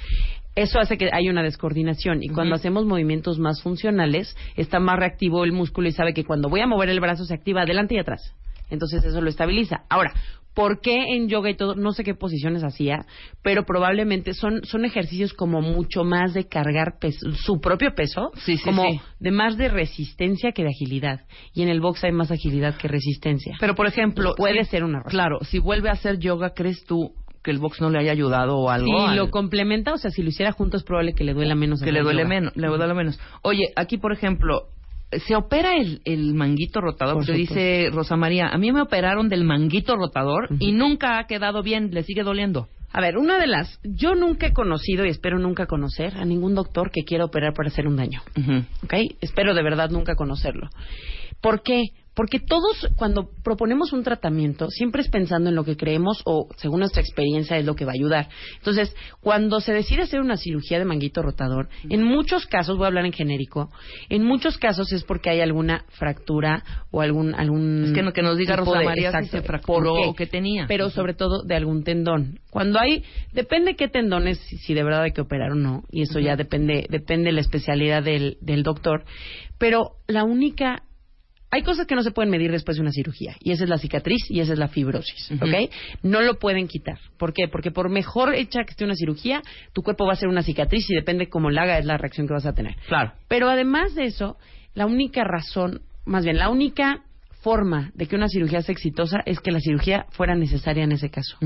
Eso 0.56 0.80
hace 0.80 0.98
que 0.98 1.10
haya 1.12 1.30
una 1.30 1.44
descoordinación 1.44 2.24
y 2.24 2.28
cuando 2.28 2.56
hacemos 2.56 2.84
movimientos 2.84 3.38
más 3.38 3.62
funcionales 3.62 4.36
está 4.56 4.80
más 4.80 4.98
reactivo 4.98 5.44
el 5.44 5.52
músculo 5.52 5.88
y 5.88 5.92
sabe 5.92 6.12
que 6.12 6.24
cuando 6.24 6.48
voy 6.48 6.60
a 6.60 6.66
mover 6.66 6.88
el 6.88 6.98
brazo 6.98 7.24
se 7.24 7.34
activa 7.34 7.62
adelante 7.62 7.94
y 7.94 7.98
atrás. 7.98 8.34
Entonces 8.70 9.04
eso 9.04 9.20
lo 9.20 9.28
estabiliza. 9.28 9.84
Ahora, 9.88 10.12
¿Por 10.54 10.80
qué 10.80 11.14
en 11.14 11.28
yoga 11.28 11.50
y 11.50 11.54
todo? 11.54 11.76
No 11.76 11.92
sé 11.92 12.02
qué 12.02 12.14
posiciones 12.14 12.64
hacía, 12.64 13.06
pero 13.42 13.64
probablemente 13.64 14.34
son, 14.34 14.64
son 14.64 14.84
ejercicios 14.84 15.32
como 15.32 15.60
mucho 15.60 16.02
más 16.02 16.34
de 16.34 16.48
cargar 16.48 16.98
su 17.34 17.60
propio 17.60 17.94
peso, 17.94 18.32
como 18.64 18.84
de 19.20 19.30
más 19.30 19.56
de 19.56 19.68
resistencia 19.68 20.50
que 20.52 20.62
de 20.62 20.70
agilidad. 20.70 21.20
Y 21.54 21.62
en 21.62 21.68
el 21.68 21.80
box 21.80 22.02
hay 22.04 22.12
más 22.12 22.32
agilidad 22.32 22.76
que 22.76 22.88
resistencia. 22.88 23.56
Pero, 23.60 23.74
por 23.74 23.86
ejemplo... 23.86 24.34
Puede 24.36 24.64
ser 24.64 24.82
una 24.82 24.98
razón. 24.98 25.10
Claro, 25.10 25.38
si 25.42 25.60
vuelve 25.60 25.88
a 25.88 25.92
hacer 25.92 26.18
yoga, 26.18 26.50
¿crees 26.50 26.84
tú 26.84 27.14
que 27.42 27.50
el 27.50 27.58
box 27.58 27.80
no 27.80 27.88
le 27.88 27.98
haya 27.98 28.12
ayudado 28.12 28.58
o 28.58 28.68
algo. 28.68 29.08
Si 29.08 29.16
lo 29.16 29.30
complementa, 29.30 29.94
o 29.94 29.96
sea, 29.96 30.10
si 30.10 30.22
lo 30.22 30.28
hiciera 30.28 30.52
juntos, 30.52 30.82
es 30.82 30.86
probable 30.86 31.14
que 31.14 31.24
le 31.24 31.32
duela 31.32 31.54
menos. 31.54 31.80
Que 31.80 31.90
le 31.90 32.02
duele 32.02 32.26
menos, 32.26 32.54
le 32.54 32.66
duele 32.66 32.92
menos. 32.92 33.18
Oye, 33.40 33.72
aquí, 33.76 33.96
por 33.96 34.12
ejemplo, 34.12 34.68
se 35.26 35.34
opera 35.34 35.76
el, 35.76 36.00
el 36.04 36.34
manguito 36.34 36.80
rotador, 36.80 37.16
porque 37.16 37.32
dice 37.32 37.88
Rosa 37.92 38.16
María, 38.16 38.48
a 38.48 38.58
mí 38.58 38.70
me 38.72 38.82
operaron 38.82 39.28
del 39.28 39.44
manguito 39.44 39.96
rotador 39.96 40.48
y 40.58 40.72
nunca 40.72 41.18
ha 41.18 41.26
quedado 41.26 41.62
bien, 41.62 41.90
le 41.92 42.02
sigue 42.04 42.22
doliendo. 42.22 42.68
A 42.92 43.00
ver, 43.00 43.18
una 43.18 43.38
de 43.38 43.46
las, 43.46 43.78
yo 43.84 44.14
nunca 44.14 44.48
he 44.48 44.52
conocido 44.52 45.04
y 45.06 45.10
espero 45.10 45.38
nunca 45.38 45.66
conocer 45.66 46.16
a 46.16 46.24
ningún 46.24 46.54
doctor 46.54 46.90
que 46.90 47.04
quiera 47.04 47.24
operar 47.24 47.54
para 47.54 47.68
hacer 47.68 47.86
un 47.86 47.96
daño, 47.96 48.20
¿ok? 48.84 48.94
Espero 49.20 49.54
de 49.54 49.62
verdad 49.62 49.90
nunca 49.90 50.16
conocerlo. 50.16 50.68
¿Por 51.40 51.62
qué? 51.62 51.84
Porque 52.20 52.38
todos, 52.38 52.86
cuando 52.96 53.30
proponemos 53.42 53.94
un 53.94 54.02
tratamiento, 54.02 54.68
siempre 54.68 55.00
es 55.00 55.08
pensando 55.08 55.48
en 55.48 55.56
lo 55.56 55.64
que 55.64 55.78
creemos 55.78 56.20
o, 56.26 56.48
según 56.58 56.80
nuestra 56.80 57.00
experiencia, 57.00 57.56
es 57.56 57.64
lo 57.64 57.74
que 57.74 57.86
va 57.86 57.92
a 57.92 57.94
ayudar. 57.94 58.28
Entonces, 58.58 58.94
cuando 59.22 59.60
se 59.60 59.72
decide 59.72 60.02
hacer 60.02 60.20
una 60.20 60.36
cirugía 60.36 60.78
de 60.78 60.84
manguito 60.84 61.22
rotador, 61.22 61.70
en 61.88 62.02
muchos 62.02 62.44
casos, 62.44 62.76
voy 62.76 62.84
a 62.84 62.88
hablar 62.88 63.06
en 63.06 63.14
genérico, 63.14 63.70
en 64.10 64.22
muchos 64.22 64.58
casos 64.58 64.92
es 64.92 65.02
porque 65.02 65.30
hay 65.30 65.40
alguna 65.40 65.86
fractura 65.98 66.62
o 66.90 67.00
algún... 67.00 67.34
algún 67.34 67.84
es 67.84 67.92
que, 67.92 68.12
que 68.12 68.22
nos 68.22 68.36
diga 68.36 68.54
Rosa 68.54 68.82
María 68.82 69.18
si 69.22 69.28
se 69.28 69.40
fracturó 69.40 69.94
o 69.94 70.14
qué 70.14 70.26
tenía. 70.26 70.66
Pero 70.68 70.90
sobre 70.90 71.14
todo 71.14 71.42
de 71.42 71.54
algún 71.54 71.84
tendón. 71.84 72.38
Cuando 72.50 72.78
hay... 72.78 73.02
Depende 73.32 73.76
qué 73.76 73.88
tendones, 73.88 74.38
si, 74.40 74.74
de 74.74 74.84
verdad 74.84 75.04
hay 75.04 75.12
que 75.12 75.22
operar 75.22 75.52
o 75.52 75.54
no, 75.54 75.84
y 75.90 76.02
eso 76.02 76.18
ya 76.18 76.36
depende, 76.36 76.86
depende 76.90 77.30
de 77.30 77.32
la 77.32 77.40
especialidad 77.40 78.02
del, 78.02 78.36
del 78.42 78.62
doctor. 78.62 79.04
Pero 79.56 79.92
la 80.06 80.24
única 80.24 80.82
hay 81.50 81.62
cosas 81.62 81.86
que 81.86 81.94
no 81.94 82.02
se 82.02 82.12
pueden 82.12 82.30
medir 82.30 82.50
después 82.52 82.76
de 82.76 82.82
una 82.82 82.92
cirugía, 82.92 83.36
y 83.40 83.52
esa 83.52 83.64
es 83.64 83.70
la 83.70 83.78
cicatriz 83.78 84.30
y 84.30 84.40
esa 84.40 84.52
es 84.52 84.58
la 84.58 84.68
fibrosis, 84.68 85.32
¿ok? 85.32 85.70
No 86.02 86.20
lo 86.20 86.38
pueden 86.38 86.68
quitar. 86.68 86.98
¿Por 87.18 87.32
qué? 87.32 87.48
Porque 87.48 87.70
por 87.70 87.90
mejor 87.90 88.34
hecha 88.34 88.64
que 88.64 88.70
esté 88.70 88.84
una 88.84 88.94
cirugía, 88.94 89.42
tu 89.72 89.82
cuerpo 89.82 90.06
va 90.06 90.12
a 90.12 90.16
ser 90.16 90.28
una 90.28 90.42
cicatriz 90.42 90.88
y 90.90 90.94
depende 90.94 91.28
cómo 91.28 91.50
la 91.50 91.62
haga 91.62 91.78
es 91.78 91.84
la 91.86 91.98
reacción 91.98 92.26
que 92.26 92.34
vas 92.34 92.46
a 92.46 92.54
tener. 92.54 92.76
Claro. 92.86 93.12
Pero 93.28 93.48
además 93.48 93.94
de 93.94 94.04
eso, 94.04 94.36
la 94.74 94.86
única 94.86 95.24
razón, 95.24 95.82
más 96.04 96.24
bien, 96.24 96.38
la 96.38 96.50
única 96.50 97.02
forma 97.42 97.90
de 97.94 98.06
que 98.06 98.16
una 98.16 98.28
cirugía 98.28 98.62
sea 98.62 98.72
exitosa 98.72 99.20
es 99.26 99.40
que 99.40 99.50
la 99.50 99.60
cirugía 99.60 100.06
fuera 100.10 100.34
necesaria 100.34 100.84
en 100.84 100.92
ese 100.92 101.10
caso. 101.10 101.36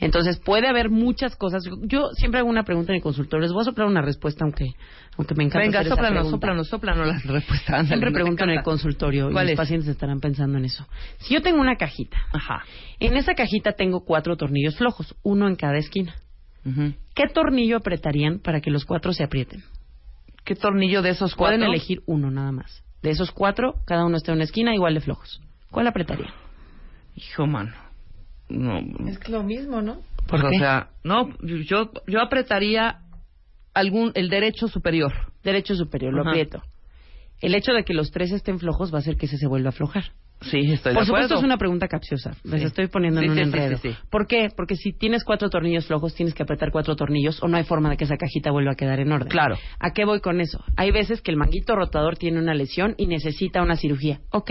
Entonces, 0.00 0.38
puede 0.38 0.68
haber 0.68 0.90
muchas 0.90 1.36
cosas. 1.36 1.64
Yo 1.82 2.08
siempre 2.14 2.40
hago 2.40 2.48
una 2.48 2.64
pregunta 2.64 2.92
en 2.92 2.96
el 2.96 3.02
consultorio. 3.02 3.42
Les 3.42 3.52
voy 3.52 3.62
a 3.62 3.64
soplar 3.64 3.86
una 3.88 4.02
respuesta, 4.02 4.44
aunque, 4.44 4.66
aunque 5.16 5.34
me 5.34 5.44
encanta. 5.44 5.80
Venga, 5.80 5.84
soplanos, 5.84 6.30
soplanos, 6.30 6.68
soplanos 6.68 7.06
las 7.06 7.24
respuestas. 7.24 7.88
Siempre 7.88 8.12
pregunto 8.12 8.44
en 8.44 8.50
el 8.50 8.62
consultorio 8.62 9.30
y 9.30 9.34
los 9.34 9.52
pacientes 9.52 9.88
estarán 9.88 10.20
pensando 10.20 10.58
en 10.58 10.64
eso. 10.64 10.86
Si 11.18 11.34
yo 11.34 11.42
tengo 11.42 11.60
una 11.60 11.76
cajita, 11.76 12.18
Ajá. 12.32 12.62
en 13.00 13.16
esa 13.16 13.34
cajita 13.34 13.72
tengo 13.72 14.04
cuatro 14.04 14.36
tornillos 14.36 14.76
flojos, 14.76 15.14
uno 15.22 15.48
en 15.48 15.56
cada 15.56 15.78
esquina. 15.78 16.14
¿Qué 17.14 17.24
tornillo 17.34 17.78
apretarían 17.78 18.38
para 18.38 18.60
que 18.60 18.70
los 18.70 18.84
cuatro 18.84 19.12
se 19.12 19.24
aprieten? 19.24 19.64
¿Qué 20.44 20.54
tornillo 20.54 21.02
de 21.02 21.10
esos 21.10 21.34
cuatro? 21.34 21.56
Pueden 21.56 21.68
elegir 21.68 22.02
uno 22.06 22.30
nada 22.30 22.52
más. 22.52 22.84
De 23.02 23.10
esos 23.10 23.32
cuatro, 23.32 23.74
cada 23.84 24.04
uno 24.04 24.16
está 24.16 24.32
en 24.32 24.36
una 24.36 24.44
esquina 24.44 24.74
igual 24.74 24.94
de 24.94 25.00
flojos. 25.00 25.40
¿Cuál 25.70 25.86
apretaría? 25.86 26.32
Hijo, 27.16 27.46
mano. 27.46 27.72
No. 28.48 28.78
Es 29.08 29.28
lo 29.28 29.42
mismo, 29.42 29.82
¿no? 29.82 29.98
Pues, 30.28 30.42
o 30.42 30.50
sea, 30.50 30.90
no, 31.02 31.30
yo, 31.40 31.90
yo 32.06 32.20
apretaría 32.20 33.00
algún, 33.74 34.12
el 34.14 34.28
derecho 34.28 34.68
superior. 34.68 35.12
Derecho 35.42 35.74
superior, 35.74 36.12
lo 36.12 36.28
aprieto. 36.28 36.62
El 37.40 37.54
hecho 37.54 37.72
de 37.72 37.84
que 37.84 37.94
los 37.94 38.10
tres 38.12 38.30
estén 38.30 38.60
flojos 38.60 38.92
va 38.92 38.98
a 38.98 39.00
hacer 39.00 39.16
que 39.16 39.26
ese 39.26 39.36
se 39.36 39.48
vuelva 39.48 39.68
a 39.68 39.70
aflojar. 39.70 40.12
Sí, 40.42 40.72
estoy 40.72 40.94
Por 40.94 41.02
de 41.02 41.06
supuesto 41.06 41.34
es 41.36 41.42
una 41.42 41.56
pregunta 41.56 41.88
capciosa. 41.88 42.32
Les 42.44 42.62
estoy 42.62 42.88
poniendo 42.88 43.20
en 43.20 43.30
un 43.30 43.38
enredo. 43.38 43.78
¿Por 44.10 44.26
qué? 44.26 44.48
Porque 44.54 44.76
si 44.76 44.92
tienes 44.92 45.24
cuatro 45.24 45.48
tornillos 45.50 45.86
flojos, 45.86 46.14
tienes 46.14 46.34
que 46.34 46.42
apretar 46.42 46.70
cuatro 46.70 46.96
tornillos 46.96 47.42
o 47.42 47.48
no 47.48 47.56
hay 47.56 47.64
forma 47.64 47.90
de 47.90 47.96
que 47.96 48.04
esa 48.04 48.16
cajita 48.16 48.50
vuelva 48.50 48.72
a 48.72 48.76
quedar 48.76 49.00
en 49.00 49.12
orden. 49.12 49.28
Claro. 49.28 49.56
¿A 49.78 49.92
qué 49.92 50.04
voy 50.04 50.20
con 50.20 50.40
eso? 50.40 50.62
Hay 50.76 50.90
veces 50.90 51.22
que 51.22 51.30
el 51.30 51.36
manguito 51.36 51.74
rotador 51.74 52.16
tiene 52.16 52.38
una 52.38 52.54
lesión 52.54 52.94
y 52.98 53.06
necesita 53.06 53.62
una 53.62 53.76
cirugía. 53.76 54.20
Ok. 54.30 54.50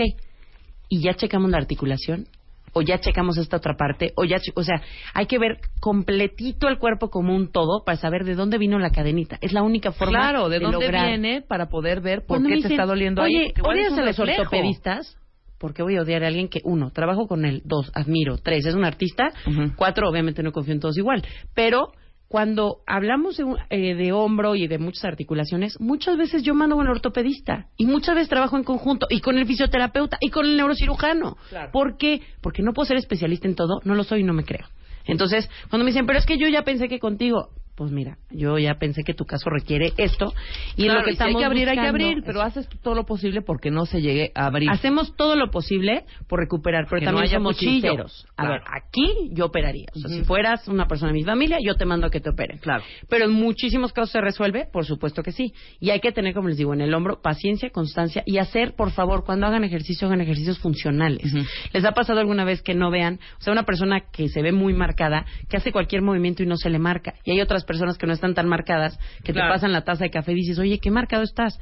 ¿Y 0.88 1.02
ya 1.02 1.14
checamos 1.14 1.50
la 1.50 1.58
articulación? 1.58 2.26
o 2.72 2.82
ya 2.82 2.98
checamos 2.98 3.36
esta 3.38 3.58
otra 3.58 3.76
parte, 3.76 4.12
o 4.16 4.24
ya, 4.24 4.38
o 4.54 4.62
sea, 4.62 4.80
hay 5.14 5.26
que 5.26 5.38
ver 5.38 5.58
completito 5.80 6.68
el 6.68 6.78
cuerpo 6.78 7.10
como 7.10 7.34
un 7.34 7.50
todo 7.50 7.84
para 7.84 7.98
saber 7.98 8.24
de 8.24 8.34
dónde 8.34 8.58
vino 8.58 8.78
la 8.78 8.90
cadenita. 8.90 9.38
Es 9.40 9.52
la 9.52 9.62
única 9.62 9.92
forma 9.92 10.18
claro, 10.18 10.48
de, 10.48 10.58
de 10.58 10.64
dónde 10.64 10.90
viene 10.90 11.42
para 11.42 11.68
poder 11.68 12.00
ver 12.00 12.24
por 12.26 12.42
qué 12.42 12.60
te 12.60 12.68
está 12.68 12.86
doliendo 12.86 13.22
Oye, 13.22 13.52
¿odias 13.62 13.92
a 13.96 14.02
los 14.02 14.18
ortopedistas? 14.18 15.18
Porque 15.62 15.84
voy 15.84 15.96
a 15.96 16.02
odiar 16.02 16.24
a 16.24 16.26
alguien 16.26 16.48
que, 16.48 16.60
uno, 16.64 16.90
trabajo 16.90 17.28
con 17.28 17.44
él, 17.44 17.62
dos, 17.64 17.92
admiro, 17.94 18.36
tres, 18.36 18.66
es 18.66 18.74
un 18.74 18.84
artista, 18.84 19.32
cuatro, 19.76 20.10
obviamente 20.10 20.42
no 20.42 20.50
confío 20.50 20.74
en 20.74 20.80
todos 20.80 20.98
igual, 20.98 21.22
pero 21.54 21.92
cuando 22.26 22.78
hablamos 22.84 23.36
de, 23.36 23.44
eh, 23.70 23.94
de, 23.94 24.10
hombro 24.10 24.56
y 24.56 24.66
de 24.66 24.78
muchas 24.78 25.04
articulaciones, 25.04 25.78
muchas 25.78 26.16
veces 26.16 26.42
yo 26.42 26.54
mando 26.54 26.74
con 26.74 26.86
el 26.86 26.90
ortopedista 26.90 27.68
y 27.76 27.86
muchas 27.86 28.16
veces 28.16 28.28
trabajo 28.28 28.56
en 28.56 28.64
conjunto 28.64 29.06
y 29.08 29.20
con 29.20 29.38
el 29.38 29.46
fisioterapeuta 29.46 30.16
y 30.20 30.30
con 30.30 30.46
el 30.46 30.56
neurocirujano. 30.56 31.36
¿Por 31.72 31.96
qué? 31.96 32.22
Porque 32.40 32.62
no 32.62 32.72
puedo 32.72 32.86
ser 32.86 32.96
especialista 32.96 33.46
en 33.46 33.54
todo, 33.54 33.80
no 33.84 33.94
lo 33.94 34.02
soy 34.02 34.20
y 34.20 34.24
no 34.24 34.32
me 34.32 34.44
creo. 34.44 34.66
Entonces, 35.04 35.48
cuando 35.68 35.84
me 35.84 35.90
dicen, 35.90 36.06
pero 36.06 36.18
es 36.18 36.26
que 36.26 36.38
yo 36.38 36.48
ya 36.48 36.62
pensé 36.62 36.88
que 36.88 36.98
contigo, 36.98 37.50
pues 37.74 37.90
mira, 37.90 38.18
yo 38.30 38.58
ya 38.58 38.74
pensé 38.74 39.02
que 39.02 39.14
tu 39.14 39.24
caso 39.24 39.48
requiere 39.48 39.92
esto 39.96 40.34
y 40.76 40.88
lo 40.88 41.02
que 41.04 41.12
estamos 41.12 41.36
hay 41.36 41.40
que 41.40 41.44
abrir, 41.44 41.68
hay 41.68 41.76
que 41.76 41.86
abrir, 41.86 42.22
pero 42.24 42.42
haces 42.42 42.68
todo 42.82 42.94
lo 42.94 43.06
posible 43.06 43.42
porque 43.42 43.70
no 43.70 43.86
se 43.86 44.02
llegue 44.02 44.30
a 44.34 44.46
abrir. 44.46 44.68
Hacemos 44.70 45.16
todo 45.16 45.36
lo 45.36 45.50
posible 45.50 46.04
por 46.28 46.40
recuperar, 46.40 46.86
pero 46.88 47.02
también 47.06 47.28
somos 47.28 47.56
sinceros. 47.56 48.26
A 48.36 48.48
ver, 48.48 48.60
aquí 48.66 49.30
yo 49.32 49.46
operaría. 49.46 49.86
O 49.94 49.98
sea, 49.98 50.10
si 50.10 50.22
fueras 50.24 50.68
una 50.68 50.86
persona 50.86 51.12
de 51.12 51.18
mi 51.18 51.24
familia, 51.24 51.58
yo 51.62 51.74
te 51.74 51.84
mando 51.86 52.06
a 52.06 52.10
que 52.10 52.20
te 52.20 52.30
operen. 52.30 52.58
Claro. 52.58 52.84
Pero 53.08 53.24
en 53.24 53.32
muchísimos 53.32 53.92
casos 53.92 54.10
se 54.10 54.20
resuelve, 54.20 54.66
por 54.70 54.84
supuesto 54.84 55.22
que 55.22 55.32
sí. 55.32 55.54
Y 55.80 55.90
hay 55.90 56.00
que 56.00 56.12
tener, 56.12 56.34
como 56.34 56.48
les 56.48 56.58
digo, 56.58 56.74
en 56.74 56.80
el 56.82 56.92
hombro 56.92 57.22
paciencia, 57.22 57.70
constancia 57.70 58.22
y 58.26 58.38
hacer, 58.38 58.74
por 58.74 58.90
favor, 58.90 59.24
cuando 59.24 59.46
hagan 59.46 59.64
ejercicio, 59.64 60.06
hagan 60.08 60.20
ejercicios 60.20 60.58
funcionales. 60.58 61.32
¿Les 61.72 61.84
ha 61.84 61.92
pasado 61.92 62.20
alguna 62.20 62.44
vez 62.44 62.62
que 62.62 62.74
no 62.74 62.90
vean, 62.90 63.18
o 63.38 63.42
sea, 63.42 63.52
una 63.52 63.64
persona 63.64 64.00
que 64.12 64.28
se 64.28 64.42
ve 64.42 64.52
muy 64.52 64.74
marcada, 64.74 65.24
que 65.48 65.56
hace 65.56 65.72
cualquier 65.72 66.02
movimiento 66.02 66.42
y 66.42 66.46
no 66.46 66.56
se 66.56 66.70
le 66.70 66.78
marca? 66.78 67.14
Y 67.24 67.32
hay 67.32 67.40
otras 67.40 67.61
personas 67.64 67.98
que 67.98 68.06
no 68.06 68.12
están 68.12 68.34
tan 68.34 68.48
marcadas, 68.48 68.98
que 69.24 69.32
te 69.32 69.40
pasan 69.40 69.72
la 69.72 69.82
taza 69.82 70.04
de 70.04 70.10
café 70.10 70.32
y 70.32 70.36
dices, 70.36 70.58
oye, 70.58 70.78
qué 70.78 70.90
marcado 70.90 71.22
estás. 71.22 71.58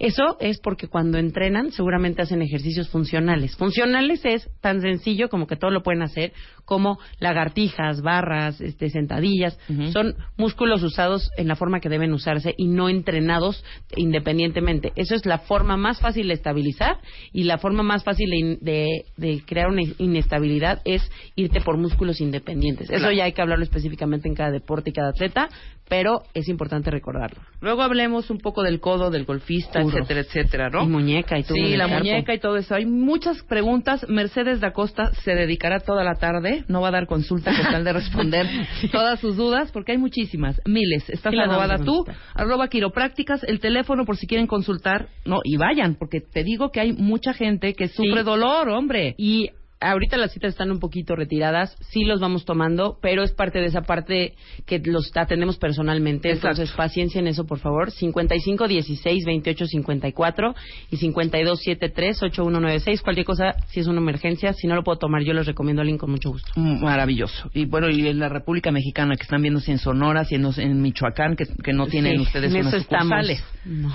Eso 0.00 0.38
es 0.40 0.58
porque 0.60 0.88
cuando 0.88 1.18
entrenan 1.18 1.72
seguramente 1.72 2.22
hacen 2.22 2.40
ejercicios 2.40 2.88
funcionales. 2.88 3.54
Funcionales 3.56 4.24
es 4.24 4.48
tan 4.62 4.80
sencillo 4.80 5.28
como 5.28 5.46
que 5.46 5.56
todo 5.56 5.70
lo 5.70 5.82
pueden 5.82 6.00
hacer, 6.00 6.32
como 6.64 6.98
lagartijas, 7.18 8.00
barras, 8.00 8.62
este, 8.62 8.88
sentadillas. 8.88 9.58
Son 9.92 10.14
músculos 10.38 10.82
usados 10.82 11.30
en 11.36 11.48
la 11.48 11.54
forma 11.54 11.80
que 11.80 11.90
deben 11.90 12.14
usarse 12.14 12.54
y 12.56 12.68
no 12.68 12.88
entrenados 12.88 13.62
independientemente. 13.94 14.92
Eso 14.96 15.14
es 15.14 15.26
la 15.26 15.38
forma 15.38 15.76
más 15.76 16.00
fácil 16.00 16.28
de 16.28 16.34
estabilizar 16.34 16.96
y 17.30 17.44
la 17.44 17.58
forma 17.58 17.82
más 17.82 18.02
fácil 18.02 18.58
de, 18.62 19.04
crear 19.44 19.68
una 19.68 19.82
inestabilidad 19.98 20.80
es 20.86 21.02
irte 21.36 21.60
por 21.60 21.76
músculos 21.76 22.22
independientes. 22.22 22.88
Eso 22.88 23.12
ya 23.12 23.24
hay 23.24 23.32
que 23.32 23.42
hablarlo 23.42 23.64
específicamente 23.64 24.28
en 24.28 24.34
cada 24.34 24.50
deporte 24.50 24.88
y 24.88 24.92
cada 24.94 25.10
atleta, 25.10 25.50
pero 25.90 26.22
es 26.34 26.48
importante 26.48 26.88
recordarlo. 26.88 27.42
Luego 27.60 27.82
hablemos 27.82 28.30
un 28.30 28.38
poco 28.38 28.62
del 28.62 28.78
codo 28.78 29.10
del 29.10 29.24
golfista, 29.24 29.80
etcétera, 29.80 30.20
etcétera, 30.20 30.70
¿no? 30.70 30.84
Y 30.84 30.86
muñeca 30.86 31.36
y 31.36 31.42
todo. 31.42 31.56
Sí, 31.56 31.76
la 31.76 31.88
muñeca 31.88 32.32
y 32.32 32.38
todo 32.38 32.56
eso. 32.56 32.76
Hay 32.76 32.86
muchas 32.86 33.42
preguntas. 33.42 34.08
Mercedes 34.08 34.60
da 34.60 34.72
Costa 34.72 35.12
se 35.24 35.34
dedicará 35.34 35.80
toda 35.80 36.04
la 36.04 36.14
tarde, 36.14 36.64
no 36.68 36.80
va 36.80 36.88
a 36.88 36.92
dar 36.92 37.08
consulta 37.08 37.52
con 37.54 37.72
tal 37.72 37.82
de 37.82 37.92
responder 37.92 38.46
todas 38.92 39.18
sus 39.18 39.36
dudas, 39.36 39.72
porque 39.72 39.90
hay 39.90 39.98
muchísimas, 39.98 40.60
miles. 40.64 41.10
Estás 41.10 41.34
arrobada 41.36 41.78
tú, 41.78 42.06
arroba 42.34 42.68
quiroprácticas, 42.68 43.42
el 43.42 43.58
teléfono 43.58 44.04
por 44.04 44.16
si 44.16 44.28
quieren 44.28 44.46
consultar, 44.46 45.08
no, 45.24 45.40
y 45.42 45.56
vayan, 45.56 45.96
porque 45.96 46.20
te 46.20 46.44
digo 46.44 46.70
que 46.70 46.78
hay 46.78 46.92
mucha 46.92 47.34
gente 47.34 47.74
que 47.74 47.88
sufre 47.88 48.22
dolor, 48.22 48.68
hombre. 48.68 49.16
Y 49.18 49.50
ahorita 49.80 50.16
las 50.16 50.32
citas 50.32 50.50
están 50.50 50.70
un 50.70 50.78
poquito 50.78 51.16
retiradas, 51.16 51.76
sí 51.90 52.04
los 52.04 52.20
vamos 52.20 52.44
tomando, 52.44 52.98
pero 53.00 53.22
es 53.22 53.32
parte 53.32 53.58
de 53.58 53.66
esa 53.66 53.82
parte 53.82 54.34
que 54.66 54.78
los 54.78 55.10
atendemos 55.16 55.56
personalmente. 55.56 56.30
Entonces, 56.30 56.70
paciencia 56.72 57.18
en 57.18 57.26
eso, 57.26 57.46
por 57.46 57.58
favor. 57.58 57.90
55 57.90 58.68
16 58.68 59.24
28 59.24 59.66
54 59.66 60.54
y 60.90 60.96
52 60.96 61.58
73 61.58 62.22
8196. 62.22 63.02
Cualquier 63.02 63.26
cosa, 63.26 63.54
si 63.68 63.80
es 63.80 63.86
una 63.86 64.00
emergencia, 64.00 64.52
si 64.52 64.66
no 64.66 64.74
lo 64.74 64.84
puedo 64.84 64.98
tomar, 64.98 65.22
yo 65.22 65.32
les 65.32 65.46
recomiendo 65.46 65.80
a 65.80 65.82
alguien 65.82 65.98
con 65.98 66.10
mucho 66.10 66.30
gusto. 66.30 66.52
Mm, 66.56 66.82
maravilloso. 66.82 67.50
Y 67.54 67.64
bueno, 67.64 67.88
y 67.88 68.06
en 68.06 68.18
la 68.18 68.28
República 68.28 68.70
Mexicana, 68.70 69.16
que 69.16 69.22
están 69.22 69.42
viendo 69.42 69.60
si 69.60 69.72
en 69.72 69.78
Sonora, 69.78 70.24
si 70.24 70.34
en, 70.34 70.82
Michoacán, 70.82 71.36
que, 71.36 71.46
que, 71.46 71.72
no 71.72 71.86
tienen 71.86 72.20
ustedes 72.20 72.52
unas 72.52 72.82
sucursales. 72.82 73.42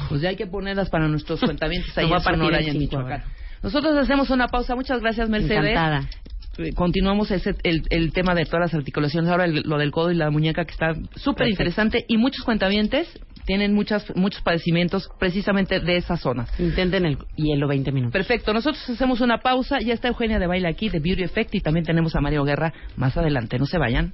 Pues 0.10 0.22
ya 0.22 0.30
hay 0.30 0.36
que 0.36 0.48
ponerlas 0.48 0.90
para 0.90 1.08
nuestros 1.08 1.40
cuentamientos 1.40 1.98
ahí 1.98 2.12
en 2.12 2.20
Sonora 2.20 2.62
y 2.62 2.70
en 2.70 2.78
Michoacán. 2.78 3.24
Nosotros 3.64 3.96
hacemos 3.98 4.30
una 4.30 4.48
pausa. 4.48 4.76
Muchas 4.76 5.02
gracias, 5.02 5.30
Mercedes. 5.30 5.72
Encantada. 5.72 6.10
Eh, 6.58 6.74
continuamos 6.74 7.32
ese, 7.32 7.56
el, 7.64 8.14
tema 8.14 8.34
de 8.34 8.46
todas 8.46 8.62
las 8.62 8.74
articulaciones. 8.74 9.30
Ahora 9.30 9.48
lo 9.48 9.78
del 9.78 9.92
codo 9.92 10.12
y 10.12 10.16
la 10.16 10.30
muñeca, 10.30 10.66
que 10.66 10.72
está 10.72 10.94
súper 11.16 11.48
interesante. 11.50 12.06
Y 12.08 12.18
muchos 12.18 12.46
cuentavientes 12.46 13.08
tienen 13.46 13.74
muchas, 13.74 14.16
muchos 14.16 14.42
padecimientos 14.42 15.10
precisamente 15.20 15.80
de 15.80 15.98
esa 15.98 16.18
zona. 16.18 16.48
Intenten 16.58 17.06
el 17.06 17.18
hielo 17.36 17.68
20 17.68 17.92
minutos. 17.92 18.14
Perfecto. 18.14 18.54
Nosotros 18.54 18.90
hacemos 18.90 19.22
una 19.22 19.40
pausa. 19.40 19.80
Ya 19.80 19.94
está 19.94 20.08
Eugenia 20.08 20.40
de 20.40 20.48
Baile 20.48 20.68
aquí, 20.68 20.90
de 20.90 21.00
Beauty 21.00 21.24
Effect. 21.24 21.56
Y 21.56 21.62
también 21.62 21.86
tenemos 21.86 22.16
a 22.16 22.22
Mario 22.22 22.44
Guerra 22.44 22.74
más 22.96 23.18
adelante. 23.18 23.60
No 23.60 23.66
se 23.66 23.78
vayan. 23.78 24.14